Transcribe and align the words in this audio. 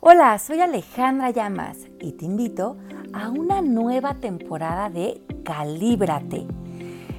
Hola, 0.00 0.38
soy 0.38 0.60
Alejandra 0.60 1.30
Llamas 1.30 1.76
y 2.00 2.12
te 2.12 2.24
invito 2.24 2.76
a 3.12 3.30
una 3.30 3.60
nueva 3.62 4.14
temporada 4.14 4.90
de 4.90 5.20
Calíbrate. 5.44 6.46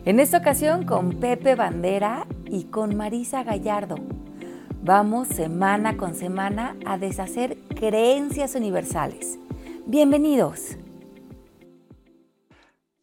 En 0.05 0.21
esta 0.21 0.37
ocasión 0.37 0.85
con 0.85 1.19
Pepe 1.19 1.55
Bandera 1.55 2.25
y 2.45 2.63
con 2.63 2.95
Marisa 2.95 3.43
Gallardo. 3.43 3.97
Vamos 4.81 5.27
semana 5.27 5.97
con 5.97 6.15
semana 6.15 6.77
a 6.85 6.97
deshacer 6.97 7.57
creencias 7.75 8.55
universales. 8.55 9.37
Bienvenidos. 9.85 10.77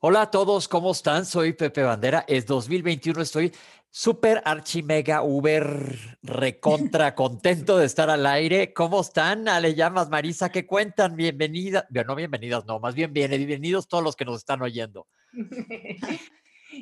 Hola 0.01 0.23
a 0.23 0.31
todos, 0.31 0.69
¿cómo 0.69 0.93
están? 0.93 1.27
Soy 1.27 1.53
Pepe 1.53 1.83
Bandera. 1.83 2.25
Es 2.29 2.47
2021, 2.47 3.21
estoy 3.21 3.53
súper 3.97 4.43
archi 4.45 4.83
mega 4.83 5.23
uber 5.23 6.19
recontra 6.23 7.15
contento 7.15 7.79
de 7.79 7.87
estar 7.87 8.11
al 8.11 8.27
aire. 8.27 8.75
¿Cómo 8.75 9.01
están? 9.01 9.49
Ale 9.49 9.75
llamas 9.75 10.11
Marisa, 10.11 10.53
¿qué 10.53 10.67
cuentan? 10.67 11.17
Bienvenida, 11.17 11.87
no 12.07 12.15
bienvenidas, 12.15 12.67
no, 12.67 12.79
más 12.79 12.95
bien 12.95 13.15
bienvenidos 13.15 13.89
todos 13.89 14.05
los 14.05 14.15
que 14.15 14.27
nos 14.27 14.37
están 14.37 14.61
oyendo. 14.61 15.07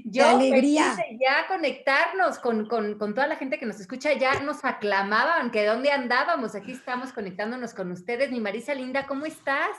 Yo 0.07 0.27
alegría. 0.27 0.97
ya 1.21 1.47
conectarnos 1.47 2.41
con, 2.41 2.67
con, 2.67 2.99
con, 2.99 3.15
toda 3.15 3.29
la 3.29 3.37
gente 3.37 3.61
que 3.61 3.67
nos 3.67 3.79
escucha, 3.79 4.13
ya 4.15 4.41
nos 4.41 4.65
aclamaban 4.65 5.53
que 5.53 5.65
dónde 5.65 5.93
andábamos. 5.93 6.57
Aquí 6.57 6.73
estamos 6.73 7.13
conectándonos 7.13 7.75
con 7.75 7.93
ustedes. 7.93 8.33
Mi 8.33 8.41
Marisa 8.41 8.75
Linda, 8.75 9.07
¿cómo 9.07 9.25
estás? 9.25 9.77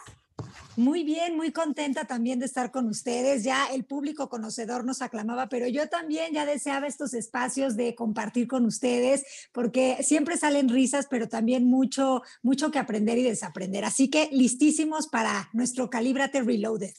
Muy 0.78 1.04
bien, 1.04 1.38
muy 1.38 1.52
contenta 1.52 2.06
también 2.06 2.40
de 2.40 2.46
estar 2.46 2.72
con 2.72 2.88
ustedes. 2.88 3.44
Ya 3.44 3.68
el 3.68 3.86
público 3.86 4.28
conocedor 4.28 4.84
nos 4.84 5.02
aclamaba, 5.02 5.48
pero 5.48 5.68
yo 5.68 5.88
también 5.88 6.34
ya 6.34 6.46
deseaba 6.46 6.88
estos 6.88 7.14
espacios 7.14 7.78
de 7.78 7.96
compartir 7.96 8.48
con 8.48 8.66
ustedes, 8.66 9.48
porque 9.54 9.98
siempre 10.04 10.36
salen 10.38 10.68
risas, 10.68 11.08
pero 11.10 11.30
también 11.30 11.66
mucho, 11.66 12.24
mucho 12.42 12.72
que 12.72 12.80
aprender 12.80 13.18
y 13.18 13.24
desaprender. 13.24 13.86
Así 13.86 14.10
que 14.10 14.30
listísimos 14.32 15.08
para 15.08 15.50
nuestro 15.54 15.90
Calíbrate 15.90 16.42
Reloaded. 16.42 16.94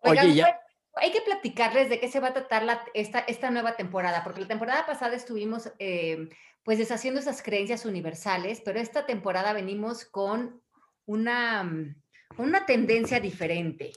Oye, 0.00 0.34
ya. 0.34 0.60
Hay 0.96 1.10
que 1.10 1.22
platicarles 1.22 1.88
de 1.88 1.98
qué 1.98 2.08
se 2.08 2.20
va 2.20 2.28
a 2.28 2.34
tratar 2.34 2.62
la, 2.62 2.84
esta, 2.94 3.20
esta 3.20 3.50
nueva 3.50 3.74
temporada, 3.74 4.22
porque 4.22 4.42
la 4.42 4.48
temporada 4.48 4.86
pasada 4.86 5.16
estuvimos 5.16 5.72
eh, 5.80 6.28
pues 6.62 6.78
deshaciendo 6.78 7.18
esas 7.20 7.42
creencias 7.42 7.84
universales, 7.84 8.60
pero 8.64 8.78
esta 8.78 9.04
temporada 9.04 9.52
venimos 9.52 10.04
con 10.04 10.62
una 11.06 11.96
una 12.38 12.66
tendencia 12.66 13.20
diferente. 13.20 13.92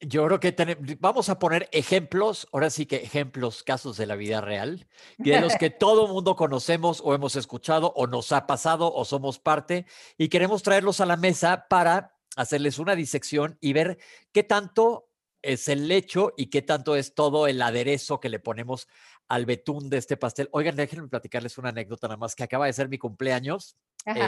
Yo 0.00 0.24
creo 0.26 0.38
que 0.38 0.54
vamos 1.00 1.28
a 1.28 1.40
poner 1.40 1.68
ejemplos, 1.72 2.46
ahora 2.52 2.70
sí 2.70 2.86
que 2.86 2.96
ejemplos, 2.96 3.64
casos 3.64 3.96
de 3.96 4.06
la 4.06 4.14
vida 4.14 4.40
real, 4.40 4.86
de 5.16 5.40
los 5.40 5.56
que 5.56 5.70
todo 5.70 6.06
mundo 6.06 6.36
conocemos 6.36 7.02
o 7.04 7.14
hemos 7.14 7.34
escuchado 7.34 7.92
o 7.96 8.06
nos 8.06 8.30
ha 8.30 8.46
pasado 8.46 8.92
o 8.94 9.04
somos 9.04 9.40
parte 9.40 9.86
y 10.16 10.28
queremos 10.28 10.62
traerlos 10.62 11.00
a 11.00 11.06
la 11.06 11.16
mesa 11.16 11.66
para 11.68 12.16
hacerles 12.36 12.78
una 12.78 12.94
disección 12.94 13.58
y 13.60 13.72
ver 13.72 13.98
qué 14.32 14.44
tanto 14.44 15.08
es 15.42 15.68
el 15.68 15.88
lecho 15.88 16.32
y 16.36 16.46
qué 16.46 16.62
tanto 16.62 16.94
es 16.94 17.14
todo 17.14 17.48
el 17.48 17.60
aderezo 17.60 18.20
que 18.20 18.28
le 18.28 18.38
ponemos 18.38 18.86
al 19.26 19.46
betún 19.46 19.90
de 19.90 19.98
este 19.98 20.16
pastel. 20.16 20.48
Oigan, 20.52 20.76
déjenme 20.76 21.08
platicarles 21.08 21.58
una 21.58 21.70
anécdota 21.70 22.06
nada 22.06 22.18
más 22.18 22.36
que 22.36 22.44
acaba 22.44 22.66
de 22.66 22.72
ser 22.72 22.88
mi 22.88 22.98
cumpleaños. 22.98 23.76
Eh, 24.06 24.20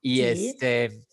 y 0.00 0.22
este 0.22 1.04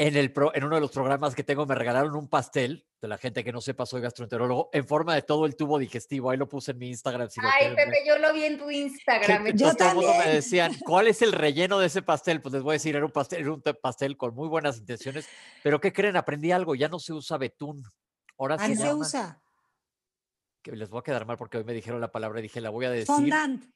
en, 0.00 0.16
el 0.16 0.32
en 0.54 0.64
uno 0.64 0.76
de 0.76 0.80
los 0.80 0.92
programas 0.92 1.34
que 1.34 1.44
tengo 1.44 1.66
me 1.66 1.74
regalaron 1.74 2.16
un 2.16 2.26
pastel, 2.26 2.86
de 3.02 3.08
la 3.08 3.18
gente 3.18 3.44
que 3.44 3.52
no 3.52 3.60
sepa, 3.60 3.84
soy 3.84 4.00
gastroenterólogo, 4.00 4.70
en 4.72 4.86
forma 4.86 5.14
de 5.14 5.20
todo 5.20 5.44
el 5.44 5.56
tubo 5.56 5.78
digestivo. 5.78 6.30
Ahí 6.30 6.38
lo 6.38 6.48
puse 6.48 6.70
en 6.70 6.78
mi 6.78 6.88
Instagram. 6.88 7.28
Ay, 7.42 7.74
Pepe, 7.74 8.02
yo 8.06 8.16
lo 8.18 8.32
vi 8.32 8.44
en 8.44 8.58
tu 8.58 8.70
Instagram. 8.70 9.48
Yo 9.54 9.74
todo 9.74 9.90
el 9.90 9.94
mundo 9.96 10.14
me 10.14 10.30
decían, 10.30 10.72
¿cuál 10.86 11.08
es 11.08 11.20
el 11.20 11.32
relleno 11.32 11.78
de 11.78 11.88
ese 11.88 12.00
pastel? 12.00 12.40
Pues 12.40 12.54
les 12.54 12.62
voy 12.62 12.72
a 12.72 12.72
decir, 12.74 12.96
era 12.96 13.04
un 13.04 13.12
pastel, 13.12 13.40
era 13.40 13.52
un 13.52 13.60
pastel 13.60 14.16
con 14.16 14.34
muy 14.34 14.48
buenas 14.48 14.78
intenciones. 14.78 15.28
Pero 15.62 15.82
¿qué 15.82 15.92
creen? 15.92 16.16
Aprendí 16.16 16.50
algo, 16.50 16.74
ya 16.74 16.88
no 16.88 16.98
se 16.98 17.12
usa 17.12 17.36
betún. 17.36 17.84
Ahora 18.38 18.58
se, 18.58 18.74
se 18.76 18.94
usa? 18.94 19.42
Que 20.62 20.72
les 20.72 20.88
voy 20.88 21.00
a 21.00 21.02
quedar 21.02 21.26
mal 21.26 21.36
porque 21.36 21.58
hoy 21.58 21.64
me 21.64 21.74
dijeron 21.74 22.00
la 22.00 22.10
palabra 22.10 22.38
y 22.38 22.44
dije, 22.44 22.62
la 22.62 22.70
voy 22.70 22.86
a 22.86 22.90
decir. 22.90 23.06
Fondant. 23.06 23.66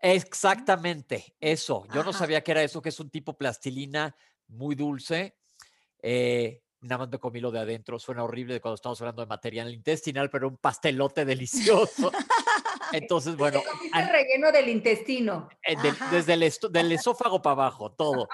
Exactamente, 0.00 1.36
eso. 1.40 1.86
Yo 1.92 2.02
no 2.02 2.14
sabía 2.14 2.42
que 2.42 2.52
era 2.52 2.62
eso, 2.62 2.80
que 2.80 2.88
es 2.88 3.00
un 3.00 3.10
tipo 3.10 3.36
plastilina 3.36 4.16
muy 4.48 4.74
dulce 4.74 5.36
eh, 6.06 6.60
nada 6.82 6.98
más 6.98 7.08
me 7.08 7.18
comí 7.18 7.40
lo 7.40 7.50
de 7.50 7.60
adentro, 7.60 7.98
suena 7.98 8.24
horrible 8.24 8.60
cuando 8.60 8.74
estamos 8.74 9.00
hablando 9.00 9.22
de 9.22 9.26
material 9.26 9.72
intestinal, 9.72 10.28
pero 10.28 10.48
un 10.48 10.58
pastelote 10.58 11.24
delicioso. 11.24 12.12
Entonces, 12.92 13.36
bueno. 13.36 13.62
El 13.94 14.08
relleno 14.08 14.52
del 14.52 14.68
intestino. 14.68 15.48
Eh, 15.66 15.74
desde 16.10 16.34
el 16.34 16.52
del 16.70 16.92
esófago 16.92 17.40
para 17.40 17.52
abajo, 17.52 17.90
todo. 17.90 18.28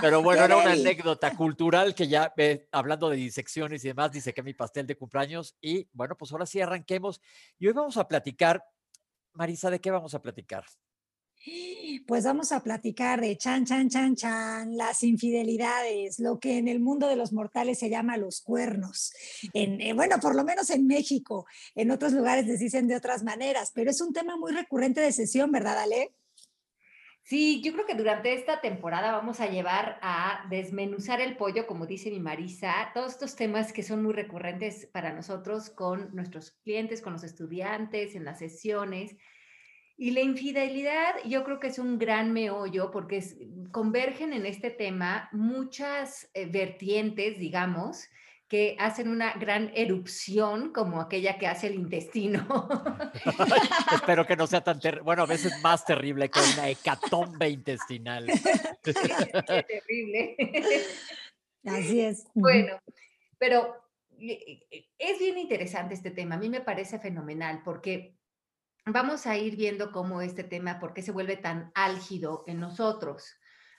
Pero 0.00 0.22
bueno, 0.22 0.44
era 0.44 0.56
una 0.58 0.72
anécdota 0.72 1.34
cultural 1.34 1.94
que 1.94 2.06
ya, 2.06 2.32
hablando 2.70 3.08
de 3.08 3.16
disecciones 3.16 3.82
y 3.84 3.88
demás, 3.88 4.12
dice 4.12 4.34
que 4.34 4.42
mi 4.42 4.52
pastel 4.52 4.86
de 4.86 4.96
cumpleaños. 4.96 5.56
Y 5.60 5.88
bueno, 5.92 6.14
pues 6.16 6.30
ahora 6.30 6.44
sí 6.44 6.60
arranquemos. 6.60 7.22
Y 7.58 7.66
hoy 7.66 7.72
vamos 7.72 7.96
a 7.96 8.06
platicar, 8.06 8.62
Marisa, 9.32 9.70
¿de 9.70 9.80
qué 9.80 9.90
vamos 9.90 10.14
a 10.14 10.20
platicar? 10.20 10.64
Pues 12.06 12.24
vamos 12.24 12.52
a 12.52 12.62
platicar 12.62 13.20
de 13.20 13.36
chan, 13.36 13.66
chan, 13.66 13.88
chan, 13.88 14.16
chan, 14.16 14.76
las 14.76 15.02
infidelidades, 15.02 16.18
lo 16.18 16.38
que 16.38 16.56
en 16.56 16.68
el 16.68 16.80
mundo 16.80 17.06
de 17.06 17.16
los 17.16 17.32
mortales 17.32 17.78
se 17.78 17.90
llama 17.90 18.16
los 18.16 18.40
cuernos. 18.40 19.12
En, 19.52 19.80
eh, 19.80 19.92
bueno, 19.92 20.18
por 20.20 20.34
lo 20.34 20.44
menos 20.44 20.70
en 20.70 20.86
México, 20.86 21.46
en 21.74 21.90
otros 21.90 22.12
lugares 22.12 22.46
les 22.46 22.60
dicen 22.60 22.88
de 22.88 22.96
otras 22.96 23.22
maneras, 23.22 23.72
pero 23.74 23.90
es 23.90 24.00
un 24.00 24.12
tema 24.12 24.36
muy 24.36 24.52
recurrente 24.52 25.02
de 25.02 25.12
sesión, 25.12 25.52
¿verdad, 25.52 25.78
Ale? 25.78 26.14
Sí, 27.22 27.62
yo 27.62 27.72
creo 27.72 27.86
que 27.86 27.94
durante 27.94 28.34
esta 28.34 28.60
temporada 28.60 29.12
vamos 29.12 29.40
a 29.40 29.46
llevar 29.46 29.98
a 30.02 30.46
desmenuzar 30.50 31.20
el 31.22 31.36
pollo, 31.36 31.66
como 31.66 31.86
dice 31.86 32.10
mi 32.10 32.20
Marisa, 32.20 32.90
todos 32.92 33.12
estos 33.12 33.34
temas 33.34 33.72
que 33.72 33.82
son 33.82 34.02
muy 34.02 34.12
recurrentes 34.12 34.86
para 34.92 35.12
nosotros 35.12 35.70
con 35.70 36.14
nuestros 36.14 36.52
clientes, 36.62 37.00
con 37.00 37.14
los 37.14 37.24
estudiantes, 37.24 38.14
en 38.14 38.24
las 38.24 38.38
sesiones 38.38 39.16
y 39.96 40.10
la 40.10 40.20
infidelidad 40.20 41.14
yo 41.24 41.44
creo 41.44 41.60
que 41.60 41.68
es 41.68 41.78
un 41.78 41.98
gran 41.98 42.32
meollo 42.32 42.90
porque 42.90 43.22
convergen 43.70 44.32
en 44.32 44.46
este 44.46 44.70
tema 44.70 45.28
muchas 45.32 46.28
eh, 46.34 46.46
vertientes, 46.46 47.38
digamos, 47.38 48.08
que 48.48 48.76
hacen 48.78 49.08
una 49.08 49.32
gran 49.34 49.70
erupción 49.74 50.72
como 50.72 51.00
aquella 51.00 51.38
que 51.38 51.46
hace 51.46 51.68
el 51.68 51.74
intestino. 51.74 52.68
Espero 53.94 54.26
que 54.26 54.36
no 54.36 54.46
sea 54.46 54.62
tan 54.62 54.80
terrible. 54.80 55.02
Bueno, 55.02 55.22
a 55.22 55.26
veces 55.26 55.60
más 55.62 55.84
terrible 55.84 56.28
que 56.28 56.40
una 56.54 56.68
hecatombe 56.68 57.48
intestinal. 57.48 58.26
Qué 58.82 58.92
terrible. 58.92 60.36
Así 61.64 62.00
es. 62.00 62.26
Bueno, 62.34 62.78
pero 63.38 63.74
eh, 64.18 64.66
eh, 64.70 64.86
es 64.98 65.18
bien 65.18 65.38
interesante 65.38 65.94
este 65.94 66.10
tema. 66.10 66.34
A 66.34 66.38
mí 66.38 66.50
me 66.50 66.60
parece 66.60 66.98
fenomenal 66.98 67.62
porque 67.64 68.14
vamos 68.86 69.26
a 69.26 69.36
ir 69.36 69.56
viendo 69.56 69.92
cómo 69.92 70.20
este 70.20 70.44
tema, 70.44 70.78
por 70.78 70.92
qué 70.94 71.02
se 71.02 71.12
vuelve 71.12 71.36
tan 71.36 71.70
álgido 71.74 72.44
en 72.46 72.60
nosotros. 72.60 73.36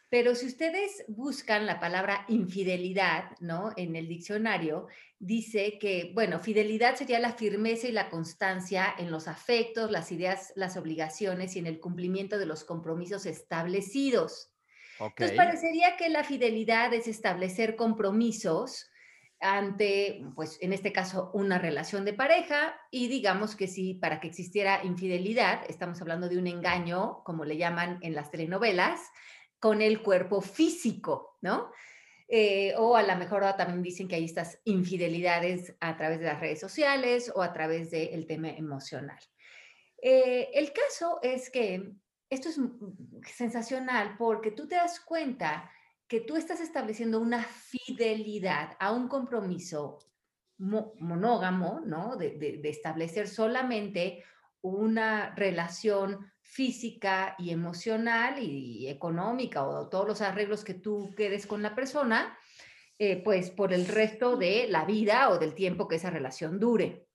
Pero 0.09 0.35
si 0.35 0.45
ustedes 0.45 1.03
buscan 1.07 1.66
la 1.66 1.79
palabra 1.79 2.25
infidelidad, 2.27 3.31
¿no? 3.39 3.71
En 3.75 3.95
el 3.95 4.07
diccionario, 4.07 4.88
dice 5.19 5.77
que, 5.79 6.11
bueno, 6.13 6.39
fidelidad 6.39 6.95
sería 6.95 7.19
la 7.19 7.33
firmeza 7.33 7.88
y 7.88 7.91
la 7.91 8.09
constancia 8.09 8.93
en 8.97 9.11
los 9.11 9.27
afectos, 9.27 9.91
las 9.91 10.11
ideas, 10.11 10.53
las 10.55 10.77
obligaciones 10.77 11.55
y 11.55 11.59
en 11.59 11.67
el 11.67 11.79
cumplimiento 11.79 12.37
de 12.37 12.45
los 12.45 12.63
compromisos 12.63 13.25
establecidos. 13.25 14.51
Entonces, 14.99 15.35
parecería 15.35 15.97
que 15.97 16.09
la 16.09 16.23
fidelidad 16.23 16.93
es 16.93 17.07
establecer 17.07 17.75
compromisos 17.75 18.89
ante, 19.45 20.25
pues 20.35 20.57
en 20.61 20.73
este 20.73 20.91
caso, 20.91 21.31
una 21.33 21.59
relación 21.59 22.03
de 22.03 22.13
pareja 22.13 22.75
y 22.91 23.07
digamos 23.07 23.56
que 23.56 23.67
si 23.67 23.94
para 23.94 24.19
que 24.19 24.28
existiera 24.28 24.83
infidelidad, 24.83 25.61
estamos 25.69 26.01
hablando 26.01 26.28
de 26.28 26.38
un 26.38 26.47
engaño, 26.47 27.23
como 27.23 27.45
le 27.45 27.57
llaman 27.57 28.00
en 28.01 28.16
las 28.16 28.31
telenovelas, 28.31 29.01
con 29.59 29.81
el 29.81 30.01
cuerpo 30.01 30.41
físico, 30.41 31.38
¿no? 31.41 31.72
Eh, 32.28 32.73
o 32.78 32.96
a 32.96 33.03
lo 33.03 33.16
mejor 33.17 33.43
también 33.55 33.84
dicen 33.84 34.08
que 34.08 34.16
hay 34.16 34.25
estas 34.25 34.59
infidelidades 34.64 35.75
a 35.79 35.96
través 35.96 36.19
de 36.19 36.25
las 36.25 36.40
redes 36.40 36.59
sociales 36.59 37.31
o 37.34 37.43
a 37.43 37.53
través 37.53 37.91
del 37.91 38.25
tema 38.25 38.49
emocional. 38.49 39.19
Eh, 40.02 40.49
el 40.53 40.73
caso 40.73 41.19
es 41.22 41.52
que 41.52 41.93
esto 42.29 42.49
es 42.49 42.59
sensacional 43.31 44.16
porque 44.17 44.52
tú 44.52 44.67
te 44.67 44.75
das 44.75 44.99
cuenta 44.99 45.72
que 46.16 46.22
tú 46.22 46.38
estás 46.38 46.62
estableciendo 46.62 47.20
una 47.20 47.44
fidelidad 47.44 48.78
a 48.79 48.94
un 48.94 49.09
compromiso 49.09 50.00
monógamo, 50.58 51.82
¿no? 51.85 52.16
De, 52.16 52.62
establecer 52.64 53.28
solamente 53.28 54.23
una 54.62 55.35
relación 55.35 56.32
física 56.40 57.35
y 57.38 57.50
emocional 57.50 58.41
y, 58.41 58.88
económica 58.88 59.67
o 59.67 59.90
todos 59.90 60.08
los 60.08 60.22
arreglos 60.22 60.64
que 60.64 60.76
tú 60.76 61.14
quedes 61.17 61.46
con 61.46 61.62
la 61.62 61.76
persona, 61.76 62.40
eh, 62.97 63.22
pues 63.22 63.52
por 63.52 63.73
el 63.73 63.85
resto 63.85 64.38
de 64.38 64.67
la 64.70 64.85
vida 64.85 65.29
o 65.32 65.38
del 65.38 65.53
tiempo 65.53 65.85
que 65.85 65.97
esa 65.97 66.12
relación 66.12 66.62
dure. 66.62 67.09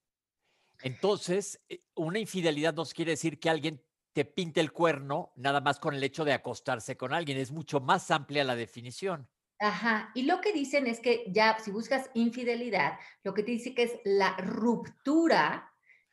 Entonces, 0.83 1.59
eh, 1.71 1.81
una 1.95 2.19
infidelidad 2.19 2.75
nos 2.75 2.93
quiere 2.93 3.13
decir 3.13 3.41
que 3.41 3.49
alguien 3.49 3.83
te 4.13 4.25
pinte 4.25 4.61
el 4.61 4.73
cuerno 4.73 5.33
nada 5.37 5.61
más 5.61 5.79
con 5.79 5.95
el 5.95 6.03
hecho 6.03 6.25
de 6.25 6.33
acostarse 6.33 6.97
con 6.97 7.15
alguien. 7.15 7.39
Es 7.39 7.53
mucho 7.53 7.81
más 7.81 8.11
amplia 8.11 8.45
la 8.45 8.57
definición. 8.57 9.29
Ajá, 9.59 10.11
y 10.15 10.23
lo 10.23 10.41
que 10.41 10.55
dicen 10.55 10.87
es 10.87 11.01
que 11.01 11.25
ya 11.29 11.59
si 11.59 11.71
buscas 11.71 12.11
infidelidad, 12.15 12.99
lo 13.23 13.35
que 13.35 13.43
te 13.43 13.51
dice 13.53 13.75
que 13.75 13.83
es 13.83 13.93
la 14.05 14.35
ruptura, 14.39 15.71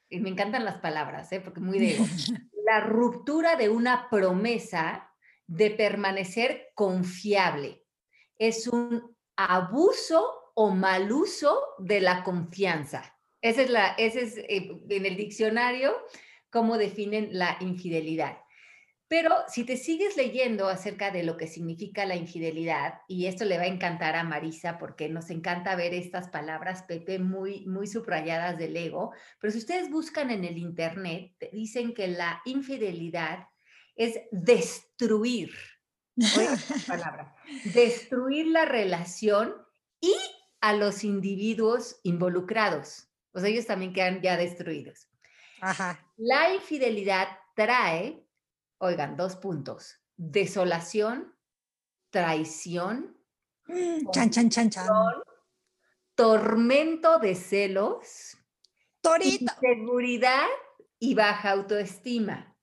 y 0.10 0.20
me 0.20 0.30
encantan 0.30 0.66
las 0.66 0.80
palabras, 0.80 1.32
¿eh? 1.32 1.40
porque 1.40 1.62
muy 1.62 1.80
de 1.80 1.98
la 2.66 2.82
ruptura 2.82 3.56
de 3.56 3.70
una 3.70 4.10
promesa 4.10 5.10
de 5.48 5.72
permanecer 5.72 6.72
confiable. 6.76 7.86
Es 8.38 8.68
un 8.68 9.16
abuso 9.38 10.52
o 10.54 10.72
mal 10.72 11.10
uso 11.12 11.58
de 11.78 12.02
la 12.02 12.26
confianza. 12.26 13.18
Esa 13.42 13.62
es 13.62 13.70
la, 13.70 13.88
ese 13.94 14.24
es 14.24 14.38
eh, 14.40 14.84
en 14.90 15.06
el 15.06 15.16
diccionario 15.16 15.96
cómo 16.50 16.78
definen 16.78 17.30
la 17.32 17.58
infidelidad. 17.60 18.38
Pero 19.10 19.34
si 19.48 19.64
te 19.64 19.78
sigues 19.78 20.18
leyendo 20.18 20.68
acerca 20.68 21.12
de 21.12 21.24
lo 21.24 21.38
que 21.38 21.48
significa 21.48 22.06
la 22.06 22.18
infidelidad, 22.18 22.96
y 23.08 23.28
esto 23.28 23.46
le 23.46 23.58
va 23.58 23.64
a 23.64 23.68
encantar 23.68 24.18
a 24.18 24.26
Marisa 24.26 24.78
porque 24.78 25.08
nos 25.08 25.30
encanta 25.30 25.78
ver 25.78 25.94
estas 25.94 26.28
palabras, 26.28 26.84
Pepe, 26.84 27.18
muy, 27.18 27.66
muy 27.68 27.88
subrayadas 27.88 28.58
del 28.58 28.76
ego, 28.76 29.14
pero 29.40 29.54
si 29.54 29.60
ustedes 29.60 29.90
buscan 29.90 30.30
en 30.30 30.44
el 30.44 30.58
Internet, 30.58 31.32
dicen 31.54 31.94
que 31.94 32.10
la 32.10 32.42
infidelidad 32.44 33.48
es 33.96 34.20
destruir, 34.32 35.52
palabra, 36.88 37.34
destruir 37.74 38.48
la 38.48 38.66
relación 38.66 39.56
y 40.02 40.14
a 40.60 40.74
los 40.74 41.06
individuos 41.06 42.02
involucrados. 42.04 43.08
Sea, 43.34 43.48
ellos 43.48 43.68
también 43.68 43.94
quedan 43.94 44.22
ya 44.22 44.36
destruidos. 44.36 45.08
La 46.18 46.54
infidelidad 46.54 47.28
trae 47.56 48.28
Oigan, 48.80 49.18
dos 49.18 49.36
puntos. 49.36 50.00
Desolación, 50.16 51.36
traición, 52.10 53.18
mm, 53.68 54.10
chan, 54.12 54.30
chan, 54.30 54.50
chan, 54.50 54.70
chan. 54.70 54.88
tormento 56.16 57.20
de 57.20 57.36
celos, 57.36 58.38
Torito. 59.02 59.54
inseguridad 59.62 60.48
y 61.00 61.14
baja 61.14 61.52
autoestima. 61.52 62.56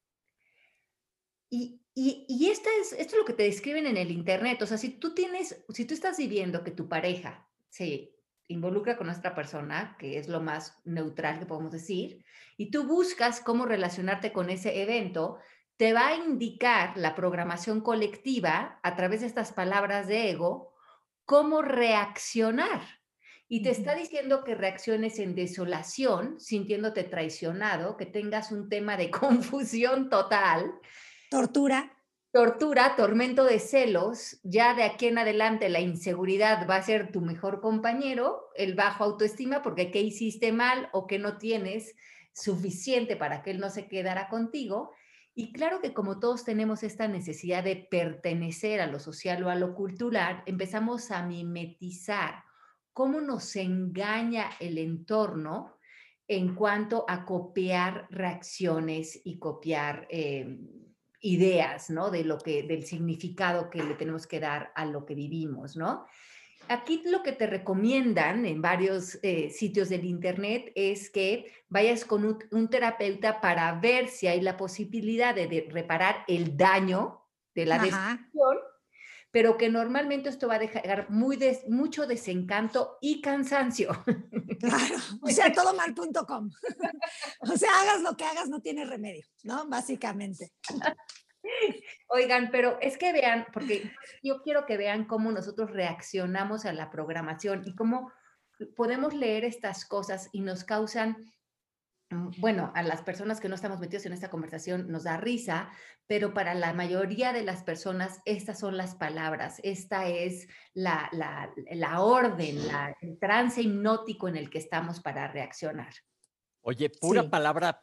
Y, 1.51 1.81
y, 1.95 2.51
esta 2.51 2.69
es, 2.81 2.93
esto 2.93 3.15
es 3.15 3.21
lo 3.21 3.25
que 3.25 3.33
te 3.33 3.45
describen 3.45 3.87
en 3.87 3.97
el 3.97 4.11
Internet. 4.11 4.61
O 4.63 4.67
sea, 4.67 4.77
si 4.77 4.89
tú 4.89 5.15
tienes, 5.15 5.65
si 5.73 5.85
tú 5.85 5.95
estás 5.95 6.17
viviendo 6.17 6.65
que 6.65 6.73
tu 6.73 6.89
pareja 6.89 7.49
se 7.69 8.14
involucra 8.49 8.97
con 8.97 9.07
nuestra 9.07 9.35
persona, 9.35 9.97
que 9.99 10.19
es 10.19 10.29
lo 10.29 10.41
más 10.41 10.81
neutral 10.85 11.39
que 11.39 11.47
podemos 11.47 11.73
decir, 11.73 12.25
y 12.57 12.71
tú 12.71 12.87
buscas 12.87 13.41
cómo 13.41 13.67
relacionarte 13.67 14.33
con 14.33 14.51
ese 14.51 14.83
evento, 14.83 15.39
te 15.77 15.93
va 15.93 16.09
a 16.09 16.17
indicar 16.17 16.97
la 16.97 17.15
programación 17.15 17.81
colectiva 17.81 18.79
a 18.83 18.97
través 18.97 19.23
de 19.23 19.27
estas 19.27 19.53
palabras 19.53 20.07
de 20.07 20.31
ego 20.31 20.73
cómo 21.25 21.63
reaccionar. 21.63 22.83
Y 23.49 23.63
te 23.63 23.71
está 23.71 23.95
diciendo 23.95 24.43
que 24.43 24.55
reacciones 24.55 25.19
en 25.19 25.35
desolación, 25.35 26.41
sintiéndote 26.41 27.05
traicionado, 27.05 27.97
que 27.97 28.07
tengas 28.07 28.53
un 28.53 28.69
tema 28.69 28.97
de 28.97 29.11
confusión 29.11 30.09
total. 30.09 30.73
Tortura. 31.31 31.93
Tortura, 32.35 32.97
tormento 32.97 33.45
de 33.45 33.61
celos, 33.61 34.41
ya 34.43 34.75
de 34.75 34.83
aquí 34.83 35.07
en 35.07 35.19
adelante 35.19 35.69
la 35.69 35.79
inseguridad 35.79 36.69
va 36.69 36.75
a 36.75 36.83
ser 36.83 37.13
tu 37.13 37.21
mejor 37.21 37.61
compañero, 37.61 38.49
el 38.57 38.75
bajo 38.75 39.05
autoestima, 39.05 39.63
porque 39.63 39.93
qué 39.93 40.01
hiciste 40.01 40.51
mal 40.51 40.89
o 40.93 41.07
que 41.07 41.21
no 41.21 41.39
tienes 41.39 41.95
suficiente 42.33 43.15
para 43.15 43.45
que 43.45 43.53
él 43.53 43.61
no 43.61 43.71
se 43.71 43.87
quedara 43.87 44.29
contigo, 44.29 44.91
y 45.37 45.53
claro 45.53 45.81
que 45.81 45.95
como 45.95 46.19
todos 46.19 46.43
tenemos 46.43 46.83
esta 46.83 47.07
necesidad 47.07 47.63
de 47.63 47.77
pertenecer 47.77 48.81
a 48.81 48.89
lo 48.89 48.99
social 48.99 49.45
o 49.45 49.49
a 49.49 49.55
lo 49.55 49.77
cultural, 49.77 50.43
empezamos 50.45 51.13
a 51.13 51.25
mimetizar 51.25 52.43
cómo 52.93 53.21
nos 53.21 53.55
engaña 53.55 54.51
el 54.59 54.79
entorno 54.79 55.79
en 56.27 56.57
cuanto 56.57 57.05
a 57.07 57.27
copiar 57.27 58.09
reacciones 58.11 59.21
y 59.23 59.39
copiar 59.39 60.09
eh, 60.11 60.59
ideas, 61.25 61.91
¿no? 61.91 62.11
De 62.11 62.23
lo 62.23 62.39
que, 62.39 62.63
del 62.63 62.85
significado 62.85 63.71
que 63.71 63.83
le 63.83 63.95
tenemos 63.95 64.27
que 64.27 64.41
dar 64.41 64.73
a 64.77 64.85
lo 64.85 65.05
que 65.07 65.15
vivimos, 65.15 65.75
¿no? 65.77 66.07
Aquí 66.69 67.03
lo 67.05 67.23
que 67.23 67.33
te 67.33 67.47
recomiendan 67.47 68.47
en 68.47 68.63
varios 68.63 69.19
eh, 69.23 69.51
sitios 69.51 69.89
del 69.89 70.05
Internet 70.05 70.73
es 70.75 71.11
que 71.11 71.53
vayas 71.69 72.05
con 72.05 72.25
un, 72.51 72.69
terapeuta 72.69 73.41
para 73.41 73.73
ver 73.81 74.09
si 74.09 74.27
hay 74.27 74.41
la 74.41 74.57
posibilidad 74.57 75.35
de, 75.35 75.69
reparar 75.71 76.25
el 76.27 76.57
daño 76.57 77.21
de 77.55 77.67
la 77.67 77.79
destrucción, 77.79 78.59
pero 79.35 79.57
que 79.57 79.69
normalmente 79.69 80.29
esto 80.29 80.47
va 80.47 80.55
a 80.55 80.59
dejar 80.61 81.11
muy 81.11 81.37
mucho 81.67 82.07
desencanto 82.07 82.99
y 83.01 83.21
cansancio. 83.21 83.91
Claro, 84.61 84.97
o 85.21 85.29
sea, 85.29 85.53
todomal.com. 85.53 86.51
O 87.41 87.57
sea, 87.57 87.69
hagas 87.83 88.01
lo 88.01 88.17
que 88.17 88.25
hagas, 88.25 88.49
no 88.49 88.63
tiene 88.63 88.87
remedio, 88.87 89.27
¿no? 89.43 89.69
Básicamente. 89.69 90.53
Oigan, 92.07 92.51
pero 92.51 92.79
es 92.81 92.97
que 92.97 93.13
vean, 93.13 93.47
porque 93.53 93.93
yo 94.23 94.41
quiero 94.43 94.65
que 94.65 94.79
vean 94.79 95.05
cómo 95.05 95.33
nosotros 95.33 95.71
reaccionamos 95.71 96.65
a 96.65 96.73
la 96.73 96.89
programación 96.89 97.63
y 97.67 97.75
cómo 97.75 98.11
podemos 98.75 99.13
leer 99.13 99.45
estas 99.45 99.85
cosas 99.85 100.31
y 100.33 100.41
nos 100.41 100.65
causan, 100.65 101.17
bueno, 102.39 102.73
a 102.75 102.83
las 102.83 103.03
personas 103.03 103.41
que 103.41 103.49
no 103.49 103.55
estamos 103.55 103.81
metidos 103.81 104.07
en 104.07 104.13
esta 104.13 104.31
conversación 104.31 104.91
nos 104.91 105.05
da 105.05 105.17
risa, 105.17 105.71
pero 106.07 106.35
para 106.35 106.55
la 106.55 106.73
mayoría 106.73 107.33
de 107.33 107.43
las 107.43 107.63
personas 107.63 108.21
estas 108.25 108.59
son 108.59 108.77
las 108.77 108.95
palabras, 108.95 109.61
esta 109.63 110.09
es 110.09 110.49
la, 110.75 111.11
orden, 111.99 112.59
el 113.01 113.19
trance 113.19 113.63
hipnótico 113.63 114.29
en 114.29 114.37
el 114.37 114.51
que 114.51 114.59
estamos 114.59 115.01
para 115.01 115.29
reaccionar. 115.29 115.93
Oye, 116.63 116.91
pura 116.91 117.29
palabra 117.29 117.83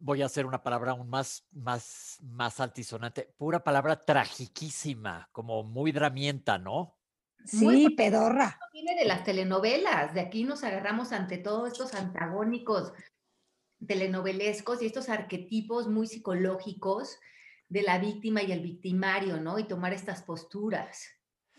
voy 0.00 0.22
a 0.22 0.26
hacer 0.26 0.46
una 0.46 0.62
palabra 0.62 0.92
aún 0.92 1.08
más, 1.08 1.46
más, 1.52 2.18
más 2.22 2.58
altisonante, 2.58 3.34
pura 3.36 3.62
palabra 3.62 4.04
tragiquísima, 4.04 5.28
como 5.30 5.62
muy 5.62 5.92
dramienta, 5.92 6.58
¿no? 6.58 6.96
Sí, 7.44 7.90
pedorra. 7.90 8.58
Viene 8.72 8.94
de 8.96 9.04
las 9.04 9.24
telenovelas, 9.24 10.14
de 10.14 10.20
aquí 10.20 10.44
nos 10.44 10.64
agarramos 10.64 11.12
ante 11.12 11.38
todos 11.38 11.72
estos 11.72 11.94
antagónicos 11.94 12.92
telenovelescos 13.86 14.82
y 14.82 14.86
estos 14.86 15.08
arquetipos 15.08 15.88
muy 15.88 16.06
psicológicos 16.06 17.18
de 17.68 17.82
la 17.82 17.98
víctima 17.98 18.42
y 18.42 18.52
el 18.52 18.60
victimario, 18.60 19.40
¿no? 19.40 19.58
Y 19.58 19.64
tomar 19.64 19.92
estas 19.92 20.22
posturas. 20.22 21.06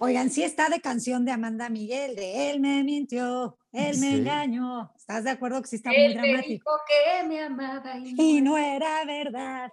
Oigan, 0.03 0.31
sí 0.31 0.43
está 0.43 0.67
de 0.67 0.81
canción 0.81 1.25
de 1.25 1.31
Amanda 1.31 1.69
Miguel, 1.69 2.15
de 2.15 2.49
Él 2.49 2.59
me 2.59 2.83
mintió, 2.83 3.57
Él 3.71 3.99
me 3.99 4.15
engañó. 4.15 4.91
¿Estás 4.97 5.23
de 5.25 5.29
acuerdo 5.29 5.61
que 5.61 5.67
sí 5.67 5.75
está 5.75 5.91
muy 5.91 6.13
dramático? 6.13 6.41
Me 6.41 6.47
dijo 6.47 6.71
que 6.87 7.27
me 7.27 7.41
amaba 7.41 7.97
y 7.97 8.41
no, 8.41 8.57
era 8.57 9.05
verdad. 9.05 9.71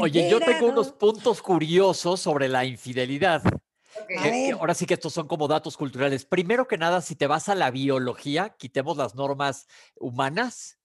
Oye, 0.00 0.28
yo 0.28 0.38
tengo 0.38 0.66
unos 0.66 0.92
puntos 0.92 1.40
curiosos 1.40 2.20
sobre 2.20 2.48
la 2.48 2.66
infidelidad. 2.66 3.42
ahora 4.58 4.74
sí 4.74 4.84
que 4.84 4.94
estos 4.94 5.14
son 5.14 5.26
como 5.26 5.48
datos 5.48 5.78
culturales. 5.78 6.26
Primero 6.26 6.68
que 6.68 6.76
nada, 6.76 7.00
si 7.00 7.16
te 7.16 7.26
vas 7.26 7.48
a 7.48 7.54
la 7.54 7.70
biología, 7.70 8.50
quitemos 8.58 8.98
las 8.98 9.14
normas 9.14 9.66
humanas. 9.96 10.79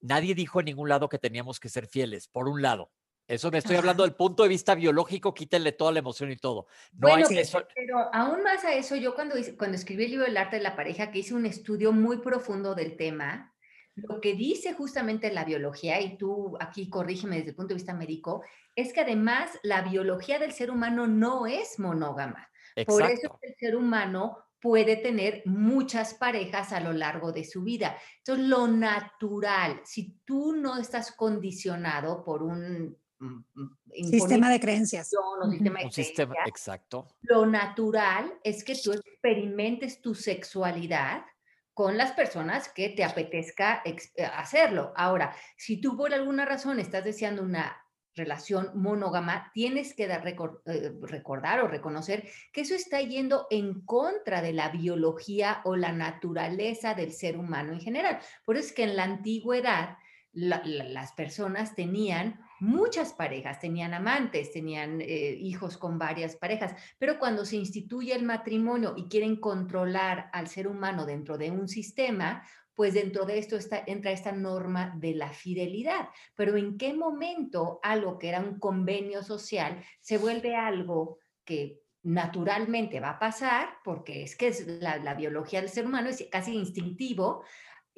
Nadie 0.00 0.34
dijo 0.34 0.60
en 0.60 0.66
ningún 0.66 0.88
lado 0.88 1.08
que 1.08 1.18
teníamos 1.18 1.60
que 1.60 1.68
ser 1.68 1.86
fieles, 1.86 2.28
por 2.28 2.48
un 2.48 2.62
lado. 2.62 2.90
Eso 3.28 3.50
me 3.50 3.58
estoy 3.58 3.74
hablando 3.74 4.04
del 4.04 4.14
punto 4.14 4.44
de 4.44 4.48
vista 4.48 4.76
biológico, 4.76 5.34
quítenle 5.34 5.72
toda 5.72 5.90
la 5.90 5.98
emoción 5.98 6.30
y 6.30 6.36
todo. 6.36 6.68
No 6.92 7.08
bueno, 7.08 7.26
pero 7.74 8.14
aún 8.14 8.42
más 8.44 8.64
a 8.64 8.72
eso, 8.74 8.94
yo 8.94 9.16
cuando, 9.16 9.34
cuando 9.58 9.76
escribí 9.76 10.04
el 10.04 10.10
libro 10.12 10.26
El 10.26 10.36
arte 10.36 10.56
de 10.56 10.62
la 10.62 10.76
pareja, 10.76 11.10
que 11.10 11.18
hice 11.18 11.34
un 11.34 11.44
estudio 11.44 11.90
muy 11.90 12.18
profundo 12.18 12.76
del 12.76 12.96
tema, 12.96 13.52
lo 13.96 14.20
que 14.20 14.34
dice 14.34 14.74
justamente 14.74 15.32
la 15.32 15.44
biología, 15.44 16.00
y 16.00 16.16
tú 16.16 16.56
aquí 16.60 16.88
corrígeme 16.88 17.36
desde 17.38 17.50
el 17.50 17.56
punto 17.56 17.70
de 17.70 17.78
vista 17.78 17.94
médico, 17.94 18.44
es 18.76 18.92
que 18.92 19.00
además 19.00 19.58
la 19.64 19.82
biología 19.82 20.38
del 20.38 20.52
ser 20.52 20.70
humano 20.70 21.08
no 21.08 21.46
es 21.46 21.80
monógama. 21.80 22.48
Por 22.86 23.02
eso 23.02 23.38
el 23.42 23.54
ser 23.56 23.74
humano 23.74 24.38
puede 24.66 24.96
tener 24.96 25.42
muchas 25.44 26.14
parejas 26.14 26.72
a 26.72 26.80
lo 26.80 26.92
largo 26.92 27.30
de 27.30 27.44
su 27.44 27.62
vida. 27.62 27.96
Entonces, 28.18 28.46
lo 28.46 28.66
natural, 28.66 29.80
si 29.84 30.18
tú 30.24 30.56
no 30.56 30.76
estás 30.76 31.12
condicionado 31.12 32.24
por 32.24 32.42
un 32.42 32.96
Mm, 33.18 33.44
mm, 33.54 34.10
sistema 34.10 34.50
de 34.50 34.60
creencias. 34.60 35.10
Un 35.42 35.90
sistema, 35.90 36.34
exacto. 36.44 37.08
Lo 37.22 37.46
natural 37.46 38.38
es 38.44 38.62
que 38.62 38.74
tú 38.74 38.92
experimentes 38.92 40.02
tu 40.02 40.14
sexualidad 40.14 41.24
con 41.72 41.96
las 41.96 42.12
personas 42.12 42.68
que 42.68 42.90
te 42.90 43.04
apetezca 43.04 43.82
eh, 43.84 44.24
hacerlo. 44.24 44.92
Ahora, 44.96 45.34
si 45.56 45.80
tú 45.80 45.96
por 45.96 46.12
alguna 46.12 46.44
razón 46.44 46.78
estás 46.78 47.04
deseando 47.04 47.42
una 47.42 47.76
relación 48.16 48.70
monógama, 48.74 49.50
tienes 49.54 49.94
que 49.94 50.04
eh, 50.04 50.92
recordar 51.02 51.60
o 51.60 51.68
reconocer 51.68 52.28
que 52.52 52.62
eso 52.62 52.74
está 52.74 53.00
yendo 53.00 53.46
en 53.50 53.82
contra 53.82 54.42
de 54.42 54.52
la 54.52 54.70
biología 54.70 55.60
o 55.64 55.76
la 55.76 55.92
naturaleza 55.92 56.94
del 56.94 57.12
ser 57.12 57.36
humano 57.36 57.72
en 57.72 57.80
general. 57.80 58.18
Por 58.44 58.56
eso 58.56 58.68
es 58.68 58.72
que 58.72 58.84
en 58.84 58.96
la 58.96 59.04
antigüedad 59.04 59.98
las 60.32 61.12
personas 61.12 61.74
tenían 61.74 62.40
muchas 62.60 63.14
parejas, 63.14 63.58
tenían 63.58 63.94
amantes, 63.94 64.52
tenían 64.52 65.00
eh, 65.00 65.34
hijos 65.40 65.78
con 65.78 65.98
varias 65.98 66.36
parejas, 66.36 66.74
pero 66.98 67.18
cuando 67.18 67.46
se 67.46 67.56
instituye 67.56 68.14
el 68.14 68.22
matrimonio 68.22 68.94
y 68.96 69.08
quieren 69.08 69.36
controlar 69.36 70.28
al 70.32 70.48
ser 70.48 70.68
humano 70.68 71.06
dentro 71.06 71.38
de 71.38 71.50
un 71.50 71.68
sistema, 71.68 72.42
pues 72.76 72.94
dentro 72.94 73.24
de 73.24 73.38
esto 73.38 73.56
entra 73.86 74.12
esta 74.12 74.30
norma 74.30 74.94
de 74.98 75.14
la 75.14 75.30
fidelidad. 75.30 76.10
Pero 76.36 76.56
¿en 76.56 76.76
qué 76.76 76.92
momento 76.92 77.80
algo 77.82 78.18
que 78.18 78.28
era 78.28 78.40
un 78.40 78.60
convenio 78.60 79.24
social 79.24 79.82
se 80.00 80.18
vuelve 80.18 80.54
algo 80.54 81.18
que 81.44 81.80
naturalmente 82.02 83.00
va 83.00 83.10
a 83.10 83.18
pasar, 83.18 83.78
porque 83.82 84.22
es 84.22 84.36
que 84.36 84.48
es 84.48 84.66
la, 84.66 85.14
biología 85.14 85.60
del 85.60 85.70
ser 85.70 85.86
humano 85.86 86.08
es 86.08 86.28
casi 86.30 86.54
instintivo, 86.54 87.42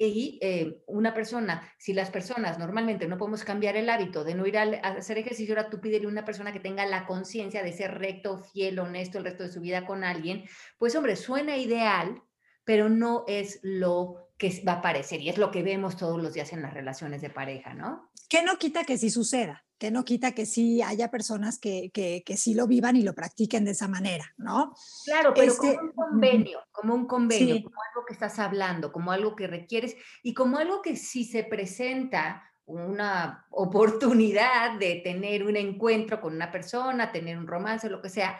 y 0.01 0.39
eh, 0.41 0.81
una 0.87 1.13
persona, 1.13 1.69
si 1.77 1.91
las 1.91 2.09
personas 2.09 2.57
normalmente 2.57 3.05
no 3.05 3.17
podemos 3.17 3.43
cambiar 3.43 3.75
el 3.75 3.89
hábito 3.89 4.23
de 4.23 4.33
no 4.33 4.47
ir 4.47 4.57
a, 4.57 4.63
hacer 4.63 5.17
ejercicio, 5.17 5.53
ahora 5.53 5.69
tú 5.69 5.81
pídele 5.81 6.05
a 6.05 6.09
una 6.09 6.23
persona 6.23 6.53
que 6.53 6.61
tenga 6.61 6.85
la 6.85 7.05
conciencia 7.05 7.61
de 7.61 7.73
ser 7.73 7.99
recto, 7.99 8.37
fiel, 8.37 8.79
honesto 8.79 9.17
el 9.17 9.25
resto 9.25 9.43
de 9.43 9.51
su 9.51 9.59
vida 9.59 9.85
con 9.85 10.05
alguien, 10.05 10.45
pues 10.77 10.95
hombre, 10.95 11.17
suena 11.17 11.57
ideal, 11.57 12.23
pero 12.63 12.87
no 12.87 13.25
es 13.27 13.59
lo 13.61 14.28
que 14.39 14.63
va 14.65 14.71
a 14.71 14.75
aparecer 14.77 15.21
y 15.21 15.29
es 15.29 15.37
lo 15.37 15.51
que 15.51 15.61
vemos 15.61 15.97
todos 15.97 16.19
los 16.19 16.33
días 16.33 16.53
en 16.53 16.61
las 16.61 16.73
relaciones 16.73 17.21
de 17.21 17.29
pareja, 17.29 17.73
¿no? 17.73 18.09
Que 18.29 18.41
no 18.41 18.57
quita 18.57 18.85
que 18.85 18.97
sí 18.97 19.09
suceda, 19.09 19.65
que 19.77 19.91
no 19.91 20.05
quita 20.05 20.31
que 20.31 20.45
sí 20.45 20.81
haya 20.81 21.11
personas 21.11 21.59
que, 21.59 21.91
que, 21.93 22.23
que 22.25 22.37
sí 22.37 22.53
lo 22.53 22.65
vivan 22.65 22.95
y 22.95 23.03
lo 23.03 23.13
practiquen 23.13 23.65
de 23.65 23.71
esa 23.71 23.89
manera, 23.89 24.33
¿no? 24.37 24.73
Claro, 25.03 25.33
pero 25.35 25.53
como 25.57 25.71
este, 25.71 25.83
un 25.83 25.91
convenio, 25.91 26.59
como 26.71 26.95
un 26.95 27.05
convenio, 27.05 27.61
como 27.61 27.75
algo 27.89 28.05
que 28.07 28.13
estás 28.13 28.39
hablando, 28.39 28.93
como 28.93 29.11
algo 29.11 29.35
que 29.35 29.47
requieres 29.47 29.97
y 30.23 30.33
como 30.33 30.57
algo 30.57 30.81
que 30.81 30.95
si 30.95 31.25
se 31.25 31.43
presenta 31.43 32.49
una 32.65 33.45
oportunidad 33.51 34.79
de 34.79 35.01
tener 35.03 35.43
un 35.43 35.57
encuentro 35.57 36.21
con 36.21 36.33
una 36.33 36.49
persona, 36.49 37.11
tener 37.11 37.37
un 37.37 37.45
romance, 37.45 37.89
lo 37.89 38.01
que 38.01 38.09
sea, 38.09 38.39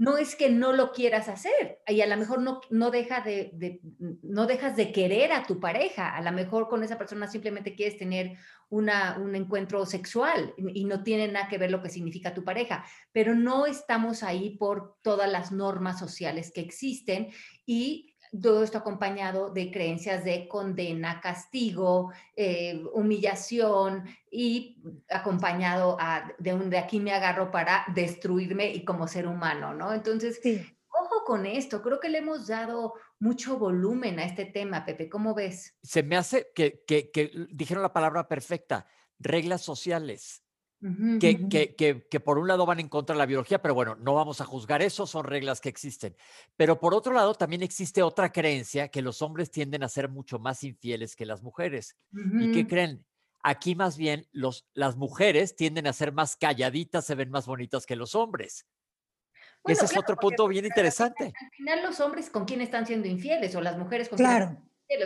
no 0.00 0.16
es 0.16 0.34
que 0.34 0.48
no 0.48 0.72
lo 0.72 0.92
quieras 0.92 1.28
hacer 1.28 1.82
y 1.86 2.00
a 2.00 2.06
lo 2.06 2.16
mejor 2.16 2.40
no, 2.40 2.62
no, 2.70 2.90
deja 2.90 3.20
de, 3.20 3.82
no 4.22 4.46
dejas 4.46 4.74
de 4.74 4.92
querer 4.92 5.30
a 5.30 5.42
tu 5.42 5.60
pareja, 5.60 6.16
a 6.16 6.22
lo 6.22 6.32
mejor 6.32 6.70
con 6.70 6.82
esa 6.82 6.96
persona 6.96 7.26
simplemente 7.26 7.74
quieres 7.74 7.98
tener 7.98 8.38
una, 8.70 9.18
un 9.18 9.34
encuentro 9.34 9.84
sexual 9.84 10.54
y 10.56 10.86
no 10.86 11.02
tiene 11.02 11.28
nada 11.28 11.48
que 11.48 11.58
ver 11.58 11.70
lo 11.70 11.82
que 11.82 11.90
significa 11.90 12.32
tu 12.32 12.44
pareja, 12.44 12.82
pero 13.12 13.34
no 13.34 13.66
estamos 13.66 14.22
ahí 14.22 14.56
por 14.56 14.96
todas 15.02 15.30
las 15.30 15.52
normas 15.52 15.98
sociales 15.98 16.50
que 16.50 16.62
existen 16.62 17.28
y 17.66 18.09
todo 18.30 18.62
esto 18.62 18.78
acompañado 18.78 19.50
de 19.50 19.70
creencias 19.70 20.24
de 20.24 20.46
condena, 20.46 21.20
castigo, 21.20 22.12
eh, 22.36 22.82
humillación 22.92 24.04
y 24.30 24.82
acompañado 25.08 25.96
de 26.38 26.54
un 26.54 26.70
de 26.70 26.78
aquí 26.78 27.00
me 27.00 27.12
agarro 27.12 27.50
para 27.50 27.84
destruirme 27.94 28.72
y 28.72 28.84
como 28.84 29.08
ser 29.08 29.26
humano, 29.26 29.74
¿no? 29.74 29.92
Entonces, 29.92 30.40
ojo 30.88 31.24
con 31.24 31.46
esto, 31.46 31.82
creo 31.82 31.98
que 31.98 32.08
le 32.08 32.18
hemos 32.18 32.46
dado 32.46 32.94
mucho 33.18 33.58
volumen 33.58 34.18
a 34.20 34.24
este 34.24 34.44
tema, 34.44 34.84
Pepe, 34.84 35.08
¿cómo 35.08 35.34
ves? 35.34 35.76
Se 35.82 36.02
me 36.02 36.16
hace 36.16 36.52
que, 36.54 36.84
que, 36.86 37.10
que 37.10 37.32
dijeron 37.50 37.82
la 37.82 37.92
palabra 37.92 38.28
perfecta, 38.28 38.86
reglas 39.18 39.62
sociales 39.62 40.44
que, 41.20 41.46
que, 41.76 42.06
que, 42.08 42.20
por 42.20 42.38
un 42.38 42.48
lado 42.48 42.64
van 42.64 42.80
en 42.80 42.88
contra 42.88 43.14
de 43.14 43.18
la 43.18 43.26
biología, 43.26 43.60
pero 43.60 43.74
bueno, 43.74 43.96
no 43.96 44.14
vamos 44.14 44.40
a 44.40 44.46
juzgar 44.46 44.80
eso, 44.80 45.06
son 45.06 45.24
reglas 45.24 45.60
que 45.60 45.68
existen. 45.68 46.16
Pero 46.56 46.80
por 46.80 46.94
otro 46.94 47.12
lado, 47.12 47.34
también 47.34 47.62
existe 47.62 48.02
otra 48.02 48.32
creencia 48.32 48.88
que 48.88 49.02
los 49.02 49.20
hombres 49.20 49.50
tienden 49.50 49.82
a 49.82 49.88
ser 49.88 50.08
mucho 50.08 50.38
más 50.38 50.64
infieles 50.64 51.16
que 51.16 51.26
las 51.26 51.42
mujeres. 51.42 51.96
¿Y 52.12 52.52
qué 52.52 52.66
creen? 52.66 53.04
Aquí 53.42 53.74
más 53.74 53.96
bien 53.96 54.26
los, 54.32 54.66
las 54.72 54.96
mujeres 54.96 55.54
tienden 55.54 55.86
a 55.86 55.92
ser 55.92 56.12
más 56.12 56.36
calladitas, 56.36 57.04
se 57.04 57.14
ven 57.14 57.30
más 57.30 57.46
bonitas 57.46 57.84
que 57.84 57.96
los 57.96 58.14
hombres. 58.14 58.66
Ese 59.64 59.84
es 59.84 59.96
otro 59.96 60.16
punto 60.16 60.48
bien 60.48 60.64
interesante. 60.64 61.24
Al 61.24 61.50
final, 61.50 61.82
los 61.82 62.00
hombres 62.00 62.30
con 62.30 62.46
quién 62.46 62.62
están 62.62 62.86
siendo 62.86 63.06
infieles 63.06 63.54
o 63.54 63.60
las 63.60 63.76
mujeres 63.76 64.08
con 64.08 64.16
claro. 64.16 64.56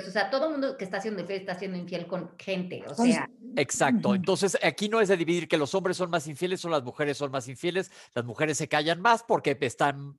O 0.07 0.11
sea, 0.11 0.31
todo 0.31 0.47
el 0.47 0.53
mundo 0.53 0.77
que 0.77 0.85
está 0.85 0.97
haciendo 0.97 1.21
infiel 1.21 1.41
está 1.41 1.55
siendo 1.55 1.77
infiel 1.77 2.07
con 2.07 2.37
gente. 2.39 2.83
O 2.89 2.95
sea. 2.95 3.29
Exacto. 3.57 4.15
Entonces, 4.15 4.57
aquí 4.63 4.89
no 4.89 5.01
es 5.01 5.09
de 5.09 5.17
dividir 5.17 5.47
que 5.47 5.59
los 5.59 5.75
hombres 5.75 5.97
son 5.97 6.11
más 6.11 6.27
infieles 6.27 6.65
o 6.65 6.69
las 6.69 6.83
mujeres 6.83 7.19
son 7.19 7.31
más 7.31 7.49
infieles. 7.49 7.91
Las 8.15 8.25
mujeres 8.25 8.57
se 8.57 8.69
callan 8.69 9.01
más 9.01 9.23
porque 9.23 9.57
están. 9.61 10.19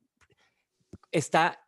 Está, 1.10 1.66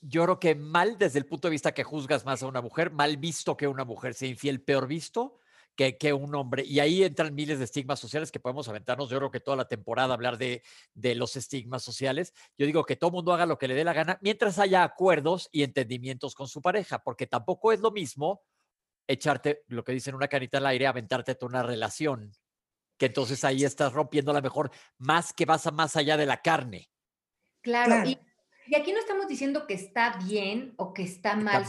yo 0.00 0.24
creo 0.24 0.40
que 0.40 0.54
mal 0.54 0.98
desde 0.98 1.18
el 1.18 1.26
punto 1.26 1.48
de 1.48 1.52
vista 1.52 1.72
que 1.72 1.84
juzgas 1.84 2.24
más 2.24 2.42
a 2.42 2.46
una 2.46 2.62
mujer, 2.62 2.90
mal 2.90 3.16
visto 3.16 3.56
que 3.56 3.66
una 3.66 3.84
mujer 3.84 4.14
sea 4.14 4.28
infiel, 4.28 4.60
peor 4.60 4.86
visto 4.86 5.38
que, 5.76 6.12
un 6.12 6.34
hombre. 6.34 6.64
Y 6.64 6.80
ahí 6.80 7.04
entran 7.04 7.34
miles 7.34 7.58
de 7.58 7.64
estigmas 7.64 8.00
sociales 8.00 8.32
que 8.32 8.40
podemos 8.40 8.68
aventarnos. 8.68 9.10
Yo 9.10 9.18
creo 9.18 9.30
que 9.30 9.40
toda 9.40 9.56
la 9.56 9.68
temporada 9.68 10.14
hablar 10.14 10.38
de, 10.38 10.62
de 10.94 11.14
los 11.14 11.36
estigmas 11.36 11.82
sociales. 11.82 12.32
Yo 12.56 12.66
digo 12.66 12.84
que 12.84 12.96
todo 12.96 13.10
mundo 13.10 13.32
haga 13.32 13.46
lo 13.46 13.58
que 13.58 13.68
le 13.68 13.74
dé 13.74 13.84
la 13.84 13.92
gana 13.92 14.18
mientras 14.22 14.58
haya 14.58 14.82
acuerdos 14.82 15.48
y 15.52 15.62
entendimientos 15.62 16.34
con 16.34 16.48
su 16.48 16.62
pareja, 16.62 17.02
porque 17.02 17.26
tampoco 17.26 17.72
es 17.72 17.80
lo 17.80 17.90
mismo 17.90 18.42
echarte, 19.06 19.62
lo 19.68 19.84
que 19.84 19.92
dicen, 19.92 20.14
una 20.14 20.28
carita 20.28 20.58
al 20.58 20.66
aire, 20.66 20.86
aventarte 20.86 21.34
toda 21.34 21.50
una 21.50 21.62
relación, 21.62 22.32
que 22.98 23.06
entonces 23.06 23.44
ahí 23.44 23.64
estás 23.64 23.92
rompiendo 23.92 24.30
a 24.30 24.34
lo 24.34 24.42
mejor 24.42 24.70
más 24.98 25.32
que 25.32 25.44
vas 25.44 25.66
a 25.66 25.70
más 25.70 25.96
allá 25.96 26.16
de 26.16 26.26
la 26.26 26.42
carne. 26.42 26.90
Claro, 27.62 28.08
y 28.08 28.18
aquí 28.74 28.92
no 28.92 28.98
estamos 28.98 29.28
diciendo 29.28 29.66
que 29.66 29.74
está 29.74 30.18
bien 30.26 30.74
o 30.76 30.92
que 30.92 31.02
está 31.02 31.36
mal. 31.36 31.64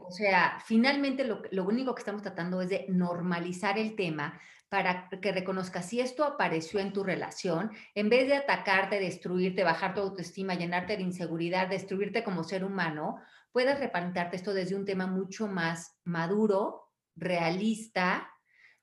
O 0.00 0.10
sea, 0.10 0.58
finalmente 0.64 1.24
lo, 1.24 1.42
lo, 1.50 1.64
único 1.64 1.94
que 1.94 2.00
estamos 2.00 2.22
tratando 2.22 2.60
es 2.60 2.70
de 2.70 2.86
normalizar 2.88 3.78
el 3.78 3.94
tema 3.94 4.40
para 4.68 5.08
que 5.08 5.32
reconozcas 5.32 5.88
si 5.88 6.00
esto 6.00 6.24
apareció 6.24 6.80
en 6.80 6.92
tu 6.92 7.04
relación, 7.04 7.70
en 7.94 8.08
vez 8.08 8.26
de 8.26 8.36
atacarte, 8.36 8.98
destruirte, 8.98 9.62
bajar 9.62 9.94
tu 9.94 10.00
autoestima, 10.00 10.54
llenarte 10.54 10.96
de 10.96 11.02
inseguridad, 11.04 11.68
destruirte 11.68 12.24
como 12.24 12.42
ser 12.42 12.64
humano, 12.64 13.20
puedas 13.52 13.78
replantearte 13.78 14.36
esto 14.36 14.52
desde 14.52 14.74
un 14.74 14.84
tema 14.84 15.06
mucho 15.06 15.46
más 15.46 15.98
maduro, 16.04 16.90
realista, 17.14 18.28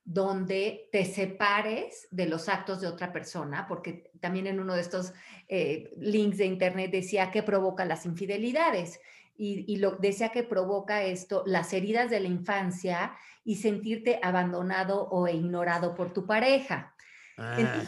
donde 0.05 0.89
te 0.91 1.05
separes 1.05 2.07
de 2.11 2.27
los 2.27 2.49
actos 2.49 2.81
de 2.81 2.87
otra 2.87 3.13
persona, 3.13 3.67
porque 3.67 4.11
también 4.19 4.47
en 4.47 4.59
uno 4.59 4.75
de 4.75 4.81
estos 4.81 5.13
eh, 5.47 5.91
links 5.97 6.37
de 6.37 6.45
internet 6.45 6.91
decía 6.91 7.31
que 7.31 7.43
provoca 7.43 7.85
las 7.85 8.05
infidelidades 8.05 8.99
y, 9.35 9.77
lo 9.77 9.95
decía 9.95 10.29
que 10.29 10.43
provoca 10.43 11.03
esto, 11.03 11.43
las 11.45 11.73
heridas 11.73 12.09
de 12.09 12.19
la 12.19 12.27
infancia 12.27 13.15
y 13.43 13.55
sentirte 13.55 14.19
abandonado 14.21 15.09
o 15.09 15.27
ignorado 15.27 15.95
por 15.95 16.13
tu 16.13 16.25
pareja. 16.25 16.93
Ah. 17.35 17.81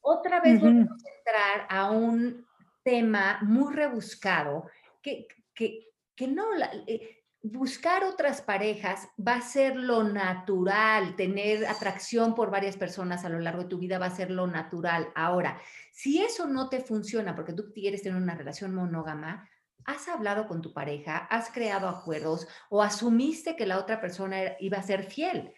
otra 0.00 0.40
vez 0.40 0.62
vamos 0.62 0.88
a 1.04 1.18
entrar 1.18 1.66
a 1.68 1.90
un 1.90 2.46
tema 2.84 3.40
muy 3.42 3.74
rebuscado 3.74 4.68
que, 5.02 5.26
que, 5.52 5.88
que 6.14 6.28
no, 6.28 6.44
eh, 6.86 7.21
buscar 7.42 8.04
otras 8.04 8.40
parejas 8.40 9.08
va 9.18 9.34
a 9.34 9.40
ser 9.40 9.76
lo 9.76 10.04
natural, 10.04 11.16
tener 11.16 11.66
atracción 11.66 12.34
por 12.34 12.50
varias 12.50 12.76
personas 12.76 13.24
a 13.24 13.28
lo 13.28 13.40
largo 13.40 13.64
de 13.64 13.68
tu 13.68 13.78
vida 13.78 13.98
va 13.98 14.06
a 14.06 14.16
ser 14.16 14.30
lo 14.30 14.46
natural. 14.46 15.08
Ahora, 15.14 15.60
si 15.92 16.22
eso 16.22 16.46
no 16.46 16.68
te 16.68 16.80
funciona 16.80 17.34
porque 17.34 17.52
tú 17.52 17.72
quieres 17.72 18.02
tener 18.02 18.20
una 18.20 18.36
relación 18.36 18.74
monógama, 18.74 19.48
has 19.84 20.08
hablado 20.08 20.46
con 20.46 20.62
tu 20.62 20.72
pareja, 20.72 21.16
has 21.16 21.50
creado 21.50 21.88
acuerdos 21.88 22.46
o 22.70 22.82
asumiste 22.82 23.56
que 23.56 23.66
la 23.66 23.78
otra 23.78 24.00
persona 24.00 24.56
iba 24.60 24.78
a 24.78 24.82
ser 24.82 25.04
fiel. 25.04 25.52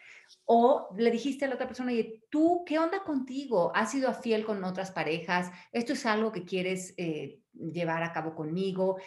O 0.45 0.89
le 0.97 1.11
dijiste 1.11 1.45
a 1.45 1.49
la 1.49 1.55
otra 1.55 1.67
persona, 1.67 1.93
y 1.93 2.23
tú, 2.31 2.65
¿qué 2.67 2.79
onda 2.79 3.03
contigo? 3.03 3.73
¿Has 3.75 3.93
sido 3.93 4.13
fiel 4.13 4.45
con 4.45 4.63
otras 4.65 4.91
parejas? 4.91 5.51
¿Esto 5.73 5.95
es 5.95 6.05
algo 6.05 6.33
que 6.33 6.45
quieres 6.45 6.95
eh, 6.99 7.41
llevar 7.55 8.03
a 8.03 8.13
cabo 8.13 8.35
conmigo? 8.35 8.99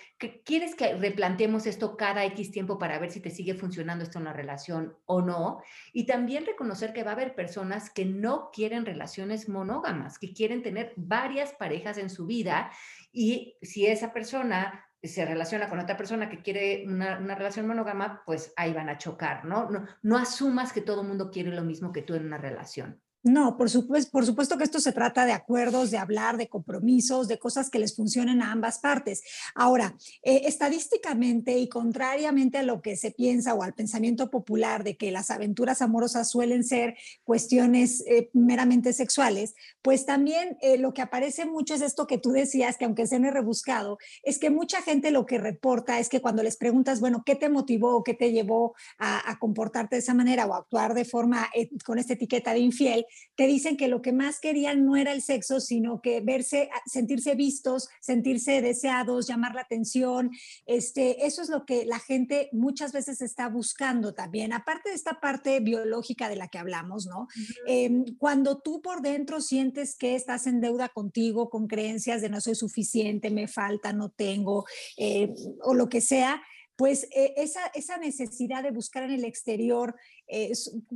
¿Quieres 0.44 0.76
que 0.76 0.96
replanteemos 0.96 1.68
esto 1.68 1.96
cada 1.96 2.26
X 2.26 2.52
tiempo 2.52 2.80
para 2.80 2.98
ver 3.00 3.12
si 3.12 3.20
te 3.20 3.30
sigue 3.30 3.54
funcionando 3.54 4.04
esto 4.04 4.18
en 4.18 4.26
la 4.26 4.34
relación 4.34 4.98
o 5.06 5.22
no? 5.22 5.62
Y 5.94 6.06
también 6.06 6.46
reconocer 6.46 6.94
que 6.94 7.04
va 7.04 7.12
a 7.12 7.14
haber 7.14 7.36
personas 7.36 7.90
que 7.90 8.06
no 8.06 8.50
quieren 8.52 8.86
relaciones 8.86 9.48
monógamas, 9.48 10.18
que 10.18 10.34
quieren 10.34 10.64
tener 10.64 10.94
varias 10.96 11.54
parejas 11.54 11.98
en 11.98 12.10
su 12.10 12.26
vida 12.26 12.72
y 13.12 13.58
si 13.62 13.86
esa 13.86 14.14
persona 14.14 14.87
se 15.04 15.26
relaciona 15.26 15.70
con 15.70 15.80
otra 15.80 15.98
persona 15.98 16.30
que 16.30 16.42
quiere 16.42 16.86
una, 16.88 17.36
relación 17.36 17.68
monógama, 17.68 18.24
pues 18.26 18.54
ahí 18.56 18.74
van 18.74 18.90
a 18.90 18.98
chocar, 18.98 19.46
¿no? 19.46 19.70
¿no? 19.70 19.86
No 20.02 20.18
asumas 20.18 20.74
que 20.74 20.82
todo 20.82 21.02
el 21.02 21.08
mundo 21.08 21.30
quiere 21.32 21.52
lo 21.52 21.64
mismo 21.64 21.92
que 21.92 22.02
tú 22.02 22.16
en 22.16 22.26
una 22.26 22.38
relación. 22.38 23.02
No, 23.28 23.58
por 23.58 23.70
supuesto, 23.70 24.12
por 24.12 24.58
que 24.58 24.64
esto 24.64 24.80
se 24.80 24.94
trata 24.94 25.26
de 25.26 25.34
acuerdos, 25.34 25.92
de 25.92 25.98
hablar, 25.98 26.38
de 26.38 26.48
compromisos, 26.48 27.28
de 27.28 27.38
cosas 27.38 27.70
que 27.70 27.78
les 27.78 27.94
funcionen 27.94 28.42
a 28.42 28.52
ambas 28.52 28.80
partes. 28.80 29.22
Ahora, 29.54 29.96
eh, 30.24 30.44
estadísticamente 30.46 31.58
y 31.58 31.68
contrariamente 31.68 32.58
a 32.58 32.64
lo 32.64 32.82
que 32.82 32.96
se 32.96 33.12
piensa 33.12 33.54
o 33.54 33.64
al 33.64 33.74
pensamiento 33.74 34.30
popular 34.30 34.86
de 34.86 34.96
que 34.96 35.12
las 35.12 35.30
aventuras 35.30 35.82
amorosas 35.82 36.30
suelen 36.30 36.64
ser 36.64 36.96
cuestiones 37.26 38.02
eh, 38.08 38.30
meramente 38.34 38.94
sexuales, 38.94 39.56
pues 39.82 40.06
también 40.06 40.58
eh, 40.62 40.78
lo 40.78 40.94
que 40.94 41.02
aparece 41.02 41.46
mucho 41.46 41.76
es 41.76 41.82
esto 41.82 42.08
que 42.08 42.18
tú 42.18 42.32
decías, 42.32 42.78
que 42.78 42.86
aunque 42.86 43.08
se 43.08 43.20
me 43.20 43.30
rebuscado, 43.30 43.98
es 44.24 44.40
que 44.40 44.50
mucha 44.50 44.82
gente 44.82 45.12
lo 45.12 45.26
que 45.26 45.38
reporta 45.38 46.00
es 46.00 46.08
que 46.08 46.22
cuando 46.22 46.44
les 46.44 46.56
preguntas, 46.56 47.02
bueno, 47.02 47.24
¿qué 47.26 47.36
te 47.36 47.50
motivó 47.50 47.98
o 47.98 48.04
qué 48.04 48.14
te 48.14 48.32
llevó 48.32 48.74
a, 48.98 49.30
a 49.30 49.38
comportarte 49.38 49.98
de 49.98 50.00
esa 50.00 50.14
manera 50.14 50.46
o 50.46 50.54
a 50.54 50.60
actuar 50.60 50.94
de 50.94 51.04
forma 51.04 51.50
con 51.86 52.00
esta 52.00 52.14
etiqueta 52.14 52.54
de 52.54 52.60
infiel? 52.60 53.06
Te 53.36 53.46
dicen 53.46 53.78
que 53.78 53.88
lo 53.88 54.02
que 54.02 54.12
más 54.12 54.40
querían 54.40 54.86
no 54.86 54.96
era 54.96 55.12
el 55.12 55.22
sexo, 55.22 55.60
sino 55.60 56.02
que 56.02 56.22
verse, 56.22 56.70
sentirse 56.86 57.36
vistos, 57.36 57.88
sentirse 58.02 58.62
deseados, 58.62 59.28
llamar 59.28 59.54
la 59.54 59.62
atención. 59.62 60.32
Este, 60.66 61.26
eso 61.26 61.42
es 61.42 61.50
lo 61.50 61.66
que 61.66 61.86
la 61.86 62.00
gente 62.00 62.50
muchas 62.52 62.92
veces 62.92 63.22
está 63.22 63.48
buscando 63.48 64.14
también, 64.14 64.54
aparte 64.54 64.90
de 64.90 64.96
esta 64.96 65.20
parte 65.20 65.60
biológica 65.60 66.30
de 66.30 66.36
la 66.36 66.48
que 66.48 66.58
hablamos, 66.58 67.06
¿no? 67.06 67.28
Em, 67.68 68.06
cuando 68.18 68.60
tú 68.60 68.82
por 68.82 69.02
dentro 69.02 69.42
sientes 69.42 69.96
que 69.96 70.16
estás 70.16 70.48
en 70.48 70.62
deuda 70.62 70.90
contigo, 70.90 71.50
con 71.50 71.68
creencias 71.68 72.22
de 72.22 72.30
no 72.30 72.42
soy 72.42 72.56
suficiente, 72.56 73.30
me 73.30 73.48
falta, 73.48 73.94
no 73.94 74.10
tengo, 74.10 74.66
eh, 74.98 75.34
o 75.62 75.74
lo 75.74 75.90
que 75.90 76.02
sea, 76.02 76.42
pues 76.78 77.06
eh, 77.12 77.34
esa, 77.38 77.66
esa, 77.74 77.98
necesidad 77.98 78.62
de 78.62 78.70
buscar 78.70 79.02
en 79.02 79.10
el 79.10 79.26
exterior, 79.26 79.96
eh, 80.28 80.52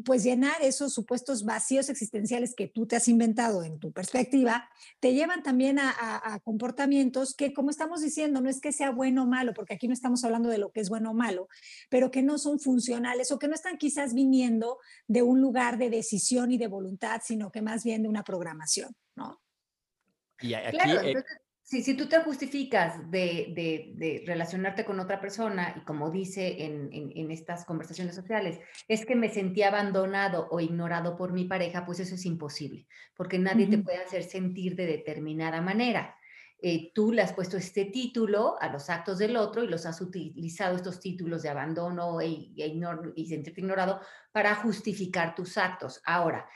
pues 0.06 0.24
llenar 0.24 0.62
esos 0.62 0.94
supuestos 0.94 1.44
vacíos 1.44 1.90
existenciales 1.90 2.54
que 2.54 2.68
tú 2.68 2.86
te 2.86 2.96
has 2.96 3.08
inventado 3.08 3.64
en 3.64 3.80
tu 3.80 3.92
perspectiva, 3.92 4.70
te 5.00 5.16
llevan 5.16 5.42
también 5.42 5.80
a, 5.80 6.40
comportamientos 6.44 7.34
que, 7.34 7.52
como 7.52 7.72
estamos 7.72 8.02
diciendo, 8.02 8.42
no 8.42 8.50
es 8.50 8.62
que 8.62 8.72
sea 8.72 8.92
bueno 8.92 9.24
o 9.24 9.26
malo, 9.26 9.56
porque 9.56 9.74
aquí 9.74 9.88
no 9.88 9.94
estamos 9.94 10.24
hablando 10.24 10.50
de 10.50 10.60
lo 10.60 10.72
que 10.72 10.82
es 10.82 10.90
bueno 10.90 11.12
o 11.12 11.14
malo, 11.16 11.48
pero 11.90 12.12
que 12.12 12.22
no 12.22 12.38
son 12.38 12.60
funcionales 12.60 13.32
o 13.32 13.40
que 13.40 13.48
no 13.48 13.56
están 13.56 13.78
quizás 13.78 14.14
viniendo 14.14 14.78
de 15.08 15.24
un 15.24 15.42
lugar 15.42 15.80
de 15.80 15.90
decisión 15.90 16.52
y 16.52 16.60
de 16.60 16.68
voluntad, 16.68 17.22
sino 17.26 17.52
que 17.52 17.64
más 17.64 17.84
bien 17.84 18.04
de 18.04 18.10
una 18.10 18.24
programación, 18.24 18.96
¿no? 19.16 19.42
Y 20.42 20.54
aquí, 20.54 20.78
claro, 20.78 21.02
Sí, 21.02 21.14
si 21.82 21.94
tú 21.94 22.08
te 22.08 22.20
justificas 22.20 23.10
de, 23.10 24.24
relacionarte 24.26 24.84
con 24.84 25.00
otra 25.00 25.22
persona, 25.22 25.74
y 25.78 25.86
como 25.86 26.12
dice 26.12 26.66
en, 26.66 27.32
estas 27.32 27.64
conversaciones 27.64 28.14
sociales, 28.14 28.60
es 28.90 29.06
que 29.06 29.16
me 29.16 29.30
sentí 29.30 29.64
abandonado 29.64 30.50
o 30.52 30.60
ignorado 30.60 31.16
por 31.16 31.32
mi 31.32 31.46
pareja, 31.46 31.86
pues 31.86 32.02
eso 32.02 32.16
es 32.16 32.26
imposible, 32.26 32.88
porque 33.16 33.40
nadie 33.40 33.68
te 33.68 33.78
puede 33.78 34.04
hacer 34.04 34.24
sentir 34.24 34.76
de 34.76 34.86
determinada 34.86 35.62
manera. 35.62 36.18
Eh, 36.62 36.92
tú 36.94 37.14
le 37.14 37.22
has 37.22 37.32
puesto 37.32 37.56
este 37.56 37.86
título 37.86 38.62
a 38.62 38.68
los 38.68 38.90
actos 38.90 39.18
del 39.18 39.38
otro 39.38 39.64
y 39.64 39.68
los 39.68 39.86
has 39.86 40.02
utilizado 40.02 40.76
estos 40.76 41.00
títulos 41.00 41.42
de 41.42 41.50
abandono 41.50 42.20
e, 42.20 42.52
e 42.56 42.82
y 43.16 43.26
sentirte 43.28 43.62
ignorado 43.62 44.02
para 44.34 44.54
justificar 44.56 45.34
tus 45.34 45.58
actos. 45.58 46.02
Ahora, 46.06 46.48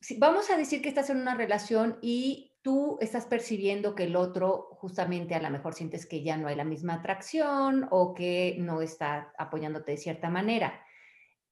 si, 0.00 0.16
vamos 0.16 0.48
a 0.48 0.56
decir 0.56 0.80
que 0.80 0.88
estás 0.88 1.10
en 1.10 1.18
una 1.18 1.34
relación 1.34 1.98
y 2.00 2.51
tú 2.62 2.96
estás 3.00 3.26
percibiendo 3.26 3.94
que 3.94 4.04
el 4.04 4.16
otro 4.16 4.68
justamente 4.72 5.34
a 5.34 5.42
lo 5.42 5.50
mejor 5.50 5.74
sientes 5.74 6.06
que 6.06 6.22
ya 6.22 6.36
no 6.36 6.48
hay 6.48 6.54
la 6.54 6.64
misma 6.64 6.94
atracción 6.94 7.88
o 7.90 8.14
que 8.14 8.56
no 8.58 8.80
está 8.80 9.32
apoyándote 9.36 9.92
de 9.92 9.98
cierta 9.98 10.30
manera. 10.30 10.80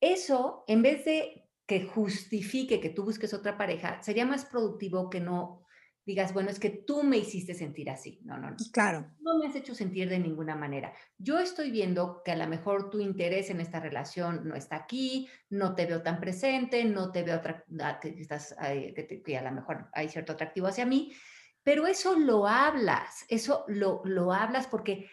Eso, 0.00 0.64
en 0.67 0.83
vez 0.83 1.05
de 1.05 1.49
que 1.67 1.85
justifique 1.85 2.81
que 2.81 2.90
tú 2.90 3.05
busques 3.05 3.35
otra 3.35 3.59
pareja, 3.59 4.02
sería 4.02 4.25
más 4.25 4.45
productivo 4.45 5.11
que 5.11 5.21
no 5.21 5.67
digas, 6.07 6.33
bueno, 6.33 6.50
es 6.50 6.59
que 6.59 6.71
tú 6.71 7.02
me 7.02 7.19
hiciste 7.19 7.54
sentir 7.54 7.90
así. 7.90 8.21
No, 8.25 8.38
no, 8.38 8.50
no. 8.50 8.57
Claro. 8.73 9.07
No 9.21 9.38
me 9.38 9.47
has 9.47 9.54
hecho 9.54 9.75
sentir 9.75 10.09
de 10.09 10.19
ninguna 10.19 10.57
manera. 10.57 10.92
Yo 11.19 11.38
estoy 11.38 11.71
viendo 11.71 12.23
que 12.25 12.33
a 12.33 12.37
lo 12.37 12.47
mejor 12.47 12.90
tu 12.90 13.00
interés 13.00 13.50
en 13.50 13.61
esta 13.61 13.80
relación 13.80 14.49
no 14.49 14.54
está 14.54 14.76
aquí, 14.76 15.28
no 15.50 15.75
te 15.75 15.87
veo 15.87 16.02
tan 16.02 16.21
presente, 16.21 16.85
no 16.85 17.12
te 17.12 17.23
veo 17.23 17.40
que, 18.00 18.09
estás, 18.21 18.57
que, 18.61 19.23
que 19.25 19.38
a 19.38 19.42
lo 19.42 19.52
mejor 19.52 19.88
hay 19.92 20.09
cierto 20.09 20.33
atractivo 20.33 20.66
hacia 20.66 20.87
mí, 20.87 21.12
pero 21.62 21.87
eso 21.87 22.19
lo 22.19 22.47
hablas, 22.47 23.25
eso 23.28 23.64
lo, 23.69 24.02
lo 24.04 24.33
hablas 24.33 24.66
porque 24.66 25.09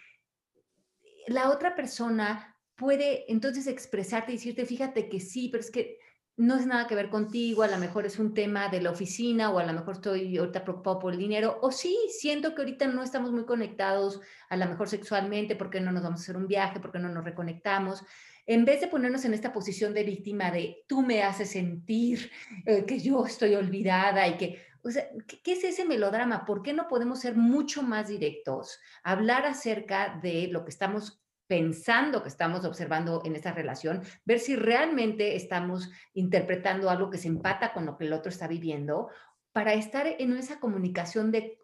la 1.27 1.49
otra 1.49 1.75
persona 1.75 2.55
puede 2.75 3.29
entonces 3.31 3.67
expresarte 3.67 4.31
y 4.31 4.35
decirte, 4.35 4.65
fíjate 4.65 5.09
que 5.09 5.19
sí, 5.19 5.49
pero 5.49 5.61
es 5.61 5.71
que 5.71 5.99
no 6.37 6.55
es 6.55 6.67
nada 6.67 6.85
que 6.85 6.93
ver 6.93 7.09
contigo, 7.09 7.63
a 7.63 7.67
lo 7.67 7.79
mejor 7.79 8.05
es 8.05 8.19
un 8.19 8.35
tema 8.35 8.69
de 8.69 8.79
la 8.79 8.91
oficina 8.91 9.49
o 9.49 9.57
a 9.57 9.65
lo 9.65 9.73
mejor 9.73 9.95
estoy 9.95 10.37
ahorita 10.37 10.63
preocupado 10.63 10.99
por 10.99 11.13
el 11.13 11.19
dinero, 11.19 11.57
o 11.61 11.71
sí, 11.71 11.97
siento 12.11 12.53
que 12.53 12.61
ahorita 12.61 12.87
no 12.87 13.01
estamos 13.01 13.31
muy 13.31 13.45
conectados, 13.45 14.21
a 14.47 14.55
lo 14.55 14.67
mejor 14.67 14.87
sexualmente, 14.87 15.55
porque 15.55 15.81
no 15.81 15.91
nos 15.91 16.03
vamos 16.03 16.19
a 16.19 16.23
hacer 16.23 16.37
un 16.37 16.47
viaje, 16.47 16.79
porque 16.79 16.99
no 16.99 17.09
nos 17.09 17.23
reconectamos. 17.23 18.03
En 18.45 18.65
vez 18.65 18.79
de 18.79 18.87
ponernos 18.87 19.25
en 19.25 19.33
esta 19.33 19.51
posición 19.51 19.95
de 19.95 20.03
víctima 20.03 20.51
de 20.51 20.85
tú 20.87 21.01
me 21.01 21.23
haces 21.23 21.49
sentir 21.49 22.31
eh, 22.65 22.85
que 22.85 22.99
yo 22.99 23.25
estoy 23.25 23.55
olvidada 23.55 24.27
y 24.27 24.37
que, 24.37 24.61
o 24.83 24.91
sea, 24.91 25.09
¿qué, 25.27 25.51
es 25.51 25.63
ese 25.63 25.85
melodrama? 25.85 26.45
¿Por 26.45 26.61
qué 26.61 26.71
no 26.71 26.87
podemos 26.87 27.19
ser 27.19 27.35
mucho 27.35 27.81
más 27.81 28.09
directos? 28.09 28.79
Hablar 29.03 29.45
acerca 29.45 30.19
de 30.21 30.47
lo 30.49 30.63
que 30.63 30.69
estamos 30.69 31.19
pensando 31.47 32.21
que 32.21 32.29
estamos 32.29 32.65
observando 32.65 33.21
en 33.25 33.35
esa 33.35 33.53
relación, 33.53 34.01
ver 34.25 34.39
si 34.39 34.55
realmente 34.55 35.35
estamos 35.35 35.89
interpretando 36.13 36.89
algo 36.89 37.09
que 37.09 37.17
se 37.17 37.27
empata 37.27 37.73
con 37.73 37.85
lo 37.85 37.97
que 37.97 38.05
el 38.05 38.13
otro 38.13 38.29
está 38.29 38.47
viviendo, 38.47 39.09
para 39.53 39.73
estar 39.73 40.05
en 40.07 40.37
esa 40.37 40.59
comunicación 40.59 41.31
de, 41.31 41.59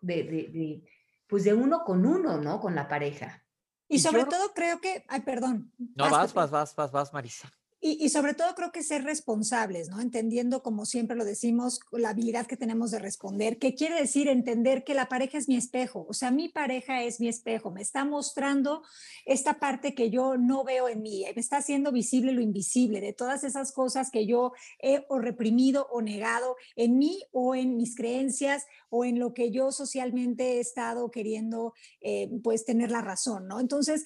pues 1.27 1.43
de 1.43 1.53
uno 1.53 1.83
con 1.83 2.05
uno, 2.05 2.37
¿no? 2.37 2.59
Con 2.59 2.75
la 2.75 2.87
pareja. 2.87 3.43
Y 3.87 3.99
sobre 3.99 4.25
todo 4.25 4.53
creo 4.53 4.81
que, 4.81 5.05
ay, 5.07 5.21
perdón. 5.21 5.71
No, 5.77 6.09
vas, 6.09 6.33
vas, 6.33 6.49
vas, 6.49 6.75
vas, 6.75 6.91
vas, 6.91 7.13
Marisa. 7.13 7.53
Y, 7.85 8.07
sobre 8.07 8.33
todo 8.33 8.55
creo 8.55 8.71
que 8.71 8.81
ser 8.81 9.03
responsables, 9.03 9.89
¿no? 9.89 9.99
Entendiendo, 9.99 10.63
como 10.63 10.85
siempre 10.85 11.17
lo 11.17 11.25
decimos, 11.25 11.81
la 11.91 12.11
habilidad 12.11 12.47
que 12.47 12.55
tenemos 12.55 12.91
de 12.91 12.99
responder, 12.99 13.57
que 13.57 13.75
quiere 13.75 13.95
decir 13.99 14.29
entender 14.29 14.85
que 14.85 14.93
la 14.93 15.09
pareja 15.09 15.37
es 15.37 15.49
mi 15.49 15.57
espejo, 15.57 16.05
o 16.07 16.13
sea, 16.13 16.31
mi 16.31 16.47
pareja 16.47 17.03
es 17.03 17.19
mi 17.19 17.27
espejo, 17.27 17.71
me 17.71 17.81
está 17.81 18.05
mostrando 18.05 18.83
esta 19.25 19.59
parte 19.59 19.93
que 19.93 20.09
yo 20.09 20.37
no 20.37 20.63
veo 20.63 20.87
en 20.87 21.01
mí, 21.01 21.25
me 21.35 21.41
está 21.41 21.57
haciendo 21.57 21.91
visible 21.91 22.31
lo 22.31 22.39
invisible, 22.39 23.01
de 23.01 23.11
todas 23.11 23.43
esas 23.43 23.73
cosas 23.73 24.11
que 24.11 24.25
yo 24.25 24.53
he 24.79 25.03
o 25.09 25.19
reprimido 25.19 25.89
o 25.91 26.01
negado 26.01 26.55
en 26.77 26.97
mí 26.97 27.21
o 27.33 27.53
en 27.53 27.75
mis 27.75 27.97
creencias 27.97 28.65
o 28.89 29.03
en 29.03 29.19
lo 29.19 29.33
que 29.33 29.51
yo 29.51 29.73
socialmente 29.73 30.53
he 30.53 30.59
estado 30.61 31.11
queriendo, 31.11 31.73
eh, 31.99 32.29
pues, 32.43 32.63
tener 32.63 32.91
la 32.91 33.01
razón, 33.01 33.47
¿no? 33.47 33.59
Entonces, 33.59 34.05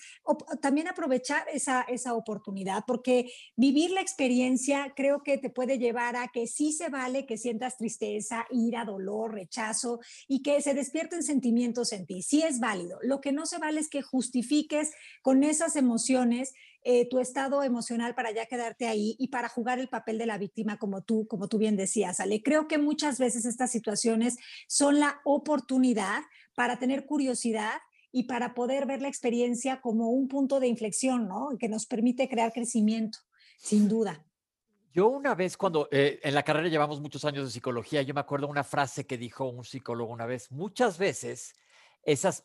también 0.61 0.87
aprovechar 0.87 1.45
esa, 1.53 1.81
esa 1.81 2.15
oportunidad, 2.15 2.85
porque 2.87 3.29
vivir 3.67 3.91
la 3.91 3.99
experiencia 3.99 4.93
creo 4.95 5.23
que 5.23 5.37
te 5.37 5.49
puede 5.49 5.77
llevar 5.77 6.15
a 6.15 6.29
que 6.29 6.47
sí 6.47 6.71
se 6.71 6.87
vale 6.87 7.25
que 7.25 7.37
sientas 7.37 7.75
tristeza, 7.75 8.45
ira, 8.49 8.85
dolor, 8.85 9.33
rechazo 9.33 9.99
y 10.25 10.41
que 10.41 10.61
se 10.61 10.73
despierten 10.73 11.21
sentimientos 11.21 11.91
en 11.91 12.05
ti. 12.05 12.21
Sí 12.21 12.43
es 12.43 12.61
válido. 12.61 12.97
Lo 13.01 13.19
que 13.19 13.33
no 13.33 13.45
se 13.45 13.57
vale 13.57 13.81
es 13.81 13.89
que 13.89 14.01
justifiques 14.01 14.93
con 15.21 15.43
esas 15.43 15.75
emociones 15.75 16.53
eh, 16.83 17.09
tu 17.09 17.19
estado 17.19 17.61
emocional 17.63 18.15
para 18.15 18.31
ya 18.31 18.45
quedarte 18.45 18.87
ahí 18.87 19.17
y 19.19 19.27
para 19.27 19.49
jugar 19.49 19.79
el 19.79 19.89
papel 19.89 20.17
de 20.17 20.27
la 20.27 20.37
víctima 20.37 20.77
como 20.77 21.01
tú, 21.01 21.27
como 21.27 21.49
tú 21.49 21.57
bien 21.57 21.75
decías, 21.75 22.21
Ale. 22.21 22.41
Creo 22.41 22.69
que 22.69 22.77
muchas 22.77 23.19
veces 23.19 23.43
estas 23.43 23.71
situaciones 23.71 24.37
son 24.69 25.01
la 25.01 25.19
oportunidad 25.25 26.21
para 26.55 26.79
tener 26.79 27.05
curiosidad 27.05 27.73
y 28.13 28.23
para 28.23 28.53
poder 28.53 28.85
ver 28.85 29.01
la 29.01 29.09
experiencia 29.09 29.81
como 29.81 30.11
un 30.11 30.29
punto 30.29 30.61
de 30.61 30.67
inflexión, 30.67 31.27
¿no? 31.27 31.49
Que 31.59 31.67
nos 31.67 31.85
permite 31.85 32.29
crear 32.29 32.53
crecimiento 32.53 33.19
sin 33.57 33.89
duda. 33.89 34.23
Yo 34.93 35.09
una 35.09 35.35
vez 35.35 35.57
cuando 35.57 35.89
eh, 35.91 36.19
en 36.23 36.33
la 36.33 36.43
carrera 36.43 36.69
llevamos 36.69 37.01
muchos 37.01 37.25
años 37.25 37.45
de 37.45 37.51
psicología, 37.51 38.01
yo 38.01 38.13
me 38.13 38.21
acuerdo 38.21 38.47
una 38.47 38.63
frase 38.63 39.05
que 39.05 39.17
dijo 39.17 39.45
un 39.45 39.65
psicólogo 39.65 40.11
una 40.11 40.25
vez, 40.25 40.51
muchas 40.51 40.97
veces 40.97 41.53
esas 42.03 42.43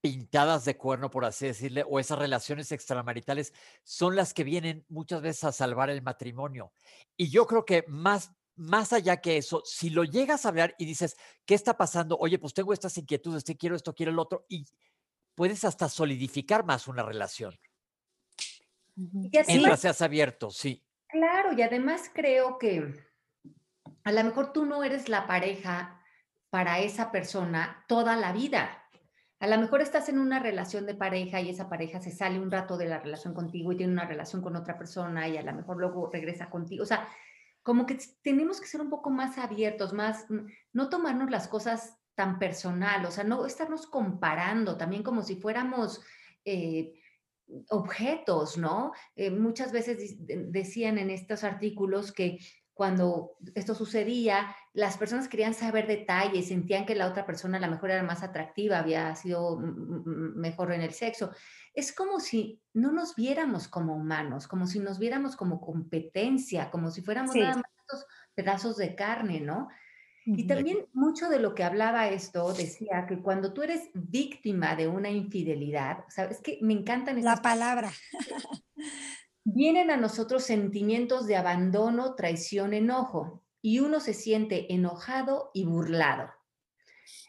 pintadas 0.00 0.66
de 0.66 0.76
cuerno, 0.76 1.08
por 1.08 1.24
así 1.24 1.46
decirle, 1.46 1.82
o 1.88 1.98
esas 1.98 2.18
relaciones 2.18 2.72
extramaritales 2.72 3.54
son 3.84 4.16
las 4.16 4.34
que 4.34 4.44
vienen 4.44 4.84
muchas 4.90 5.22
veces 5.22 5.44
a 5.44 5.52
salvar 5.52 5.88
el 5.88 6.02
matrimonio. 6.02 6.72
Y 7.16 7.30
yo 7.30 7.46
creo 7.46 7.64
que 7.64 7.84
más, 7.88 8.32
más 8.54 8.92
allá 8.92 9.22
que 9.22 9.38
eso, 9.38 9.62
si 9.64 9.88
lo 9.88 10.04
llegas 10.04 10.44
a 10.44 10.50
hablar 10.50 10.74
y 10.78 10.84
dices, 10.84 11.16
¿qué 11.46 11.54
está 11.54 11.78
pasando? 11.78 12.18
Oye, 12.18 12.38
pues 12.38 12.52
tengo 12.52 12.74
estas 12.74 12.98
inquietudes, 12.98 13.44
te 13.44 13.56
quiero 13.56 13.76
esto, 13.76 13.94
quiero 13.94 14.12
el 14.12 14.18
otro, 14.18 14.44
y 14.46 14.66
puedes 15.34 15.64
hasta 15.64 15.88
solidificar 15.88 16.66
más 16.66 16.86
una 16.86 17.02
relación. 17.02 17.58
Mientras 18.96 19.80
seas 19.80 20.02
abierto, 20.02 20.50
sí. 20.50 20.84
Claro, 21.08 21.52
y 21.52 21.62
además 21.62 22.10
creo 22.12 22.58
que 22.58 22.94
a 24.04 24.12
lo 24.12 24.24
mejor 24.24 24.52
tú 24.52 24.66
no 24.66 24.84
eres 24.84 25.08
la 25.08 25.26
pareja 25.26 26.00
para 26.50 26.78
esa 26.80 27.10
persona 27.10 27.84
toda 27.88 28.16
la 28.16 28.32
vida. 28.32 28.82
A 29.40 29.46
lo 29.46 29.58
mejor 29.58 29.80
estás 29.80 30.08
en 30.08 30.18
una 30.18 30.38
relación 30.38 30.86
de 30.86 30.94
pareja 30.94 31.40
y 31.40 31.50
esa 31.50 31.68
pareja 31.68 32.00
se 32.00 32.10
sale 32.10 32.38
un 32.38 32.50
rato 32.50 32.76
de 32.76 32.86
la 32.86 32.98
relación 32.98 33.34
contigo 33.34 33.72
y 33.72 33.76
tiene 33.76 33.92
una 33.92 34.06
relación 34.06 34.40
con 34.42 34.56
otra 34.56 34.78
persona 34.78 35.28
y 35.28 35.36
a 35.36 35.42
lo 35.42 35.52
mejor 35.52 35.78
luego 35.78 36.10
regresa 36.12 36.48
contigo. 36.50 36.82
O 36.82 36.86
sea, 36.86 37.08
como 37.62 37.86
que 37.86 37.98
tenemos 38.22 38.60
que 38.60 38.66
ser 38.66 38.80
un 38.80 38.90
poco 38.90 39.10
más 39.10 39.38
abiertos, 39.38 39.92
más, 39.92 40.26
no 40.72 40.88
tomarnos 40.88 41.30
las 41.30 41.48
cosas 41.48 41.98
tan 42.14 42.38
personal, 42.38 43.04
o 43.06 43.10
sea, 43.10 43.24
no 43.24 43.44
estarnos 43.46 43.86
comparando 43.86 44.76
también 44.76 45.02
como 45.02 45.22
si 45.22 45.36
fuéramos... 45.36 46.02
Eh, 46.44 47.00
objetos, 47.68 48.58
¿no? 48.58 48.92
Eh, 49.16 49.30
muchas 49.30 49.72
veces 49.72 50.16
decían 50.18 50.98
en 50.98 51.10
estos 51.10 51.44
artículos 51.44 52.12
que 52.12 52.38
cuando 52.74 53.36
esto 53.54 53.74
sucedía, 53.74 54.54
las 54.72 54.98
personas 54.98 55.28
querían 55.28 55.54
saber 55.54 55.86
detalles, 55.86 56.48
sentían 56.48 56.84
que 56.84 56.96
la 56.96 57.06
otra 57.06 57.24
persona 57.24 57.58
a 57.58 57.60
lo 57.60 57.68
mejor 57.68 57.92
era 57.92 58.02
más 58.02 58.24
atractiva, 58.24 58.80
había 58.80 59.14
sido 59.14 59.58
mejor 59.58 60.72
en 60.72 60.80
el 60.80 60.92
sexo. 60.92 61.30
Es 61.72 61.94
como 61.94 62.18
si 62.18 62.60
no 62.72 62.90
nos 62.90 63.14
viéramos 63.14 63.68
como 63.68 63.94
humanos, 63.94 64.48
como 64.48 64.66
si 64.66 64.80
nos 64.80 64.98
viéramos 64.98 65.36
como 65.36 65.60
competencia, 65.60 66.70
como 66.72 66.90
si 66.90 67.00
fuéramos 67.00 67.36
nada 67.36 67.56
más 67.56 68.06
pedazos 68.34 68.76
de 68.76 68.96
carne, 68.96 69.40
¿no? 69.40 69.68
Y 70.26 70.46
también 70.46 70.86
mucho 70.92 71.28
de 71.28 71.38
lo 71.38 71.54
que 71.54 71.64
hablaba 71.64 72.08
esto 72.08 72.52
decía 72.54 73.06
que 73.06 73.20
cuando 73.20 73.52
tú 73.52 73.62
eres 73.62 73.90
víctima 73.92 74.74
de 74.74 74.88
una 74.88 75.10
infidelidad, 75.10 76.04
sabes 76.08 76.40
que 76.40 76.58
me 76.62 76.72
encantan 76.72 77.18
estas 77.18 77.36
La 77.36 77.42
palabra. 77.42 77.92
Vienen 79.44 79.90
a 79.90 79.98
nosotros 79.98 80.44
sentimientos 80.44 81.26
de 81.26 81.36
abandono, 81.36 82.14
traición, 82.14 82.72
enojo, 82.72 83.44
y 83.60 83.80
uno 83.80 84.00
se 84.00 84.14
siente 84.14 84.72
enojado 84.72 85.50
y 85.52 85.64
burlado. 85.64 86.30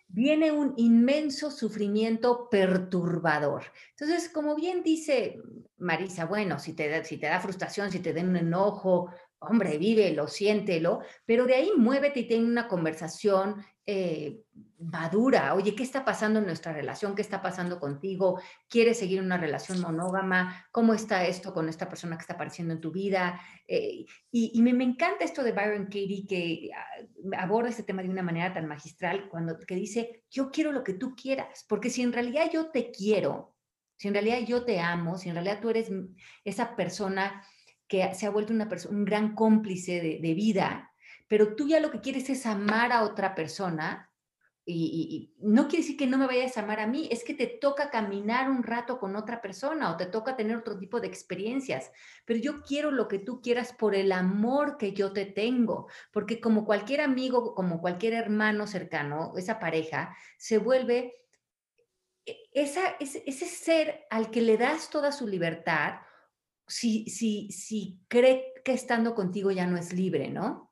Viene 0.08 0.51
un 0.51 0.73
inmenso 0.77 1.51
sufrimiento 1.51 2.49
perturbador. 2.49 3.63
Entonces, 3.91 4.29
como 4.29 4.55
bien 4.55 4.81
dice 4.81 5.41
Marisa, 5.77 6.25
bueno, 6.25 6.58
si 6.60 6.73
te, 6.73 6.88
da, 6.88 7.03
si 7.03 7.17
te 7.17 7.27
da 7.27 7.41
frustración, 7.41 7.91
si 7.91 7.99
te 7.99 8.13
da 8.13 8.21
un 8.21 8.38
enojo, 8.38 9.10
hombre, 9.39 9.78
vívelo, 9.78 10.28
siéntelo, 10.28 11.02
pero 11.26 11.45
de 11.45 11.56
ahí 11.56 11.71
muévete 11.78 12.21
y 12.21 12.28
ten 12.28 12.45
una 12.45 12.67
conversación 12.67 13.63
eh, 13.88 14.41
madura. 14.80 15.54
Oye, 15.54 15.76
¿qué 15.76 15.84
está 15.84 16.04
pasando 16.04 16.39
en 16.39 16.45
nuestra 16.45 16.74
relación? 16.74 17.15
¿Qué 17.15 17.21
está 17.21 17.41
pasando 17.41 17.80
contigo? 17.80 18.41
¿Quieres 18.67 18.98
seguir 18.98 19.21
una 19.21 19.38
relación 19.38 19.80
monógama? 19.80 20.65
¿Cómo 20.71 20.93
está 20.93 21.26
esto 21.26 21.54
con 21.54 21.69
esta 21.69 21.88
persona 21.88 22.17
que 22.17 22.21
está 22.21 22.34
apareciendo 22.34 22.74
en 22.74 22.82
tu 22.82 22.91
vida? 22.91 23.39
Eh, 23.67 24.06
y, 24.32 24.62
me, 24.62 24.71
encanta 24.84 25.24
esto 25.24 25.43
de 25.43 25.52
Byron 25.52 25.86
Katie 25.86 26.26
que 26.28 26.69
ah, 26.76 27.43
aborda 27.43 27.69
este 27.69 27.84
tema 27.84 28.02
de 28.02 28.10
una 28.10 28.24
manera 28.24 28.54
tan 28.54 28.67
magistral 28.67 29.30
cuando 29.30 29.60
que 29.60 29.76
dice, 29.76 30.24
yo 30.32 30.50
quiero 30.50 30.71
lo 30.71 30.84
que 30.84 30.93
tú 30.93 31.15
quieras, 31.15 31.65
porque 31.69 31.89
si 31.89 32.02
en 32.02 32.13
realidad 32.13 32.50
yo 32.52 32.71
te 32.71 32.91
quiero, 32.91 33.56
si 33.98 34.08
en 34.08 34.15
realidad 34.15 34.39
yo 34.48 34.65
te 34.65 34.80
amo, 34.80 35.17
si 35.17 35.30
en 35.30 35.36
realidad 35.36 35.60
tú 35.62 35.69
eres 35.69 35.91
esa 36.43 36.76
persona 36.76 37.43
que 37.88 38.13
se 38.13 38.26
ha 38.26 38.32
vuelto 38.32 38.54
una 38.54 38.67
un 38.89 39.06
gran 39.06 39.36
cómplice 39.36 40.19
de, 40.21 40.34
vida, 40.34 40.91
pero 41.28 41.56
tú 41.56 41.67
ya 41.67 41.80
lo 41.80 41.91
que 41.91 42.02
quieres 42.02 42.30
es 42.30 42.45
amar 42.45 42.91
a 42.91 43.04
otra 43.04 43.36
persona, 43.36 44.12
y, 44.67 45.32
no 45.38 45.67
quiere 45.67 45.84
decir 45.84 45.95
que 45.95 46.08
no 46.08 46.17
me 46.17 46.26
vayas 46.26 46.58
a 46.58 46.62
amar 46.62 46.80
a 46.80 46.88
mí, 46.88 47.08
es 47.12 47.24
que 47.24 47.36
te 47.36 47.45
toca 47.45 47.91
caminar 47.91 48.50
un 48.50 48.63
rato 48.63 49.00
con 49.00 49.15
otra 49.15 49.39
persona 49.39 49.91
o 49.91 49.98
te 49.98 50.08
toca 50.08 50.36
tener 50.36 50.58
otro 50.58 50.80
tipo 50.80 51.00
de 51.00 51.08
experiencias, 51.08 51.91
pero 52.26 52.39
yo 52.39 52.63
quiero 52.63 52.89
lo 52.89 53.08
que 53.08 53.19
tú 53.19 53.41
quieras 53.41 53.74
por 53.74 53.93
el 53.93 54.12
amor 54.12 54.78
que 54.78 54.93
yo 54.93 55.13
te 55.13 55.26
tengo, 55.26 55.88
porque 56.12 56.41
como 56.41 56.65
cualquier 56.65 57.02
amigo, 57.02 57.54
como 57.54 57.80
cualquier 57.80 58.13
hermano 58.13 58.65
cercano, 58.65 59.34
esa 59.38 59.60
pareja, 59.60 60.15
se 60.38 60.58
vuelve 60.58 61.13
e, 62.26 62.36
ese, 62.54 62.82
ese 63.00 63.45
ser 63.45 64.08
al 64.10 64.32
que 64.32 64.41
le 64.41 64.58
das 64.58 64.89
toda 64.89 65.12
su 65.12 65.28
libertad 65.28 66.00
si, 66.67 67.06
si, 67.10 67.49
si 67.51 67.99
cree 68.08 68.54
que 68.63 68.73
estando 68.73 69.15
contigo 69.15 69.51
ya 69.51 69.67
no 69.67 69.78
es 69.78 69.93
libre, 69.93 70.30
¿no? 70.30 70.71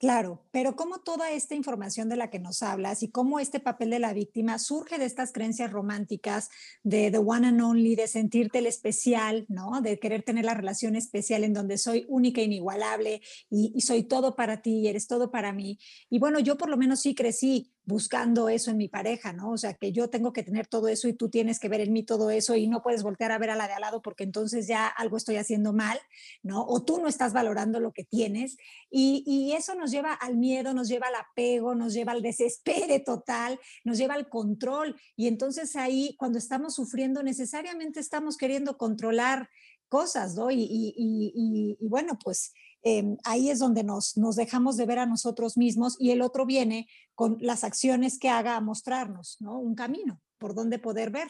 Claro, 0.00 0.44
pero 0.52 0.76
cómo 0.76 1.00
toda 1.00 1.32
esta 1.32 1.56
información 1.56 2.08
de 2.08 2.14
la 2.14 2.30
que 2.30 2.38
nos 2.38 2.62
hablas 2.62 3.02
y 3.02 3.10
cómo 3.10 3.40
este 3.40 3.58
papel 3.58 3.90
de 3.90 3.98
la 3.98 4.12
víctima 4.12 4.60
surge 4.60 4.96
de 4.96 5.04
estas 5.04 5.32
creencias 5.32 5.72
románticas 5.72 6.50
de 6.84 7.10
the 7.10 7.18
one 7.18 7.48
and 7.48 7.60
only, 7.60 7.96
de 7.96 8.06
sentirte 8.06 8.58
el 8.58 8.66
especial, 8.66 9.44
¿no? 9.48 9.80
De 9.80 9.98
querer 9.98 10.22
tener 10.22 10.44
la 10.44 10.54
relación 10.54 10.94
especial 10.94 11.42
en 11.42 11.52
donde 11.52 11.78
soy 11.78 12.06
única 12.08 12.40
e 12.40 12.44
inigualable 12.44 13.22
y, 13.50 13.72
y 13.74 13.80
soy 13.80 14.04
todo 14.04 14.36
para 14.36 14.62
ti 14.62 14.78
y 14.78 14.86
eres 14.86 15.08
todo 15.08 15.32
para 15.32 15.52
mí. 15.52 15.80
Y 16.08 16.20
bueno, 16.20 16.38
yo 16.38 16.56
por 16.56 16.68
lo 16.68 16.76
menos 16.76 17.00
sí 17.00 17.16
crecí 17.16 17.72
buscando 17.88 18.50
eso 18.50 18.70
en 18.70 18.76
mi 18.76 18.86
pareja, 18.86 19.32
¿no? 19.32 19.52
O 19.52 19.56
sea, 19.56 19.72
que 19.72 19.92
yo 19.92 20.10
tengo 20.10 20.34
que 20.34 20.42
tener 20.42 20.66
todo 20.66 20.88
eso 20.88 21.08
y 21.08 21.14
tú 21.14 21.30
tienes 21.30 21.58
que 21.58 21.70
ver 21.70 21.80
en 21.80 21.94
mí 21.94 22.02
todo 22.02 22.30
eso 22.30 22.54
y 22.54 22.68
no 22.68 22.82
puedes 22.82 23.02
voltear 23.02 23.32
a 23.32 23.38
ver 23.38 23.48
a 23.48 23.56
la 23.56 23.66
de 23.66 23.72
al 23.72 23.80
lado 23.80 24.02
porque 24.02 24.24
entonces 24.24 24.66
ya 24.66 24.86
algo 24.86 25.16
estoy 25.16 25.36
haciendo 25.36 25.72
mal, 25.72 25.98
¿no? 26.42 26.66
O 26.66 26.84
tú 26.84 27.00
no 27.00 27.08
estás 27.08 27.32
valorando 27.32 27.80
lo 27.80 27.92
que 27.92 28.04
tienes 28.04 28.58
y, 28.90 29.24
y 29.26 29.54
eso 29.54 29.74
nos 29.74 29.90
lleva 29.90 30.12
al 30.12 30.36
miedo, 30.36 30.74
nos 30.74 30.88
lleva 30.88 31.06
al 31.06 31.14
apego, 31.14 31.74
nos 31.74 31.94
lleva 31.94 32.12
al 32.12 32.20
desespero 32.20 33.02
total, 33.04 33.58
nos 33.84 33.96
lleva 33.96 34.14
al 34.14 34.28
control 34.28 34.94
y 35.16 35.26
entonces 35.26 35.74
ahí 35.74 36.14
cuando 36.18 36.38
estamos 36.38 36.74
sufriendo 36.74 37.22
necesariamente 37.22 38.00
estamos 38.00 38.36
queriendo 38.36 38.76
controlar 38.76 39.48
cosas, 39.88 40.34
¿no? 40.34 40.50
Y, 40.50 40.60
y, 40.60 40.92
y, 40.94 41.78
y 41.80 41.88
bueno, 41.88 42.18
pues 42.22 42.52
Em, 42.82 43.16
ahí 43.24 43.50
es 43.50 43.58
donde 43.58 43.82
nos, 43.82 44.16
nos 44.16 44.36
dejamos 44.36 44.76
de 44.76 44.86
ver 44.86 45.00
a 45.00 45.06
nosotros 45.06 45.56
mismos 45.56 45.96
y 45.98 46.10
el 46.10 46.22
otro 46.22 46.46
viene 46.46 46.88
con 47.14 47.36
las 47.40 47.64
acciones 47.64 48.18
que 48.18 48.28
haga 48.28 48.56
a 48.56 48.60
mostrarnos, 48.60 49.36
¿no? 49.40 49.58
Un 49.58 49.74
camino 49.74 50.20
por 50.38 50.54
donde 50.54 50.78
poder 50.78 51.10
ver. 51.10 51.28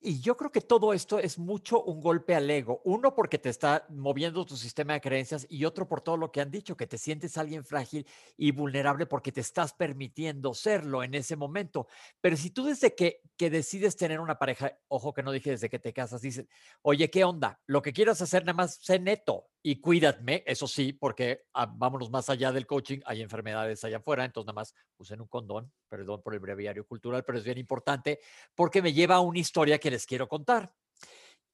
Y 0.00 0.20
yo 0.20 0.36
creo 0.36 0.52
que 0.52 0.60
todo 0.60 0.92
esto 0.92 1.18
es 1.18 1.38
mucho 1.38 1.82
un 1.82 2.00
golpe 2.00 2.36
al 2.36 2.48
ego. 2.48 2.80
Uno, 2.84 3.16
porque 3.16 3.36
te 3.36 3.48
está 3.48 3.84
moviendo 3.88 4.46
tu 4.46 4.56
sistema 4.56 4.92
de 4.92 5.00
creencias 5.00 5.44
y 5.50 5.64
otro 5.64 5.88
por 5.88 6.02
todo 6.02 6.16
lo 6.16 6.30
que 6.30 6.40
han 6.40 6.52
dicho, 6.52 6.76
que 6.76 6.86
te 6.86 6.98
sientes 6.98 7.36
alguien 7.36 7.64
frágil 7.64 8.06
y 8.36 8.52
vulnerable 8.52 9.06
porque 9.06 9.32
te 9.32 9.40
estás 9.40 9.72
permitiendo 9.72 10.54
serlo 10.54 11.02
en 11.02 11.14
ese 11.14 11.34
momento. 11.34 11.88
Pero 12.20 12.36
si 12.36 12.50
tú 12.50 12.64
desde 12.64 12.94
que, 12.94 13.22
que 13.36 13.50
decides 13.50 13.96
tener 13.96 14.20
una 14.20 14.38
pareja, 14.38 14.78
ojo 14.86 15.12
que 15.12 15.24
no 15.24 15.32
dije 15.32 15.50
desde 15.50 15.68
que 15.68 15.80
te 15.80 15.92
casas, 15.92 16.20
dices, 16.20 16.46
oye, 16.82 17.10
¿qué 17.10 17.24
onda? 17.24 17.60
Lo 17.66 17.82
que 17.82 17.92
quieras 17.92 18.22
hacer, 18.22 18.44
nada 18.44 18.56
más 18.56 18.78
sé 18.80 19.00
neto 19.00 19.48
y 19.62 19.80
cuídame, 19.80 20.44
eso 20.46 20.68
sí, 20.68 20.92
porque 20.92 21.46
ah, 21.54 21.66
vámonos 21.66 22.10
más 22.10 22.30
allá 22.30 22.52
del 22.52 22.66
coaching, 22.66 23.00
hay 23.04 23.22
enfermedades 23.22 23.82
allá 23.84 23.98
afuera, 23.98 24.24
entonces 24.24 24.46
nada 24.46 24.54
más 24.54 24.74
usen 24.96 25.20
un 25.20 25.26
condón, 25.26 25.72
perdón 25.88 26.22
por 26.22 26.34
el 26.34 26.40
breviario 26.40 26.86
cultural, 26.86 27.24
pero 27.24 27.38
es 27.38 27.44
bien 27.44 27.58
importante 27.58 28.20
porque 28.54 28.82
me 28.82 28.92
lleva 28.92 29.16
a 29.16 29.20
una 29.20 29.38
historia 29.40 29.78
que 29.78 29.90
les 29.90 30.06
quiero 30.06 30.28
contar. 30.28 30.72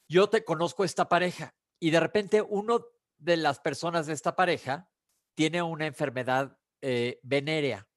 Yo 0.08 0.28
te 0.28 0.44
conozco 0.44 0.84
esta 0.84 1.08
pareja 1.08 1.54
y 1.80 1.90
de 1.90 2.00
repente 2.00 2.42
uno 2.42 2.84
de 3.16 3.36
las 3.38 3.60
personas 3.60 4.06
de 4.06 4.12
esta 4.12 4.36
pareja 4.36 4.90
tiene 5.34 5.62
una 5.62 5.86
enfermedad 5.86 6.58
eh, 6.82 7.18
venérea 7.22 7.88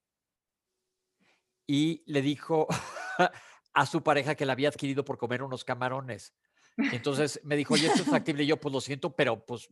y 1.67 2.03
le 2.05 2.21
dijo 2.21 2.67
a 3.73 3.85
su 3.85 4.01
pareja 4.01 4.35
que 4.35 4.45
la 4.45 4.53
había 4.53 4.69
adquirido 4.69 5.03
por 5.03 5.17
comer 5.17 5.43
unos 5.43 5.65
camarones. 5.65 6.33
Entonces 6.77 7.41
me 7.43 7.55
dijo, 7.55 7.73
oye, 7.73 7.87
esto 7.87 8.03
es 8.03 8.09
factible. 8.09 8.43
Y 8.43 8.47
yo, 8.47 8.57
pues 8.57 8.71
lo 8.71 8.81
siento, 8.81 9.15
pero 9.15 9.43
pues 9.45 9.69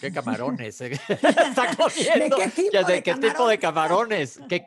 ¿Qué 0.00 0.12
camarones? 0.12 0.80
está 1.08 1.74
comiendo. 1.76 2.36
¿De 2.36 3.02
qué 3.02 3.14
tipo, 3.14 3.48
de, 3.48 3.58
camarones? 3.58 4.38
¿Qué, 4.48 4.66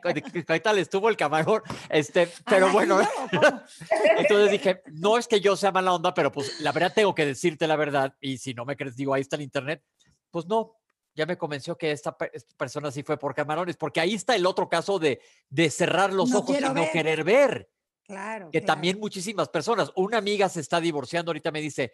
tal 0.60 0.78
estuvo 0.78 1.08
el 1.08 1.16
camarón? 1.16 1.62
Este, 1.88 2.28
pero 2.44 2.72
bueno, 2.72 3.00
entonces 4.18 4.50
dije, 4.50 4.82
no 4.92 5.16
es 5.16 5.28
que 5.28 5.40
yo 5.40 5.56
sea 5.56 5.70
mala 5.70 5.94
onda, 5.94 6.12
pero 6.12 6.32
pues 6.32 6.60
la 6.60 6.72
verdad 6.72 6.92
tengo 6.94 7.14
que 7.14 7.24
decirte 7.24 7.68
la 7.68 7.76
verdad. 7.76 8.14
Y 8.20 8.38
si 8.38 8.52
no 8.52 8.64
me 8.64 8.76
crees, 8.76 8.96
digo, 8.96 9.14
ahí 9.14 9.20
está 9.22 9.36
el 9.36 9.42
internet. 9.42 9.82
Pues 10.30 10.46
no, 10.46 10.74
ya 11.14 11.24
me 11.24 11.38
convenció 11.38 11.78
que 11.78 11.92
esta, 11.92 12.16
persona 12.56 12.90
sí 12.90 13.04
fue 13.04 13.16
por 13.16 13.34
camarones, 13.34 13.76
porque 13.76 14.00
ahí 14.00 14.14
está 14.14 14.34
el 14.34 14.44
otro 14.44 14.68
caso 14.68 14.98
de, 14.98 15.20
de 15.48 15.70
cerrar 15.70 16.12
los 16.12 16.34
ojos 16.34 16.58
y 16.58 16.62
no 16.62 16.90
querer 16.92 17.22
ver. 17.22 17.70
Claro. 18.06 18.50
Que 18.50 18.60
también 18.60 18.98
muchísimas 19.00 19.48
personas. 19.48 19.90
Una 19.96 20.18
amiga 20.18 20.48
se 20.48 20.60
está 20.60 20.80
divorciando, 20.80 21.30
ahorita 21.30 21.50
me 21.50 21.60
dice, 21.60 21.92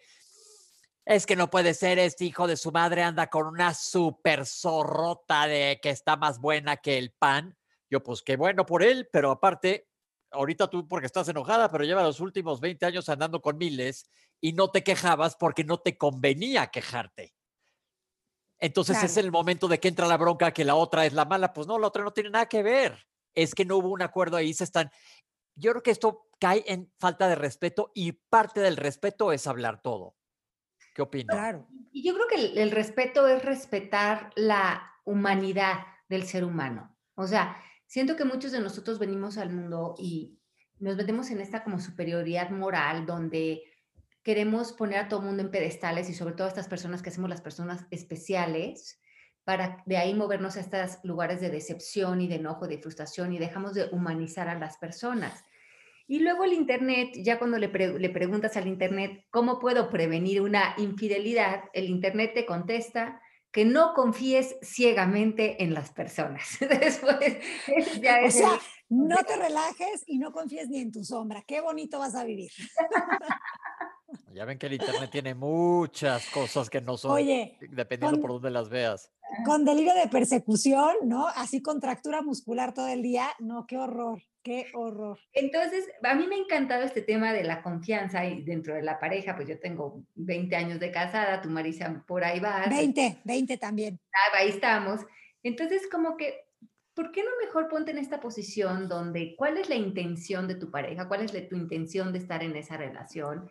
es 1.05 1.25
que 1.25 1.35
no 1.35 1.49
puede 1.49 1.73
ser, 1.73 1.99
este 1.99 2.25
hijo 2.25 2.47
de 2.47 2.55
su 2.55 2.71
madre 2.71 3.03
anda 3.03 3.27
con 3.27 3.47
una 3.47 3.73
super 3.73 4.45
zorrota 4.45 5.47
de 5.47 5.79
que 5.81 5.89
está 5.89 6.15
más 6.15 6.39
buena 6.39 6.77
que 6.77 6.97
el 6.97 7.11
pan. 7.11 7.57
Yo, 7.89 8.01
pues 8.03 8.21
qué 8.21 8.37
bueno 8.37 8.65
por 8.65 8.83
él, 8.83 9.09
pero 9.11 9.31
aparte, 9.31 9.89
ahorita 10.31 10.69
tú 10.69 10.87
porque 10.87 11.07
estás 11.07 11.27
enojada, 11.27 11.69
pero 11.69 11.83
lleva 11.83 12.03
los 12.03 12.19
últimos 12.19 12.61
20 12.61 12.85
años 12.85 13.09
andando 13.09 13.41
con 13.41 13.57
miles 13.57 14.09
y 14.39 14.53
no 14.53 14.69
te 14.69 14.83
quejabas 14.83 15.35
porque 15.35 15.63
no 15.63 15.79
te 15.79 15.97
convenía 15.97 16.67
quejarte. 16.67 17.33
Entonces 18.59 19.03
es 19.03 19.17
el 19.17 19.29
momento 19.29 19.67
de 19.67 19.77
que 19.77 19.89
entra 19.89 20.07
la 20.07 20.15
bronca 20.15 20.53
que 20.53 20.63
la 20.63 20.75
otra 20.75 21.05
es 21.05 21.11
la 21.11 21.25
mala. 21.25 21.51
Pues 21.51 21.67
no, 21.67 21.77
la 21.77 21.87
otra 21.87 22.01
no 22.01 22.13
tiene 22.13 22.29
nada 22.29 22.45
que 22.45 22.63
ver. 22.63 22.97
Es 23.33 23.53
que 23.53 23.65
no 23.65 23.75
hubo 23.77 23.89
un 23.89 24.01
acuerdo 24.01 24.37
ahí, 24.37 24.53
se 24.53 24.63
están. 24.63 24.89
Yo 25.55 25.71
creo 25.71 25.83
que 25.83 25.91
esto 25.91 26.29
cae 26.39 26.63
en 26.67 26.91
falta 26.99 27.27
de 27.27 27.35
respeto 27.35 27.91
y 27.93 28.11
parte 28.11 28.59
del 28.59 28.77
respeto 28.77 29.31
es 29.31 29.47
hablar 29.47 29.81
todo. 29.81 30.17
¿Qué 30.93 31.01
opinas? 31.01 31.35
Claro. 31.35 31.67
Y 31.91 32.03
yo 32.03 32.13
creo 32.13 32.27
que 32.27 32.61
el, 32.61 32.71
respeto 32.71 33.27
es 33.27 33.43
respetar 33.43 34.31
la 34.35 34.91
humanidad 35.05 35.85
del 36.09 36.23
ser 36.23 36.43
humano. 36.43 36.95
O 37.15 37.27
sea, 37.27 37.57
siento 37.87 38.15
que 38.15 38.25
muchos 38.25 38.51
de 38.51 38.59
nosotros 38.59 38.99
venimos 38.99 39.37
al 39.37 39.51
mundo 39.51 39.95
y 39.97 40.39
nos 40.79 40.95
metemos 40.95 41.31
en 41.31 41.41
esta 41.41 41.63
como 41.63 41.79
superioridad 41.79 42.49
moral 42.49 43.05
donde 43.05 43.63
queremos 44.21 44.73
poner 44.73 44.99
a 44.99 45.07
todo 45.07 45.21
el 45.21 45.27
mundo 45.27 45.43
en 45.43 45.51
pedestales 45.51 46.09
y 46.09 46.13
sobre 46.13 46.35
todo 46.35 46.45
a 46.45 46.49
estas 46.49 46.67
personas 46.67 47.01
que 47.01 47.09
hacemos 47.09 47.29
las 47.29 47.41
personas 47.41 47.85
especiales 47.91 48.99
para 49.43 49.83
de 49.85 49.97
ahí 49.97 50.13
movernos 50.13 50.57
a 50.57 50.61
estos 50.61 51.03
lugares 51.03 51.41
de 51.41 51.49
decepción 51.49 52.21
y 52.21 52.27
de 52.27 52.35
enojo, 52.35 52.67
de 52.67 52.77
frustración 52.77 53.33
y 53.33 53.39
dejamos 53.39 53.73
de 53.73 53.89
humanizar 53.91 54.47
a 54.47 54.57
las 54.57 54.77
personas. 54.77 55.43
Y 56.07 56.19
luego 56.19 56.43
el 56.43 56.53
Internet, 56.53 57.11
ya 57.15 57.39
cuando 57.39 57.57
le, 57.57 57.67
le, 57.67 58.09
preguntas 58.09 58.57
al 58.57 58.67
Internet 58.67 59.25
cómo 59.29 59.59
puedo 59.59 59.89
prevenir 59.89 60.41
una 60.41 60.75
infidelidad, 60.77 61.63
el 61.73 61.85
Internet 61.85 62.31
te 62.33 62.45
contesta 62.45 63.21
que 63.51 63.65
no 63.65 63.93
confíes 63.93 64.57
ciegamente 64.61 65.63
en 65.63 65.73
las 65.73 65.91
personas. 65.91 66.57
Después, 66.59 67.37
ya 68.01 68.21
es 68.21 68.35
o 68.35 68.37
sea, 68.39 68.59
no 68.89 69.17
te 69.17 69.37
relajes 69.37 70.03
y 70.07 70.17
no 70.17 70.31
confíes 70.31 70.69
ni 70.69 70.79
en 70.79 70.91
tu 70.91 71.03
sombra. 71.03 71.43
Qué 71.47 71.61
bonito 71.61 71.99
vas 71.99 72.15
a 72.15 72.23
vivir. 72.25 72.51
Ya 74.33 74.45
ven 74.45 74.57
que 74.57 74.65
el 74.67 74.73
Internet 74.73 75.09
tiene 75.11 75.35
muchas 75.35 76.27
cosas 76.29 76.69
que 76.69 76.81
no 76.81 76.97
son, 76.97 77.11
Oye, 77.11 77.57
dependiendo 77.69 78.19
por 78.19 78.31
dónde 78.31 78.49
las 78.49 78.69
veas. 78.69 79.11
con 79.45 79.63
delirio 79.65 79.93
de 79.93 80.07
persecución, 80.07 80.95
¿no? 81.03 81.27
Así 81.27 81.61
contractura 81.61 82.21
muscular 82.21 82.73
todo 82.73 82.87
el 82.87 83.01
día. 83.01 83.27
No, 83.39 83.65
qué 83.67 83.77
horror, 83.77 84.21
qué 84.41 84.67
horror. 84.73 85.19
Entonces, 85.33 85.85
a 86.03 86.15
mí 86.15 86.27
me 86.27 86.35
ha 86.35 86.39
encantado 86.39 86.83
este 86.83 87.01
tema 87.01 87.31
de 87.33 87.43
la 87.43 87.61
confianza 87.61 88.25
y 88.25 88.43
dentro 88.43 88.73
de 88.75 88.81
la 88.81 88.99
pareja, 88.99 89.35
pues 89.35 89.47
yo 89.47 89.59
tengo 89.59 90.03
20 90.15 90.55
años 90.55 90.79
de 90.79 90.91
casada, 90.91 91.41
tu 91.41 91.49
Marisa 91.49 92.03
por 92.07 92.23
ahí 92.23 92.39
va. 92.39 92.65
20, 92.67 93.21
20 93.23 93.57
también. 93.57 93.99
Ah, 94.13 94.37
ahí 94.39 94.49
estamos. 94.49 95.01
Entonces, 95.43 95.83
como 95.91 96.17
que, 96.17 96.45
¿por 96.93 97.11
qué 97.11 97.23
no 97.23 97.29
mejor 97.43 97.67
ponte 97.67 97.91
en 97.91 97.97
esta 97.97 98.19
posición 98.19 98.87
donde, 98.87 99.35
cuál 99.37 99.57
es 99.57 99.69
la 99.69 99.75
intención 99.75 100.47
de 100.47 100.55
tu 100.55 100.71
pareja? 100.71 101.07
¿Cuál 101.07 101.21
es 101.21 101.33
la, 101.33 101.47
tu 101.47 101.55
intención 101.55 102.13
de 102.13 102.19
estar 102.19 102.43
en 102.43 102.55
esa 102.55 102.77
relación? 102.77 103.49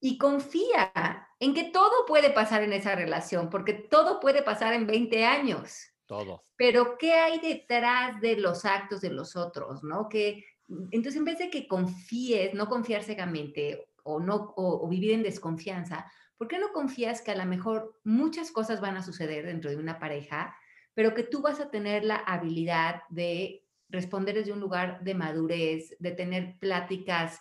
Y 0.00 0.16
confía 0.16 1.28
en 1.38 1.54
que 1.54 1.64
todo 1.64 2.06
puede 2.06 2.30
pasar 2.30 2.62
en 2.62 2.72
esa 2.72 2.94
relación, 2.94 3.50
porque 3.50 3.74
todo 3.74 4.18
puede 4.18 4.42
pasar 4.42 4.72
en 4.72 4.86
20 4.86 5.24
años. 5.24 5.92
Todo. 6.06 6.42
Pero 6.56 6.96
¿qué 6.98 7.12
hay 7.12 7.38
detrás 7.38 8.20
de 8.20 8.36
los 8.36 8.64
actos 8.64 9.00
de 9.00 9.10
los 9.10 9.36
otros? 9.36 9.84
¿no? 9.84 10.08
Que, 10.08 10.44
entonces, 10.90 11.16
en 11.16 11.24
vez 11.24 11.38
de 11.38 11.50
que 11.50 11.68
confíes, 11.68 12.54
no 12.54 12.68
confiar 12.68 13.02
ciegamente 13.02 13.88
o, 14.02 14.18
no, 14.18 14.54
o, 14.56 14.88
vivir 14.88 15.12
en 15.12 15.22
desconfianza, 15.22 16.10
¿por 16.36 16.48
qué 16.48 16.58
no 16.58 16.72
confías 16.72 17.20
que 17.20 17.30
a 17.30 17.36
lo 17.36 17.44
mejor 17.44 18.00
muchas 18.02 18.50
cosas 18.50 18.80
van 18.80 18.96
a 18.96 19.02
suceder 19.02 19.46
dentro 19.46 19.70
de 19.70 19.76
una 19.76 19.98
pareja, 19.98 20.56
pero 20.94 21.14
que 21.14 21.22
tú 21.22 21.42
vas 21.42 21.60
a 21.60 21.70
tener 21.70 22.04
la 22.04 22.16
habilidad 22.16 23.02
de 23.10 23.64
responder 23.88 24.34
desde 24.34 24.52
un 24.52 24.60
lugar 24.60 25.02
de 25.02 25.14
madurez, 25.14 25.96
de 25.98 26.12
tener 26.12 26.58
pláticas 26.58 27.40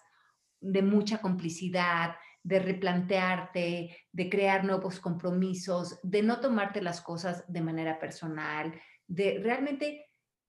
de 0.59 0.81
mucha 0.81 1.21
complicidad, 1.21 2.15
de 2.43 2.59
replantearte, 2.59 3.97
de 4.11 4.29
crear 4.29 4.63
nuevos 4.63 4.99
compromisos, 4.99 5.99
de 6.03 6.23
no 6.23 6.39
tomarte 6.39 6.81
las 6.81 7.01
cosas 7.01 7.43
de 7.47 7.61
manera 7.61 7.99
personal, 7.99 8.73
de 9.07 9.39
realmente 9.43 10.05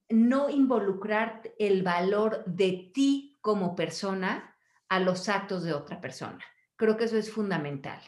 no 0.09 0.49
involucrar 0.49 1.41
el 1.57 1.83
valor 1.83 2.43
de 2.45 2.91
ti 2.93 3.37
como 3.41 3.75
persona 3.75 4.55
a 4.89 4.99
los 4.99 5.29
actos 5.29 5.63
de 5.63 5.73
otra 5.73 6.01
persona. 6.01 6.43
Creo 6.75 6.97
que 6.97 7.05
eso 7.05 7.17
es 7.17 7.31
fundamental. 7.31 8.01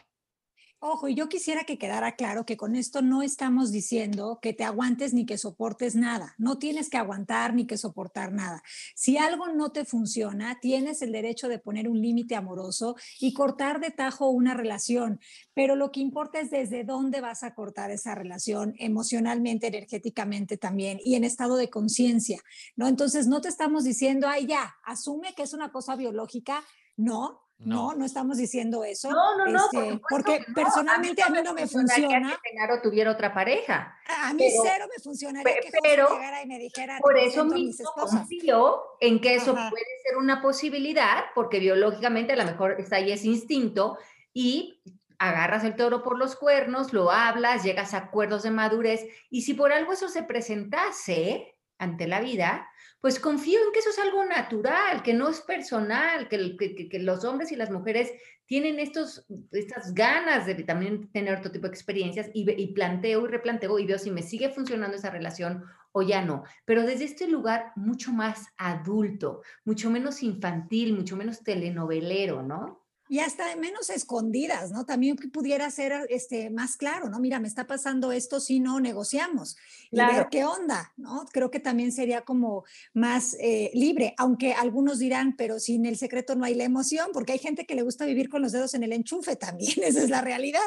Ojo, 0.86 1.08
y 1.08 1.14
yo 1.14 1.30
quisiera 1.30 1.64
que 1.64 1.78
quedara 1.78 2.14
claro 2.14 2.44
que 2.44 2.58
con 2.58 2.76
esto 2.76 3.00
no 3.00 3.22
estamos 3.22 3.72
diciendo 3.72 4.38
que 4.42 4.52
te 4.52 4.64
aguantes 4.64 5.14
ni 5.14 5.24
que 5.24 5.38
soportes 5.38 5.94
nada. 5.94 6.34
No 6.36 6.58
tienes 6.58 6.90
que 6.90 6.98
aguantar 6.98 7.54
ni 7.54 7.66
que 7.66 7.78
soportar 7.78 8.34
nada. 8.34 8.62
Si 8.94 9.16
algo 9.16 9.48
no 9.48 9.72
te 9.72 9.86
funciona, 9.86 10.60
tienes 10.60 11.00
el 11.00 11.10
derecho 11.10 11.48
de 11.48 11.58
poner 11.58 11.88
un 11.88 12.02
límite 12.02 12.36
amoroso 12.36 12.96
y 13.18 13.32
cortar 13.32 13.80
de 13.80 13.92
tajo 13.92 14.28
una 14.28 14.52
relación. 14.52 15.20
Pero 15.54 15.74
lo 15.74 15.90
que 15.90 16.00
importa 16.00 16.38
es 16.38 16.50
desde 16.50 16.84
dónde 16.84 17.22
vas 17.22 17.44
a 17.44 17.54
cortar 17.54 17.90
esa 17.90 18.14
relación 18.14 18.74
emocionalmente, 18.76 19.68
energéticamente 19.68 20.58
también 20.58 21.00
y 21.02 21.14
en 21.14 21.24
estado 21.24 21.56
de 21.56 21.70
conciencia, 21.70 22.42
¿no? 22.76 22.88
Entonces 22.88 23.26
no 23.26 23.40
te 23.40 23.48
estamos 23.48 23.84
diciendo, 23.84 24.28
ay, 24.28 24.48
ya, 24.48 24.74
asume 24.84 25.32
que 25.34 25.44
es 25.44 25.54
una 25.54 25.72
cosa 25.72 25.96
biológica. 25.96 26.62
No, 26.96 27.43
no. 27.58 27.94
no, 27.94 28.04
estamos 28.04 28.36
diciendo 28.38 28.84
eso. 28.84 29.10
No, 29.10 29.38
no, 29.38 29.46
no. 29.46 29.64
Este, 29.64 30.00
porque 30.08 30.44
personalmente 30.54 31.22
a 31.22 31.28
mí, 31.28 31.38
no 31.42 31.54
me 31.54 31.66
funciona. 31.66 32.30
Que 32.42 32.50
Genaro 32.50 32.82
tuviera 32.82 33.10
otra 33.10 33.32
pareja. 33.32 33.96
A 34.06 34.34
mí 34.34 34.44
cero 34.50 34.86
me 34.94 35.02
funcionaría 35.02 35.60
que 35.60 35.70
pero, 35.82 36.08
llegara 36.10 36.42
y 36.42 36.46
me 36.46 36.58
dijera. 36.58 36.98
Por 37.00 37.16
eso 37.16 37.44
mismo 37.44 37.90
confío 37.94 38.82
en 39.00 39.20
que 39.20 39.36
eso 39.36 39.54
puede 39.54 39.84
ser 40.04 40.16
una 40.18 40.42
posibilidad, 40.42 41.24
porque 41.34 41.58
biológicamente 41.58 42.32
a 42.32 42.36
lo 42.36 42.44
mejor 42.44 42.80
está 42.80 42.96
ahí 42.96 43.12
ese 43.12 43.28
instinto 43.28 43.98
y 44.32 44.82
agarras 45.18 45.64
el 45.64 45.76
toro 45.76 46.02
por 46.02 46.18
los 46.18 46.36
cuernos, 46.36 46.92
lo 46.92 47.10
hablas, 47.10 47.62
llegas 47.62 47.94
a 47.94 47.98
acuerdos 47.98 48.42
de 48.42 48.50
madurez 48.50 49.06
y 49.30 49.42
si 49.42 49.54
por 49.54 49.72
algo 49.72 49.92
eso 49.92 50.08
se 50.08 50.22
presentase 50.22 51.56
ante 51.78 52.06
la 52.06 52.20
vida, 52.20 52.68
pues 53.04 53.20
confío 53.20 53.58
en 53.60 53.70
que 53.70 53.80
eso 53.80 53.90
es 53.90 53.98
algo 53.98 54.24
natural, 54.24 55.02
que 55.02 55.12
no 55.12 55.28
es 55.28 55.42
personal, 55.42 56.26
que, 56.26 56.88
los 57.00 57.22
hombres 57.26 57.52
y 57.52 57.56
las 57.56 57.70
mujeres 57.70 58.10
tienen 58.46 58.78
estos, 58.78 59.26
estas 59.52 59.92
ganas 59.92 60.46
de 60.46 60.54
también 60.64 61.12
tener 61.12 61.36
otro 61.36 61.52
tipo 61.52 61.66
de 61.66 61.74
experiencias 61.74 62.30
y, 62.32 62.50
y, 62.50 62.72
planteo 62.72 63.26
y 63.26 63.28
replanteo 63.28 63.78
y 63.78 63.84
veo 63.84 63.98
si 63.98 64.10
me 64.10 64.22
sigue 64.22 64.48
funcionando 64.48 64.96
esa 64.96 65.10
relación 65.10 65.64
o 65.92 66.00
ya 66.00 66.24
no. 66.24 66.44
Pero 66.64 66.86
desde 66.86 67.04
este 67.04 67.28
lugar 67.28 67.72
mucho 67.76 68.10
más 68.10 68.46
adulto, 68.56 69.42
mucho 69.66 69.90
menos 69.90 70.22
infantil, 70.22 70.94
mucho 70.94 71.14
menos 71.14 71.44
telenovelero, 71.44 72.42
¿no? 72.42 72.83
Y 73.14 73.20
hasta 73.20 73.54
menos 73.54 73.90
escondidas, 73.90 74.72
¿no? 74.72 74.86
También 74.86 75.14
pudiera 75.14 75.70
ser 75.70 76.04
este, 76.08 76.50
más 76.50 76.76
claro, 76.76 77.08
¿no? 77.08 77.20
Mira, 77.20 77.38
me 77.38 77.46
está 77.46 77.64
pasando 77.64 78.10
esto 78.10 78.40
si 78.40 78.58
no 78.58 78.80
negociamos 78.80 79.56
y 79.92 79.98
ver 79.98 80.26
qué 80.32 80.44
onda, 80.44 80.92
¿no? 80.96 81.24
Creo 81.32 81.48
que 81.48 81.60
también 81.60 81.92
sería 81.92 82.22
como 82.22 82.64
más 82.92 83.36
eh, 83.38 83.70
libre, 83.72 84.16
aunque 84.18 84.52
algunos 84.54 84.98
dirán, 84.98 85.36
pero 85.36 85.60
sin 85.60 85.86
el 85.86 85.96
secreto 85.96 86.34
no 86.34 86.44
hay 86.44 86.56
la 86.56 86.64
emoción, 86.64 87.10
porque 87.12 87.30
hay 87.30 87.38
gente 87.38 87.66
que 87.66 87.76
le 87.76 87.82
gusta 87.82 88.04
vivir 88.04 88.28
con 88.28 88.42
los 88.42 88.50
dedos 88.50 88.74
en 88.74 88.82
el 88.82 88.92
enchufe 88.92 89.36
también, 89.36 89.74
esa 89.84 90.02
es 90.02 90.10
la 90.10 90.20
realidad. 90.20 90.58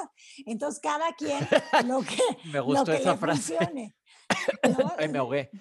Entonces, 0.45 0.79
cada 0.79 1.13
quien 1.15 1.45
lo 1.85 1.99
que, 1.99 2.15
me 2.53 2.61
gustó 2.61 2.93
esa 2.93 3.17
frase. 3.17 3.57
Ay, 4.97 5.09
me 5.11 5.17
ahogué. 5.17 5.51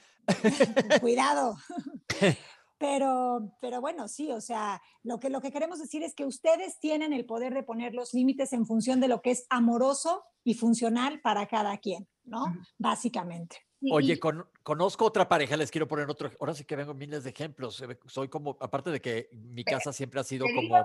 Cuidado. 1.00 1.56
Pero, 2.78 3.56
pero 3.60 3.80
bueno, 3.80 4.06
sí, 4.06 4.30
o 4.30 4.40
sea, 4.40 4.82
lo 5.02 5.18
que, 5.18 5.30
lo 5.30 5.40
que 5.40 5.50
queremos 5.50 5.78
decir 5.78 6.02
es 6.02 6.14
que 6.14 6.26
ustedes 6.26 6.78
tienen 6.78 7.12
el 7.12 7.24
poder 7.24 7.54
de 7.54 7.62
poner 7.62 7.94
los 7.94 8.12
límites 8.12 8.52
en 8.52 8.66
función 8.66 9.00
de 9.00 9.08
lo 9.08 9.22
que 9.22 9.30
es 9.30 9.46
amoroso 9.48 10.24
y 10.44 10.54
funcional 10.54 11.20
para 11.20 11.46
cada 11.46 11.78
quien, 11.78 12.06
¿no? 12.24 12.44
Básicamente. 12.78 13.65
Oye, 13.90 14.18
conozco 14.62 15.04
otra 15.04 15.28
pareja, 15.28 15.56
les 15.56 15.70
quiero 15.70 15.86
poner 15.86 16.08
otro, 16.08 16.30
ahora 16.40 16.54
sí 16.54 16.64
que 16.64 16.76
vengo 16.76 16.94
miles 16.94 17.24
de 17.24 17.30
ejemplos, 17.30 17.82
soy 18.06 18.28
como, 18.28 18.56
aparte 18.60 18.90
de 18.90 19.00
que 19.00 19.28
mi 19.32 19.64
casa 19.64 19.92
siempre 19.92 20.18
ha 20.20 20.24
sido 20.24 20.46
como... 20.54 20.84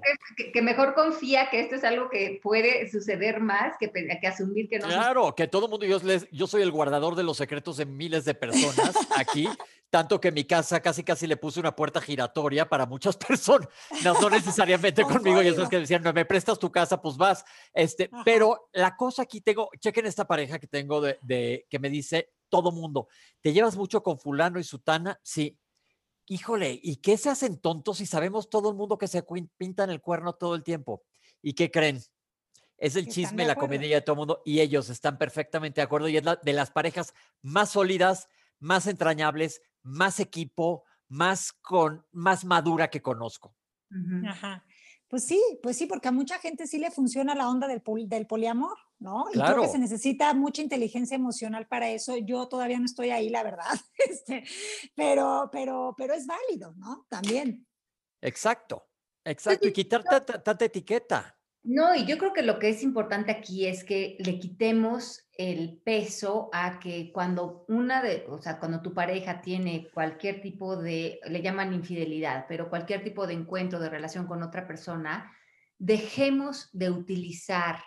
Que, 0.54 0.62
mejor 0.62 0.94
confía 0.94 1.50
que 1.50 1.62
esto 1.62 1.76
es 1.76 1.84
algo 1.84 2.10
que 2.10 2.40
puede 2.44 2.90
suceder 2.92 3.40
más 3.40 3.78
que, 3.80 3.90
que 3.90 4.28
asumir 4.28 4.68
que 4.68 4.80
no... 4.80 4.88
Claro, 4.88 5.34
que 5.34 5.48
todo 5.48 5.70
mundo, 5.70 5.86
yo, 5.86 6.00
yo 6.32 6.48
soy 6.48 6.62
el 6.62 6.72
guardador 6.72 7.16
de 7.16 7.24
los 7.24 7.38
secretos 7.38 7.78
de 7.78 7.86
miles 7.86 8.26
de 8.26 8.34
personas 8.34 8.94
aquí, 9.16 9.48
tanto 9.90 10.20
que 10.20 10.32
mi 10.32 10.44
casa 10.44 10.82
casi 10.82 11.04
casi 11.04 11.28
le 11.28 11.38
puse 11.38 11.60
una 11.60 11.76
puerta 11.76 12.02
giratoria 12.02 12.68
para 12.68 12.86
muchas 12.86 13.16
personas, 13.28 13.70
no, 14.04 14.14
necesariamente 14.30 15.04
conmigo, 15.04 15.42
y 15.42 15.48
eso 15.48 15.64
es 15.64 15.70
que 15.70 15.80
decían, 15.80 16.04
no 16.04 16.12
me 16.12 16.26
prestas 16.26 16.60
tu 16.60 16.72
casa, 16.72 17.02
pues 17.02 17.16
vas, 17.16 17.46
este, 17.74 18.10
pero 18.26 18.70
la 18.74 18.98
cosa 18.98 19.24
aquí 19.24 19.40
tengo, 19.40 19.70
chequen 19.80 20.06
esta 20.06 20.28
pareja 20.28 20.60
que 20.60 20.68
tengo 20.68 21.00
de, 21.00 21.18
de 21.22 21.66
que 21.70 21.80
me 21.80 21.90
dice, 21.90 22.30
todo 22.52 22.72
mundo. 22.72 23.08
¿Te 23.42 23.54
llevas 23.54 23.76
mucho 23.76 24.04
con 24.04 24.20
fulano 24.20 24.60
y 24.60 24.64
sutana? 24.64 25.20
Sí. 25.24 25.58
Híjole, 26.28 26.80
¿y 26.84 26.98
qué 26.98 27.18
se 27.18 27.30
hacen 27.30 27.60
tontos 27.60 27.98
si 27.98 28.06
sabemos 28.06 28.50
todo 28.50 28.70
el 28.70 28.76
mundo 28.76 29.00
que 29.00 29.08
se 29.08 29.26
pintan 29.58 29.90
el 29.90 30.02
cuerno 30.02 30.34
todo 30.34 30.54
el 30.54 30.64
tiempo? 30.64 31.04
¿Y 31.42 31.54
qué 31.54 31.72
creen? 31.72 32.00
Es 32.78 32.96
el 32.96 33.08
chisme, 33.08 33.46
la 33.46 33.56
comedia 33.56 33.96
de 33.96 34.02
todo 34.02 34.14
el 34.14 34.20
mundo 34.20 34.42
y 34.46 34.60
ellos 34.60 34.90
están 34.90 35.18
perfectamente 35.18 35.82
de 35.82 35.86
acuerdo 35.86 36.08
y 36.10 36.18
es 36.18 36.24
la, 36.24 36.36
de 36.36 36.54
las 36.54 36.72
parejas 36.72 37.14
más 37.42 37.72
sólidas, 37.72 38.28
más 38.60 38.88
entrañables, 38.88 39.62
más 39.84 40.20
equipo, 40.20 40.84
más 41.08 41.54
con 41.54 42.06
más 42.12 42.46
madura 42.46 42.90
que 42.90 43.02
conozco. 43.02 43.56
Ajá. 44.28 44.66
Pues 45.08 45.26
sí, 45.26 45.42
pues 45.62 45.78
sí, 45.78 45.86
porque 45.86 46.08
a 46.08 46.12
mucha 46.14 46.40
gente 46.40 46.66
sí 46.68 46.78
le 46.78 46.90
funciona 46.90 47.36
la 47.36 47.50
onda 47.50 47.68
del, 47.68 47.84
del 48.08 48.28
poliamor, 48.28 48.78
¿no? 49.02 49.26
Y 49.34 49.40
creo 49.40 49.64
que 49.64 49.68
se 49.68 49.80
necesita 49.80 50.34
mucha 50.34 50.62
inteligencia 50.62 51.16
emocional 51.16 51.68
para 51.68 51.90
eso. 51.90 52.16
Yo 52.18 52.48
todavía 52.48 52.80
no 52.80 52.86
estoy 52.86 53.10
ahí, 53.10 53.30
la 53.30 53.44
verdad, 53.44 53.74
este, 53.98 54.46
pero, 54.96 55.50
pero, 55.52 55.96
pero 55.98 56.14
es 56.14 56.28
válido, 56.28 56.74
¿no? 56.78 57.06
También. 57.10 57.68
Exacto, 58.22 58.88
exacto. 59.26 59.68
Y 59.68 59.74
quitar 59.74 60.04
tanta 60.04 60.66
etiqueta. 60.66 61.36
No, 61.64 61.94
y 61.96 62.06
yo 62.06 62.18
creo 62.18 62.34
que 62.34 62.42
lo 62.42 62.58
que 62.58 62.70
es 62.70 62.82
importante 62.82 63.32
aquí 63.32 63.68
es 63.68 63.84
que 63.84 64.18
le 64.20 64.40
quitemos 64.40 65.28
el 65.38 65.80
peso 65.84 66.50
a 66.54 66.80
que 66.80 67.12
cuando 67.12 67.66
una 67.68 68.02
de, 68.02 68.26
o 68.30 68.42
sea, 68.42 68.60
cuando 68.60 68.82
tu 68.82 68.94
pareja 68.94 69.42
tiene 69.42 69.88
cualquier 69.94 70.42
tipo 70.42 70.76
de, 70.76 71.20
le 71.28 71.42
llaman 71.42 71.74
infidelidad, 71.74 72.46
pero 72.48 72.70
cualquier 72.70 73.04
tipo 73.04 73.28
de 73.28 73.34
encuentro, 73.34 73.80
de 73.80 73.90
relación 73.90 74.26
con 74.26 74.42
otra 74.42 74.68
persona, 74.68 75.32
dejemos 75.78 76.70
de 76.74 76.90
utilizar 76.90 77.78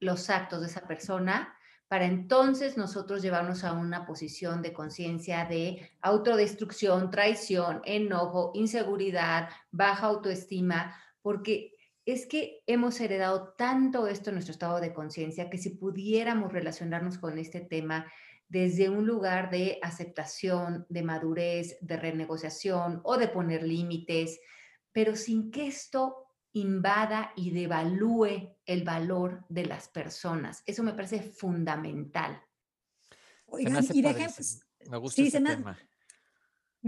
los 0.00 0.30
actos 0.30 0.60
de 0.60 0.66
esa 0.66 0.86
persona 0.86 1.54
para 1.88 2.04
entonces 2.04 2.76
nosotros 2.76 3.22
llevarnos 3.22 3.64
a 3.64 3.72
una 3.72 4.04
posición 4.04 4.60
de 4.60 4.74
conciencia 4.74 5.46
de 5.46 5.90
autodestrucción, 6.02 7.10
traición, 7.10 7.80
enojo, 7.84 8.52
inseguridad, 8.54 9.48
baja 9.70 10.06
autoestima, 10.06 10.94
porque 11.22 11.72
es 12.04 12.26
que 12.26 12.62
hemos 12.66 13.00
heredado 13.00 13.54
tanto 13.56 14.06
esto 14.06 14.30
en 14.30 14.36
nuestro 14.36 14.52
estado 14.52 14.80
de 14.80 14.92
conciencia 14.92 15.48
que 15.48 15.58
si 15.58 15.70
pudiéramos 15.70 16.52
relacionarnos 16.52 17.16
con 17.18 17.38
este 17.38 17.60
tema 17.60 18.06
desde 18.48 18.88
un 18.88 19.06
lugar 19.06 19.50
de 19.50 19.78
aceptación, 19.82 20.86
de 20.88 21.02
madurez, 21.02 21.78
de 21.80 21.96
renegociación 21.96 23.00
o 23.02 23.16
de 23.16 23.28
poner 23.28 23.62
límites, 23.62 24.40
pero 24.92 25.16
sin 25.16 25.50
que 25.50 25.66
esto 25.66 26.27
invada 26.60 27.32
y 27.36 27.50
devalúe 27.50 28.56
el 28.66 28.84
valor 28.84 29.44
de 29.48 29.66
las 29.66 29.88
personas. 29.88 30.62
Eso 30.66 30.82
me 30.82 30.92
parece 30.92 31.22
fundamental. 31.22 32.42
Oigan, 33.46 33.84
y 33.92 34.02
dejemos, 34.02 34.60
me 34.88 34.96
gusta 34.98 35.22
sí, 35.22 35.30
tema. 35.30 35.78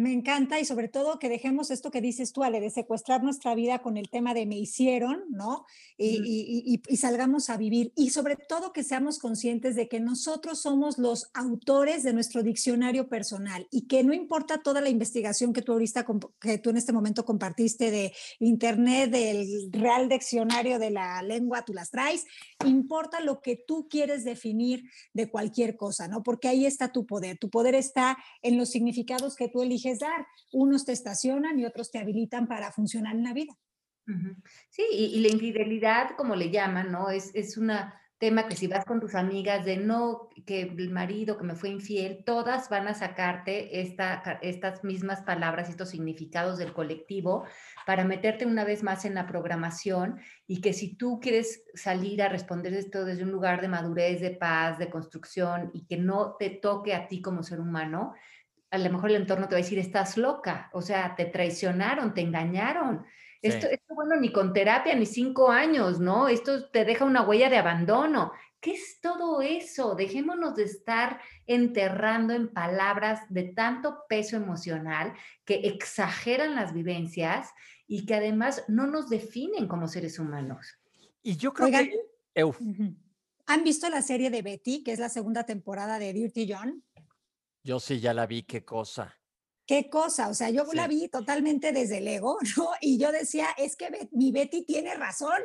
Me 0.00 0.14
encanta 0.14 0.58
y 0.58 0.64
sobre 0.64 0.88
todo 0.88 1.18
que 1.18 1.28
dejemos 1.28 1.70
esto 1.70 1.90
que 1.90 2.00
dices 2.00 2.32
tú, 2.32 2.42
Ale, 2.42 2.58
de 2.60 2.70
secuestrar 2.70 3.22
nuestra 3.22 3.54
vida 3.54 3.80
con 3.80 3.98
el 3.98 4.08
tema 4.08 4.32
de 4.32 4.46
me 4.46 4.56
hicieron, 4.56 5.24
¿no? 5.28 5.66
Y, 5.98 6.80
salgamos 6.96 7.50
a 7.50 7.58
vivir. 7.58 7.92
Y 7.96 8.08
sobre 8.10 8.36
todo 8.36 8.72
que 8.72 8.82
seamos 8.82 9.18
conscientes 9.18 9.76
de 9.76 9.88
que 9.88 10.00
nosotros 10.00 10.60
somos 10.60 10.96
los 10.96 11.30
autores 11.34 12.02
de 12.02 12.14
nuestro 12.14 12.42
diccionario 12.42 13.08
personal 13.08 13.66
y 13.70 13.88
que 13.88 14.02
no 14.02 14.14
importa 14.14 14.62
toda 14.62 14.80
la 14.80 14.88
investigación 14.88 15.52
que 15.52 15.60
tú 15.60 15.72
ahorita, 15.72 16.06
que 16.40 16.56
tú 16.56 16.70
en 16.70 16.78
este 16.78 16.94
momento 16.94 17.26
compartiste 17.26 17.90
de 17.90 18.14
internet, 18.38 19.10
del 19.10 19.70
real 19.70 20.08
diccionario 20.08 20.78
de 20.78 20.90
la 20.90 21.22
lengua, 21.22 21.64
tú 21.66 21.74
las 21.74 21.90
traes, 21.90 22.24
importa 22.64 23.20
lo 23.20 23.42
que 23.42 23.56
tú 23.56 23.86
quieres 23.90 24.24
definir 24.24 24.84
de 25.12 25.30
cualquier 25.30 25.76
cosa, 25.76 26.08
¿no? 26.08 26.22
Porque 26.22 26.48
ahí 26.48 26.64
está 26.64 26.90
tu 26.90 27.04
poder. 27.04 27.36
Tu 27.36 27.50
poder 27.50 27.74
está 27.74 28.16
en 28.40 28.56
los 28.56 28.70
significados 28.70 29.36
que 29.36 29.48
tú 29.48 29.60
eliges 29.60 29.89
dar. 29.98 30.26
Unos 30.52 30.84
te 30.84 30.92
estacionan 30.92 31.58
y 31.58 31.64
otros 31.64 31.90
te 31.90 31.98
habilitan 31.98 32.46
para 32.46 32.70
funcionar 32.72 33.16
en 33.16 33.24
la 33.24 33.32
vida. 33.32 33.54
Sí, 34.70 34.82
y, 34.90 35.20
la 35.20 35.28
infidelidad, 35.28 36.16
como 36.16 36.34
le 36.34 36.50
llaman, 36.50 36.90
¿no? 36.90 37.10
Es, 37.10 37.30
es 37.34 37.56
un 37.56 37.70
tema 38.20 38.46
que 38.46 38.54
si 38.54 38.66
vas 38.66 38.84
con 38.84 39.00
tus 39.00 39.14
amigas 39.14 39.64
de 39.64 39.78
no, 39.78 40.28
que 40.44 40.60
el 40.60 40.90
marido 40.90 41.38
que 41.38 41.44
me 41.44 41.54
fue 41.54 41.70
infiel, 41.70 42.22
todas 42.26 42.68
van 42.68 42.86
a 42.86 42.92
sacarte 42.92 43.80
esta, 43.80 44.38
estas 44.42 44.84
mismas 44.84 45.22
palabras, 45.22 45.70
estos 45.70 45.88
significados 45.88 46.58
del 46.58 46.74
colectivo 46.74 47.46
para 47.86 48.04
meterte 48.04 48.44
una 48.44 48.62
vez 48.62 48.82
más 48.82 49.06
en 49.06 49.14
la 49.14 49.26
programación 49.26 50.20
y 50.46 50.60
que 50.60 50.74
si 50.74 50.96
tú 50.96 51.18
quieres 51.18 51.64
salir 51.72 52.22
a 52.22 52.28
responder 52.28 52.74
esto 52.74 53.06
desde 53.06 53.22
un 53.22 53.32
lugar 53.32 53.62
de 53.62 53.68
madurez, 53.68 54.20
de 54.20 54.32
paz, 54.32 54.78
de 54.78 54.90
construcción 54.90 55.70
y 55.72 55.86
que 55.86 55.96
no 55.96 56.36
te 56.38 56.50
toque 56.50 56.94
a 56.94 57.08
ti 57.08 57.22
como 57.22 57.42
ser 57.42 57.58
humano, 57.58 58.12
a 58.70 58.78
lo 58.78 58.90
mejor 58.90 59.10
el 59.10 59.16
entorno 59.16 59.48
te 59.48 59.54
va 59.54 59.58
a 59.58 59.62
decir, 59.62 59.78
estás 59.78 60.16
loca, 60.16 60.70
o 60.72 60.80
sea, 60.80 61.14
te 61.16 61.24
traicionaron, 61.26 62.14
te 62.14 62.20
engañaron. 62.20 63.04
Esto, 63.42 63.66
esto, 63.68 63.94
bueno, 63.94 64.16
ni 64.16 64.30
con 64.32 64.52
terapia, 64.52 64.94
ni 64.94 65.06
cinco 65.06 65.50
años, 65.50 65.98
¿no? 65.98 66.28
Esto 66.28 66.68
te 66.68 66.84
deja 66.84 67.06
una 67.06 67.22
huella 67.22 67.48
de 67.48 67.56
abandono. 67.56 68.32
¿Qué 68.60 68.72
es 68.72 69.00
todo 69.00 69.40
eso? 69.40 69.94
Dejémonos 69.94 70.54
de 70.54 70.64
estar 70.64 71.20
enterrando 71.46 72.34
en 72.34 72.52
palabras 72.52 73.22
de 73.30 73.44
tanto 73.44 74.04
peso 74.08 74.36
emocional 74.36 75.14
que 75.46 75.60
exageran 75.64 76.54
las 76.54 76.74
vivencias 76.74 77.48
y 77.86 78.04
que 78.04 78.14
además 78.14 78.64
no 78.68 78.86
nos 78.86 79.08
definen 79.08 79.66
como 79.66 79.88
seres 79.88 80.18
humanos. 80.18 80.78
Y 81.22 81.36
yo 81.36 81.54
creo 81.54 81.70
que... 81.70 81.90
¿Han 83.46 83.64
visto 83.64 83.88
la 83.88 84.02
serie 84.02 84.30
de 84.30 84.42
Betty, 84.42 84.84
que 84.84 84.92
es 84.92 85.00
la 85.00 85.08
segunda 85.08 85.44
temporada 85.44 85.98
de 85.98 86.12
Dirty 86.12 86.52
John? 86.52 86.84
Yo 87.62 87.78
sí 87.80 88.00
ya 88.00 88.14
la 88.14 88.26
vi, 88.26 88.42
qué 88.42 88.64
cosa. 88.64 89.20
Qué 89.70 89.88
cosa, 89.88 90.28
o 90.28 90.34
sea, 90.34 90.50
yo 90.50 90.64
la 90.72 90.88
vi 90.88 91.06
totalmente 91.06 91.70
desde 91.70 91.98
el 91.98 92.08
ego, 92.08 92.38
¿no? 92.56 92.70
Y 92.80 92.98
yo 92.98 93.12
decía, 93.12 93.46
es 93.56 93.76
que 93.76 94.08
mi 94.10 94.32
Betty 94.32 94.64
tiene 94.64 94.96
razón 94.96 95.38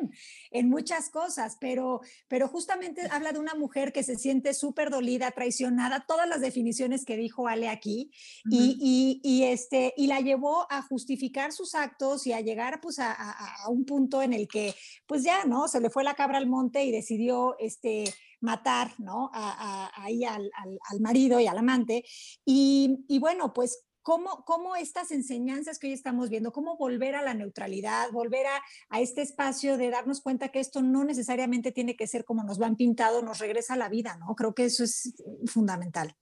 en 0.49 0.67
muchas 0.67 1.11
cosas, 1.11 1.57
pero, 1.61 2.01
pero 2.27 2.47
justamente 2.47 3.03
habla 3.11 3.33
de 3.33 3.37
una 3.37 3.53
mujer 3.53 3.93
que 3.93 4.01
se 4.01 4.15
siente 4.15 4.55
súper 4.55 4.89
dolida, 4.89 5.29
traicionada, 5.29 6.05
todas 6.07 6.27
las 6.27 6.41
definiciones 6.41 7.05
que 7.05 7.17
dijo 7.17 7.47
Ale 7.47 7.69
aquí, 7.69 8.09
y, 8.49 9.21
y, 9.23 9.43
este, 9.43 9.93
y 9.95 10.07
la 10.07 10.21
llevó 10.21 10.65
a 10.71 10.81
justificar 10.81 11.51
sus 11.51 11.75
actos 11.75 12.25
y 12.25 12.33
a 12.33 12.41
llegar 12.41 12.81
pues 12.81 12.97
a, 12.97 13.11
a, 13.11 13.69
un 13.69 13.85
punto 13.85 14.23
en 14.23 14.33
el 14.33 14.47
que, 14.47 14.73
pues 15.05 15.21
ya, 15.21 15.45
¿no? 15.45 15.67
Se 15.67 15.79
le 15.79 15.91
fue 15.91 16.03
la 16.03 16.15
cabra 16.15 16.39
al 16.39 16.47
monte 16.47 16.83
y 16.83 16.91
decidió, 16.91 17.55
este, 17.59 18.05
matar, 18.41 18.91
¿no? 18.97 19.29
ahí 19.33 20.23
al, 20.23 20.51
marido 20.99 21.39
y 21.39 21.47
al 21.47 21.57
amante. 21.57 22.03
Y, 22.45 23.19
bueno, 23.19 23.53
pues 23.53 23.83
¿Cómo, 24.01 24.45
¿Cómo, 24.45 24.75
estas 24.75 25.09
enseñanzas 25.09 25.79
que 25.79 25.87
hoy 25.87 25.93
estamos 25.93 26.29
viendo, 26.29 26.51
cómo 26.51 26.77
volver 26.77 27.15
a 27.15 27.23
la 27.23 27.33
neutralidad, 27.33 28.11
volver 28.11 28.45
a, 28.45 28.61
a, 28.89 29.01
este 29.01 29.23
espacio 29.23 29.79
de 29.79 29.89
darnos 29.89 30.21
cuenta 30.21 30.49
que 30.49 30.59
esto 30.59 30.83
no 30.83 31.03
necesariamente 31.03 31.71
tiene 31.71 31.95
que 31.95 32.05
ser 32.05 32.23
como 32.23 32.43
nos 32.43 32.59
lo 32.59 32.67
han 32.67 32.75
pintado, 32.75 33.23
nos 33.23 33.39
regresa 33.39 33.73
a 33.73 33.77
la 33.77 33.89
vida, 33.89 34.15
¿no? 34.17 34.35
Creo 34.35 34.53
que 34.53 34.65
eso 34.65 34.83
es 34.83 35.15
fundamental. 35.47 36.15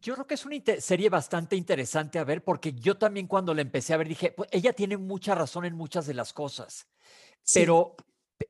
Yo 0.00 0.14
creo 0.14 0.26
que 0.26 0.34
es 0.34 0.46
una 0.46 0.56
serie 0.80 1.10
bastante 1.10 1.54
interesante 1.54 2.18
a 2.18 2.24
ver, 2.24 2.42
porque 2.42 2.72
yo 2.72 2.96
también 2.96 3.26
cuando 3.26 3.52
la 3.52 3.60
empecé 3.60 3.92
a 3.92 3.98
ver 3.98 4.08
dije, 4.08 4.32
pues, 4.32 4.48
ella 4.50 4.72
tiene 4.72 4.96
mucha 4.96 5.34
razón 5.34 5.66
en 5.66 5.76
muchas 5.76 6.06
de 6.06 6.14
las 6.14 6.32
cosas, 6.32 6.88
pero 7.52 7.94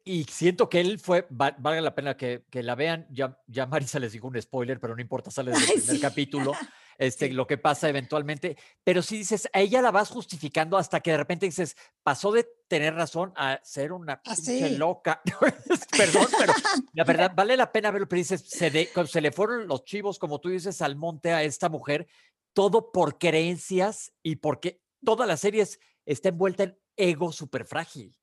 y 0.04 0.24
siento 0.24 0.68
que 0.68 0.80
él 0.80 0.98
fue, 0.98 1.26
valga 1.30 1.80
la 1.80 1.94
pena 1.94 2.16
que, 2.16 2.44
que, 2.50 2.62
la 2.62 2.74
vean, 2.74 3.06
ya, 3.10 3.38
ya 3.46 3.66
Marisa 3.66 3.98
les 3.98 4.12
dijo 4.12 4.28
un 4.28 4.40
spoiler, 4.40 4.78
pero 4.78 4.94
no 4.94 5.02
importa, 5.02 5.30
sale 5.30 5.52
del 5.52 5.60
primer 5.84 6.00
capítulo, 6.00 6.52
este, 6.98 7.30
lo 7.32 7.46
que 7.46 7.58
pasa 7.58 7.88
eventualmente, 7.88 8.56
pero 8.84 9.02
si 9.02 9.18
dices, 9.18 9.48
a 9.52 9.60
ella 9.60 9.82
la 9.82 9.90
vas 9.90 10.10
justificando 10.10 10.76
hasta 10.76 11.00
que 11.00 11.10
de 11.12 11.16
repente 11.16 11.46
dices, 11.46 11.76
pasó 12.02 12.32
de 12.32 12.46
tener 12.68 12.94
razón 12.94 13.32
a 13.36 13.60
ser 13.62 13.92
una 13.92 14.20
ah, 14.24 14.34
loca. 14.76 15.20
Perdón, 15.96 16.26
pero 16.38 16.52
la 16.92 17.04
verdad 17.04 17.32
vale 17.34 17.56
la 17.56 17.72
pena 17.72 17.90
verlo, 17.90 18.08
pero 18.08 18.18
dices, 18.18 18.42
se, 18.46 18.70
se 19.06 19.20
le 19.20 19.32
fueron 19.32 19.66
los 19.66 19.84
chivos, 19.84 20.18
como 20.18 20.40
tú 20.40 20.48
dices, 20.48 20.80
al 20.82 20.96
monte 20.96 21.32
a 21.32 21.42
esta 21.42 21.68
mujer, 21.68 22.06
todo 22.52 22.92
por 22.92 23.18
creencias 23.18 24.12
y 24.22 24.36
porque 24.36 24.80
toda 25.04 25.26
la 25.26 25.36
serie 25.36 25.66
está 26.04 26.28
envuelta 26.28 26.64
en 26.64 26.78
ego 26.96 27.32
súper 27.32 27.64
frágil. 27.64 28.14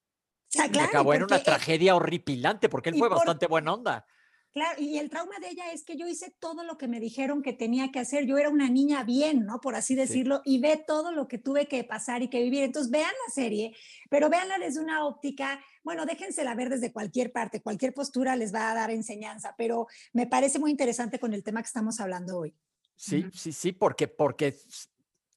O 0.57 0.81
acabó 0.81 1.13
en 1.13 1.23
una 1.23 1.43
tragedia 1.43 1.95
horripilante 1.95 2.69
porque 2.69 2.89
él 2.89 2.97
fue 2.97 3.09
bastante 3.09 3.47
buena 3.47 3.73
onda. 3.73 4.05
Claro, 4.51 4.81
y 4.81 4.97
el 4.97 5.11
trauma 5.11 5.37
de 5.39 5.49
ella 5.49 5.71
es 5.71 5.83
que 5.83 5.95
yo 5.95 6.07
hice 6.07 6.33
todo 6.39 6.63
lo 6.63 6.75
que 6.75 6.87
me 6.87 6.99
dijeron 6.99 7.43
que 7.43 7.53
tenía 7.53 7.91
que 7.91 7.99
hacer. 7.99 8.25
Yo 8.25 8.37
era 8.37 8.49
una 8.49 8.67
niña 8.67 9.03
bien, 9.03 9.45
¿no? 9.45 9.61
Por 9.61 9.75
así 9.75 9.93
decirlo, 9.93 10.41
y 10.43 10.59
ve 10.59 10.83
todo 10.87 11.11
lo 11.11 11.27
que 11.27 11.37
tuve 11.37 11.67
que 11.67 11.83
pasar 11.83 12.23
y 12.23 12.29
que 12.29 12.41
vivir. 12.41 12.63
Entonces, 12.63 12.91
vean 12.91 13.11
la 13.27 13.33
serie, 13.33 13.75
pero 14.09 14.27
véanla 14.27 14.57
desde 14.57 14.81
una 14.81 15.05
óptica, 15.05 15.63
bueno, 15.83 16.07
déjensela 16.07 16.55
ver 16.55 16.69
desde 16.69 16.91
cualquier 16.91 17.31
parte, 17.31 17.61
cualquier 17.61 17.93
postura 17.93 18.35
les 18.35 18.53
va 18.53 18.71
a 18.71 18.73
dar 18.73 18.89
enseñanza, 18.89 19.53
pero 19.55 19.85
me 20.13 20.25
parece 20.25 20.57
muy 20.57 20.71
interesante 20.71 21.19
con 21.19 21.33
el 21.35 21.43
tema 21.43 21.61
que 21.61 21.67
estamos 21.67 21.99
hablando 21.99 22.39
hoy. 22.39 22.55
Sí, 22.95 23.27
sí, 23.33 23.53
sí, 23.53 23.71
porque, 23.71 24.07
porque 24.07 24.57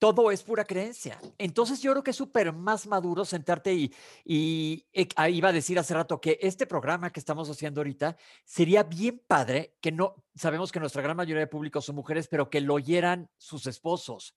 todo 0.02 0.32
es 0.32 0.42
pura 0.42 0.64
creencia. 0.64 1.20
Entonces 1.38 1.80
yo 1.80 1.92
creo 1.92 2.02
que 2.02 2.10
es 2.10 2.16
súper 2.16 2.52
más 2.52 2.88
maduro 2.88 3.24
sentarte 3.24 3.72
y, 3.72 3.94
y, 4.24 4.84
eh, 4.92 5.06
iba 5.30 5.50
a 5.50 5.52
decir 5.52 5.78
hace 5.78 5.94
rato 5.94 6.20
que 6.20 6.40
este 6.42 6.66
programa 6.66 7.12
que 7.12 7.20
estamos 7.20 7.48
haciendo 7.48 7.80
ahorita 7.80 8.16
sería 8.44 8.82
bien 8.82 9.22
padre 9.28 9.76
que 9.80 9.92
no, 9.92 10.16
sabemos 10.34 10.72
que 10.72 10.80
nuestra 10.80 11.02
gran 11.02 11.16
mayoría 11.16 11.42
de 11.42 11.46
público 11.46 11.80
son 11.80 11.94
mujeres, 11.94 12.26
pero 12.26 12.50
que 12.50 12.60
lo 12.60 12.74
oyeran 12.74 13.30
sus 13.36 13.68
esposos. 13.68 14.34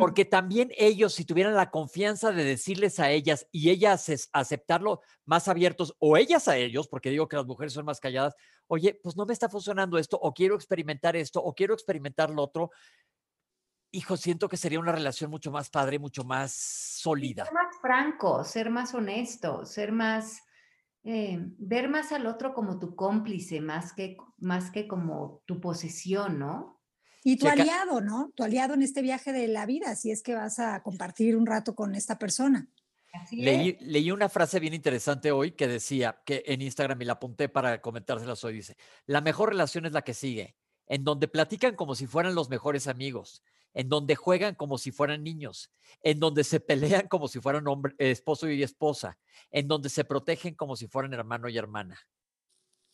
Porque 0.00 0.24
también 0.24 0.72
ellos, 0.76 1.14
si 1.14 1.24
tuvieran 1.24 1.54
la 1.54 1.70
confianza 1.70 2.32
de 2.32 2.42
decirles 2.42 2.98
a 2.98 3.10
ellas 3.12 3.46
y 3.52 3.70
ellas 3.70 4.28
aceptarlo 4.32 5.00
más 5.24 5.46
abiertos, 5.46 5.94
o 6.00 6.16
ellas 6.16 6.48
a 6.48 6.56
ellos, 6.56 6.88
porque 6.88 7.10
digo 7.10 7.28
que 7.28 7.36
las 7.36 7.46
mujeres 7.46 7.72
son 7.72 7.84
más 7.84 8.00
calladas, 8.00 8.34
oye, 8.66 8.98
pues 9.00 9.16
no 9.16 9.26
me 9.26 9.32
está 9.32 9.48
funcionando 9.48 9.96
esto, 9.96 10.18
o 10.20 10.34
quiero 10.34 10.56
experimentar 10.56 11.14
esto, 11.14 11.40
o 11.40 11.54
quiero 11.54 11.72
experimentar 11.72 12.30
lo 12.30 12.42
otro, 12.42 12.70
hijo, 13.94 14.16
siento 14.16 14.48
que 14.48 14.56
sería 14.56 14.80
una 14.80 14.92
relación 14.92 15.30
mucho 15.30 15.50
más 15.50 15.70
padre, 15.70 15.98
mucho 15.98 16.24
más 16.24 16.52
sólida. 16.52 17.44
Ser 17.44 17.54
más 17.54 17.76
franco, 17.80 18.44
ser 18.44 18.70
más 18.70 18.94
honesto, 18.94 19.64
ser 19.64 19.92
más, 19.92 20.42
eh, 21.04 21.38
ver 21.58 21.88
más 21.88 22.12
al 22.12 22.26
otro 22.26 22.54
como 22.54 22.78
tu 22.78 22.96
cómplice, 22.96 23.60
más 23.60 23.92
que, 23.92 24.16
más 24.38 24.70
que 24.70 24.88
como 24.88 25.42
tu 25.46 25.60
posesión, 25.60 26.38
¿no? 26.38 26.80
Y 27.22 27.38
tu 27.38 27.48
aliado, 27.48 28.00
¿no? 28.00 28.32
Tu 28.34 28.42
aliado 28.44 28.74
en 28.74 28.82
este 28.82 29.00
viaje 29.00 29.32
de 29.32 29.48
la 29.48 29.64
vida, 29.64 29.96
si 29.96 30.10
es 30.10 30.22
que 30.22 30.34
vas 30.34 30.58
a 30.58 30.82
compartir 30.82 31.36
un 31.36 31.46
rato 31.46 31.74
con 31.74 31.94
esta 31.94 32.18
persona. 32.18 32.68
leí, 33.30 33.78
leí, 33.80 34.10
una 34.10 34.28
frase 34.28 34.60
bien 34.60 34.74
interesante 34.74 35.30
hoy 35.32 35.52
que 35.52 35.66
decía, 35.66 36.20
que 36.26 36.42
en 36.46 36.60
Instagram 36.60 37.00
y 37.00 37.04
la 37.06 37.14
apunté 37.14 37.48
para 37.48 37.80
comentárselas 37.80 38.44
hoy, 38.44 38.54
dice, 38.54 38.76
la 39.06 39.22
mejor 39.22 39.50
relación 39.50 39.86
es 39.86 39.92
la 39.92 40.02
que 40.02 40.12
sigue, 40.12 40.56
en 40.86 41.04
donde 41.04 41.28
platican 41.28 41.76
como 41.76 41.94
si 41.94 42.06
fueran 42.06 42.34
los 42.34 42.50
mejores 42.50 42.88
amigos, 42.88 43.42
en 43.74 43.88
donde 43.88 44.14
juegan 44.14 44.54
como 44.54 44.78
si 44.78 44.92
fueran 44.92 45.22
niños, 45.22 45.70
en 46.02 46.20
donde 46.20 46.44
se 46.44 46.60
pelean 46.60 47.08
como 47.08 47.28
si 47.28 47.40
fueran 47.40 47.66
hombre, 47.66 47.94
esposo 47.98 48.48
y 48.48 48.62
esposa, 48.62 49.18
en 49.50 49.68
donde 49.68 49.90
se 49.90 50.04
protegen 50.04 50.54
como 50.54 50.76
si 50.76 50.86
fueran 50.86 51.12
hermano 51.12 51.48
y 51.48 51.58
hermana. 51.58 51.98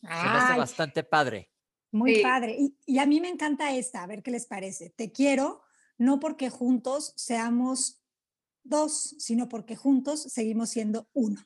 se 0.03 0.09
me 0.09 0.14
hace 0.14 0.59
bastante 0.59 1.05
padre. 1.05 1.51
Muy 1.93 2.22
padre. 2.22 2.57
Y, 2.59 2.76
y, 2.87 2.99
a 2.99 3.07
mí 3.07 3.20
me 3.20 3.28
encanta 3.28 3.74
esta, 3.74 4.03
a 4.03 4.07
ver 4.07 4.22
qué 4.22 4.31
les 4.31 4.47
parece. 4.47 4.91
Te 4.91 5.12
quiero, 5.12 5.62
no 5.99 6.20
porque 6.20 6.49
juntos 6.49 7.12
seamos 7.16 8.01
dos, 8.62 9.16
sino 9.18 9.49
porque 9.49 9.76
juntos 9.76 10.22
seguimos 10.22 10.70
siendo 10.70 11.09
uno. 11.12 11.45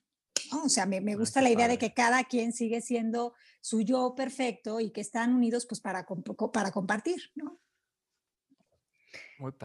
O 0.62 0.68
sea, 0.68 0.86
me, 0.86 1.00
me 1.00 1.16
gusta 1.16 1.40
la 1.40 1.50
idea 1.50 1.68
de 1.68 1.78
que 1.78 1.94
cada 1.94 2.24
quien 2.24 2.52
sigue 2.52 2.80
siendo 2.80 3.34
su 3.60 3.80
yo 3.80 4.14
perfecto 4.14 4.80
y 4.80 4.90
que 4.90 5.00
están 5.00 5.34
unidos 5.34 5.66
pues 5.66 5.80
para, 5.80 6.06
para 6.52 6.70
compartir, 6.70 7.32
¿no? 7.34 7.60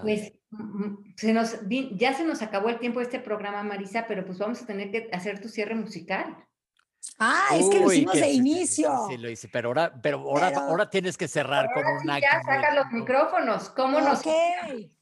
Pues 0.01 0.33
mm, 0.51 0.83
mm, 0.85 1.13
se 1.15 1.33
nos, 1.33 1.57
ya 1.95 2.13
se 2.13 2.23
nos 2.25 2.41
acabó 2.41 2.69
el 2.69 2.79
tiempo 2.79 2.99
de 2.99 3.05
este 3.05 3.19
programa, 3.19 3.63
Marisa, 3.63 4.05
pero 4.07 4.25
pues 4.25 4.37
vamos 4.37 4.61
a 4.61 4.65
tener 4.65 4.91
que 4.91 5.09
hacer 5.13 5.39
tu 5.41 5.47
cierre 5.49 5.75
musical. 5.75 6.37
Ah, 7.17 7.47
es 7.53 7.69
que 7.69 7.79
lo 7.79 7.91
hicimos 7.93 8.13
que 8.13 8.19
de 8.19 8.25
sí, 8.25 8.31
sí, 8.31 8.35
sí, 8.43 8.49
inicio. 8.49 8.91
Sí, 9.09 9.17
lo 9.17 9.29
hice, 9.29 9.47
pero 9.47 9.69
ahora, 9.69 9.93
pero 10.01 10.17
ahora, 10.19 10.49
Pero- 10.49 10.59
ahora 10.61 10.89
tienes 10.89 11.17
que 11.17 11.29
cerrar 11.29 11.67
con 11.73 11.83
Ahora 11.85 11.99
sí 11.99 12.03
una. 12.07 12.19
ya 12.19 12.41
saca 12.43 12.73
los 12.75 12.91
micrófonos. 12.91 13.69
¿Cómo 13.69 14.01
nos.? 14.01 14.19
Ok, 14.19 14.27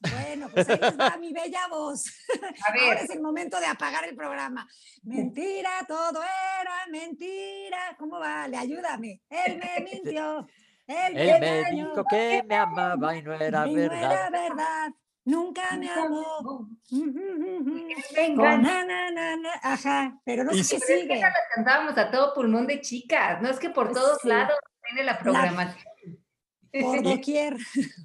bueno, 0.01 0.47
pues 0.53 0.69
ahí 0.69 0.79
va 0.95 1.17
mi 1.17 1.33
bella 1.33 1.67
voz. 1.71 2.05
A 2.67 2.71
Ahora 2.71 3.01
es 3.01 3.09
el 3.09 3.19
momento 3.21 3.59
de 3.59 3.65
apagar 3.65 4.05
el 4.07 4.15
programa. 4.15 4.67
Mentira, 5.03 5.71
todo 5.87 6.21
era 6.21 6.85
mentira. 6.91 7.95
¿Cómo 7.97 8.19
vale? 8.19 8.57
Ayúdame. 8.57 9.21
Él 9.29 9.57
me 9.57 9.83
mintió. 9.91 10.45
Él, 10.87 11.17
Él 11.17 11.39
me 11.41 11.71
dijo 11.71 12.03
que 12.09 12.43
me 12.47 12.55
amaba 12.55 13.15
y 13.15 13.21
no 13.21 13.33
era 13.33 13.67
y 13.67 13.73
no 13.73 13.81
verdad. 13.81 14.11
era 14.11 14.29
verdad. 14.29 14.89
Nunca 15.25 15.63
me 15.77 15.89
amó. 15.91 16.69
venga. 18.15 18.51
Con 18.51 18.61
na, 18.61 18.85
na, 18.85 19.11
na, 19.11 19.35
na. 19.35 19.49
Ajá, 19.61 20.19
pero 20.23 20.43
no 20.45 20.53
sé 20.53 20.77
qué 20.77 20.79
Pero 20.79 20.79
es 20.79 20.85
que 20.85 21.01
sigue. 21.01 21.19
las 21.19 21.33
cantábamos 21.53 21.97
a 21.97 22.09
todo 22.11 22.33
pulmón 22.33 22.65
de 22.67 22.79
chicas. 22.81 23.41
No 23.41 23.49
es 23.49 23.59
que 23.59 23.69
por 23.69 23.87
Pues 23.91 23.97
todos 23.99 24.19
sí. 24.21 24.29
lados 24.29 24.57
tiene 24.85 25.03
la 25.03 25.19
programación. 25.19 25.83
Por 26.81 27.03
doquier. 27.03 27.57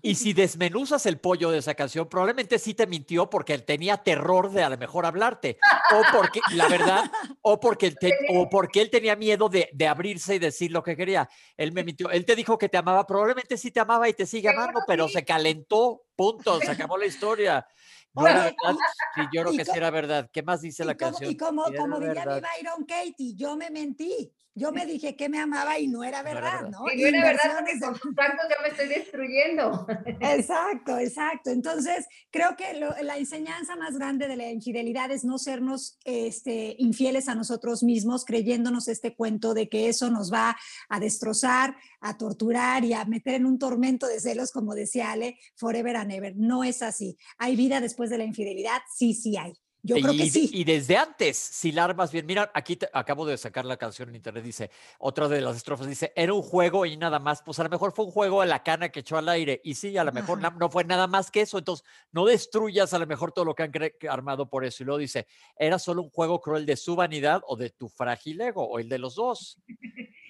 Y 0.02 0.14
si 0.14 0.32
desmenuzas 0.32 1.06
el 1.06 1.18
pollo 1.18 1.50
de 1.50 1.58
esa 1.58 1.74
canción, 1.74 2.08
probablemente 2.08 2.58
sí 2.58 2.74
te 2.74 2.86
mintió 2.86 3.28
porque 3.30 3.54
él 3.54 3.64
tenía 3.64 3.96
terror 3.98 4.50
de 4.50 4.62
a 4.62 4.70
lo 4.70 4.78
mejor 4.78 5.06
hablarte. 5.06 5.58
O 5.92 6.02
porque, 6.16 6.40
la 6.54 6.68
verdad, 6.68 7.10
o 7.42 7.58
porque, 7.60 7.86
él 7.86 7.96
te- 7.98 8.16
o 8.34 8.48
porque 8.48 8.80
él 8.80 8.90
tenía 8.90 9.16
miedo 9.16 9.48
de, 9.48 9.68
de 9.72 9.88
abrirse 9.88 10.34
y 10.34 10.38
decir 10.38 10.70
lo 10.72 10.82
que 10.82 10.96
quería. 10.96 11.28
Él 11.56 11.72
me 11.72 11.84
mintió. 11.84 12.10
Él 12.10 12.24
te 12.24 12.34
dijo 12.36 12.58
que 12.58 12.68
te 12.68 12.76
amaba. 12.78 13.06
Probablemente 13.06 13.56
sí 13.56 13.70
te 13.70 13.80
amaba 13.80 14.08
y 14.08 14.14
te 14.14 14.26
sigue 14.26 14.48
amando, 14.48 14.80
pero 14.86 15.08
se 15.08 15.24
calentó. 15.24 16.04
Punto. 16.14 16.60
Se 16.60 16.70
acabó 16.70 16.96
la 16.98 17.06
historia. 17.06 17.66
No 18.14 18.26
era 18.26 18.44
verdad. 18.44 18.76
Sí, 19.14 19.22
yo 19.32 19.42
creo 19.42 19.56
que 19.56 19.64
sí 19.64 19.70
era 19.74 19.90
verdad. 19.90 20.30
¿Qué 20.30 20.42
más 20.42 20.60
dice 20.60 20.84
la 20.84 20.94
como, 20.96 21.12
canción? 21.12 21.30
y 21.30 21.36
como, 21.36 21.64
como 21.76 21.98
diría 21.98 22.26
mi. 22.26 22.40
Byron 22.40 22.84
Katie, 22.86 23.34
yo 23.34 23.56
me 23.56 23.70
mentí. 23.70 24.30
Yo 24.54 24.70
me 24.70 24.84
dije 24.84 25.16
que 25.16 25.28
me 25.30 25.38
amaba 25.40 25.78
y 25.78 25.88
no 25.88 26.04
era 26.04 26.22
verdad. 26.22 26.68
¿no? 26.68 26.84
Y 26.92 27.00
no 27.00 27.08
era 27.08 27.24
verdad 27.24 27.56
porque 27.58 27.80
con 27.80 28.14
cantos 28.14 28.46
ya 28.50 28.62
me 28.62 28.68
estoy 28.68 28.88
destruyendo. 28.88 29.86
Exacto, 30.20 30.98
exacto. 30.98 31.50
Entonces, 31.50 32.06
creo 32.30 32.56
que 32.56 32.74
lo- 32.74 32.94
la 33.02 33.16
enseñanza 33.16 33.76
más 33.76 33.96
grande 33.96 34.28
de 34.28 34.36
la 34.36 34.50
infidelidad 34.50 35.10
es 35.10 35.24
no 35.24 35.38
sernos 35.38 35.98
este, 36.04 36.74
infieles 36.78 37.28
a 37.28 37.34
nosotros 37.34 37.82
mismos, 37.82 38.24
creyéndonos 38.24 38.88
este 38.88 39.14
cuento 39.14 39.54
de 39.54 39.68
que 39.68 39.88
eso 39.88 40.10
nos 40.10 40.32
va 40.32 40.56
a 40.88 41.00
destrozar, 41.00 41.76
a 42.00 42.16
torturar 42.18 42.84
y 42.84 42.92
a 42.92 43.04
meter 43.04 43.34
en 43.34 43.46
un 43.46 43.58
tormento 43.58 44.06
de 44.06 44.20
celos, 44.20 44.52
como 44.52 44.74
decía 44.74 45.12
Ale, 45.12 45.38
forever 45.56 45.96
and 45.96 46.12
ever. 46.12 46.34
No 46.36 46.62
es 46.64 46.82
así. 46.82 47.16
¿Hay 47.38 47.56
vida 47.56 47.80
después 47.80 48.10
de 48.10 48.18
la 48.18 48.24
infidelidad? 48.24 48.80
Sí, 48.94 49.14
sí 49.14 49.36
hay. 49.36 49.52
Yo 49.84 49.96
creo 49.96 50.12
y, 50.12 50.16
que 50.18 50.26
sí. 50.30 50.48
y 50.52 50.62
desde 50.62 50.96
antes, 50.96 51.36
si 51.36 51.72
la 51.72 51.84
armas 51.84 52.12
bien, 52.12 52.24
mira, 52.24 52.52
aquí 52.54 52.76
te- 52.76 52.88
acabo 52.92 53.26
de 53.26 53.36
sacar 53.36 53.64
la 53.64 53.76
canción 53.76 54.08
en 54.10 54.14
internet, 54.14 54.44
dice, 54.44 54.70
otra 55.00 55.26
de 55.26 55.40
las 55.40 55.56
estrofas 55.56 55.88
dice, 55.88 56.12
era 56.14 56.32
un 56.32 56.42
juego 56.42 56.86
y 56.86 56.96
nada 56.96 57.18
más, 57.18 57.42
pues 57.42 57.58
a 57.58 57.64
lo 57.64 57.68
mejor 57.68 57.92
fue 57.92 58.04
un 58.04 58.12
juego 58.12 58.42
de 58.42 58.46
la 58.46 58.62
cana 58.62 58.90
que 58.90 59.00
echó 59.00 59.18
al 59.18 59.28
aire, 59.28 59.60
y 59.64 59.74
sí, 59.74 59.96
a 59.98 60.04
lo 60.04 60.12
mejor 60.12 60.38
no 60.40 60.70
fue 60.70 60.84
nada 60.84 61.08
más 61.08 61.32
que 61.32 61.40
eso, 61.40 61.58
entonces 61.58 61.84
no 62.12 62.24
destruyas 62.26 62.94
a 62.94 62.98
lo 63.00 63.06
mejor 63.08 63.32
todo 63.32 63.44
lo 63.44 63.56
que 63.56 63.64
han 63.64 63.72
armado 64.08 64.48
por 64.48 64.64
eso, 64.64 64.84
y 64.84 64.86
luego 64.86 64.98
dice, 64.98 65.26
era 65.56 65.80
solo 65.80 66.02
un 66.02 66.10
juego 66.10 66.40
cruel 66.40 66.64
de 66.64 66.76
su 66.76 66.94
vanidad 66.94 67.42
o 67.46 67.56
de 67.56 67.70
tu 67.70 67.88
frágil 67.88 68.40
ego, 68.40 68.64
o 68.64 68.78
el 68.78 68.88
de 68.88 68.98
los 68.98 69.16
dos. 69.16 69.58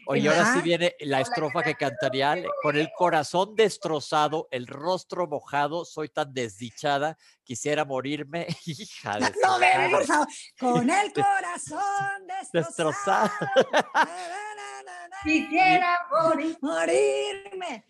Oye, 0.06 0.28
ahora 0.28 0.52
sí 0.54 0.60
viene 0.62 0.96
la 1.00 1.20
estrofa 1.20 1.62
que 1.62 1.74
cantaría 1.76 2.36
con 2.62 2.76
el 2.76 2.90
corazón 2.96 3.54
destrozado, 3.54 4.48
el 4.50 4.66
rostro 4.66 5.26
mojado, 5.28 5.84
soy 5.84 6.08
tan 6.08 6.32
desdichada, 6.34 7.16
quisiera 7.44 7.84
morirme, 7.84 8.46
hija 8.66 9.14
de 9.18 9.32
No, 9.42 9.54
su 9.54 9.60
ven, 9.60 9.76
madre". 9.76 9.90
por 9.90 10.04
favor. 10.04 10.26
Con 10.58 10.90
el 10.90 11.12
corazón 11.12 12.26
Destrozado. 12.52 13.30
Quisiera 15.24 15.98
morir. 16.10 16.58
morirme. 16.60 17.86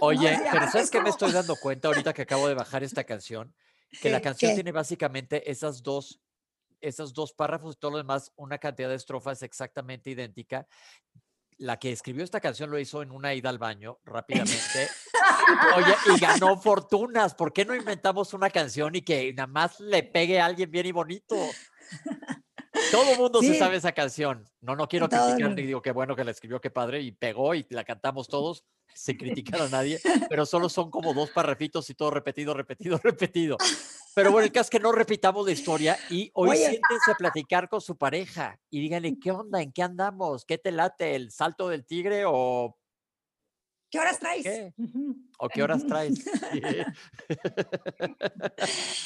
Oye, 0.00 0.36
No, 0.38 0.42
pero 0.50 0.66
¿sabes 0.66 0.84
es 0.86 0.90
qué 0.90 1.00
me 1.00 1.10
estoy 1.10 1.30
dando 1.30 1.54
cuenta 1.56 1.86
ahorita 1.88 2.12
que 2.12 2.22
acabo 2.22 2.48
de 2.48 2.54
bajar 2.54 2.82
esta 2.82 3.04
canción? 3.04 3.54
Que 4.00 4.10
la 4.10 4.20
canción 4.20 4.50
¿Qué? 4.50 4.54
tiene 4.56 4.72
básicamente 4.72 5.48
esas 5.50 5.82
dos, 5.84 6.18
esos 6.82 7.14
dos 7.14 7.32
párrafos 7.32 7.76
y 7.76 7.78
todo 7.78 7.92
lo 7.92 7.96
demás, 7.98 8.32
una 8.36 8.58
cantidad 8.58 8.88
de 8.88 8.96
estrofas 8.96 9.42
exactamente 9.42 10.10
idéntica. 10.10 10.66
La 11.58 11.78
que 11.78 11.92
escribió 11.92 12.24
esta 12.24 12.40
canción 12.40 12.70
lo 12.70 12.78
hizo 12.78 13.02
en 13.02 13.12
una 13.12 13.34
ida 13.34 13.48
al 13.48 13.58
baño 13.58 13.98
rápidamente. 14.04 14.88
Oye, 15.76 15.94
y 16.16 16.18
ganó 16.20 16.58
fortunas. 16.60 17.34
¿Por 17.34 17.52
qué 17.52 17.64
no 17.64 17.74
inventamos 17.74 18.34
una 18.34 18.50
canción 18.50 18.96
y 18.96 19.02
que 19.02 19.32
nada 19.32 19.46
más 19.46 19.78
le 19.78 20.02
pegue 20.02 20.40
a 20.40 20.46
alguien 20.46 20.70
bien 20.70 20.86
y 20.86 20.92
bonito? 20.92 21.36
Todo 22.90 23.12
el 23.12 23.18
mundo 23.18 23.40
se 23.40 23.52
Sí. 23.52 23.58
sabe 23.58 23.76
esa 23.76 23.92
canción. 23.92 24.48
No, 24.60 24.74
no 24.74 24.88
quiero 24.88 25.08
Todo 25.08 25.26
criticar 25.26 25.52
ni 25.54 25.62
digo 25.62 25.82
qué 25.82 25.92
bueno 25.92 26.16
que 26.16 26.24
la 26.24 26.30
escribió, 26.30 26.60
qué 26.60 26.70
padre, 26.70 27.00
y 27.00 27.12
pegó 27.12 27.54
y 27.54 27.66
la 27.70 27.84
cantamos 27.84 28.28
todos 28.28 28.64
sin 28.94 29.16
criticar 29.16 29.60
a 29.62 29.68
nadie, 29.68 30.00
pero 30.30 30.46
solo 30.46 30.68
son 30.68 30.90
como 30.90 31.14
dos 31.14 31.30
parrafitos 31.30 31.88
y 31.90 31.94
todo 31.94 32.10
repetido, 32.10 32.54
repetido, 32.54 32.98
repetido. 33.02 33.56
Pero 34.14 34.30
bueno, 34.30 34.44
el 34.44 34.52
caso 34.52 34.64
es 34.66 34.70
que 34.70 34.80
no 34.80 34.92
repitamos 34.92 35.46
la 35.46 35.52
historia 35.52 35.98
y 36.10 36.30
hoy 36.34 36.50
Oye. 36.50 36.58
siéntense 36.58 37.10
a 37.10 37.14
platicar 37.18 37.68
con 37.68 37.80
su 37.80 37.96
pareja 37.96 38.60
y 38.70 38.80
díganle, 38.80 39.18
¿qué 39.18 39.30
onda? 39.30 39.62
¿En 39.62 39.72
qué 39.72 39.82
andamos? 39.82 40.44
¿Qué 40.44 40.58
te 40.58 40.70
late? 40.70 41.14
¿El 41.14 41.30
salto 41.30 41.68
del 41.68 41.86
tigre 41.86 42.24
o, 42.26 42.76
¿Qué 43.92 43.98
horas 43.98 44.18
traes? 44.18 44.42
qué? 44.42 44.72
O 45.38 45.48
qué 45.50 45.62
horas 45.62 45.86
traes? 45.86 46.24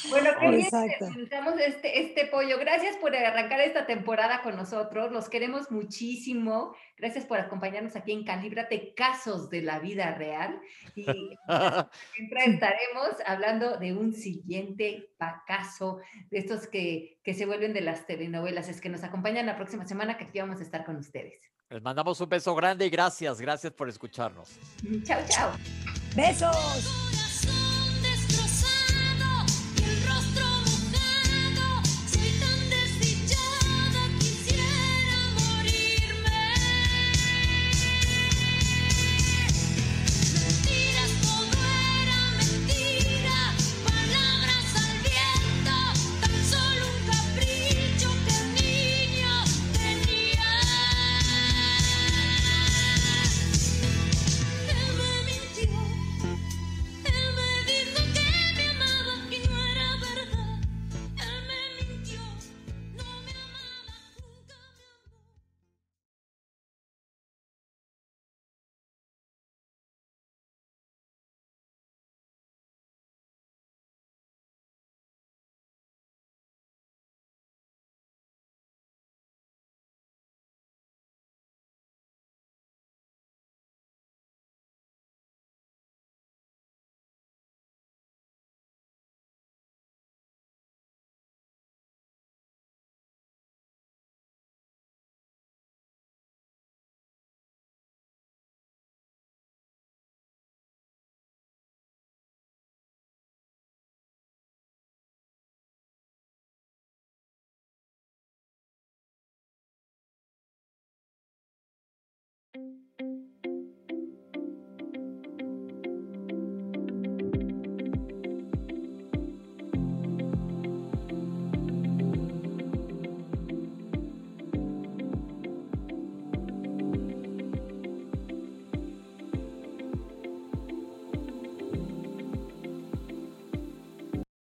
Bueno, 0.09 0.29
qué 0.39 0.47
bien 0.49 0.69
disfrutamos 0.99 1.55
este, 1.59 1.99
este 2.01 2.25
pollo. 2.27 2.57
Gracias 2.57 2.95
por 2.95 3.13
arrancar 3.13 3.59
esta 3.59 3.85
temporada 3.85 4.41
con 4.43 4.55
nosotros. 4.55 5.11
Los 5.11 5.27
queremos 5.29 5.69
muchísimo. 5.71 6.73
Gracias 6.95 7.25
por 7.25 7.37
acompañarnos 7.37 7.97
aquí 7.97 8.13
en 8.13 8.23
Calíbrate 8.23 8.93
Casos 8.95 9.49
de 9.49 9.61
la 9.61 9.79
Vida 9.79 10.13
Real. 10.15 10.57
Y 10.95 11.03
siempre 12.15 12.45
estaremos 12.45 13.09
hablando 13.25 13.77
de 13.77 13.91
un 13.93 14.13
siguiente 14.13 15.09
pa- 15.17 15.43
caso, 15.45 15.99
de 16.31 16.37
estos 16.39 16.65
que, 16.67 17.19
que 17.23 17.33
se 17.33 17.45
vuelven 17.45 17.73
de 17.73 17.81
las 17.81 18.05
telenovelas. 18.07 18.69
Es 18.69 18.79
que 18.79 18.87
nos 18.87 19.03
acompañan 19.03 19.47
la 19.47 19.57
próxima 19.57 19.85
semana 19.85 20.17
que 20.17 20.23
aquí 20.23 20.39
vamos 20.39 20.61
a 20.61 20.63
estar 20.63 20.85
con 20.85 20.95
ustedes. 20.95 21.41
Les 21.69 21.81
mandamos 21.81 22.21
un 22.21 22.29
beso 22.29 22.55
grande 22.55 22.85
y 22.85 22.89
gracias, 22.89 23.41
gracias 23.41 23.73
por 23.73 23.89
escucharnos. 23.89 24.57
Chao, 25.03 25.19
chao. 25.27 25.51
Besos. 26.15 27.16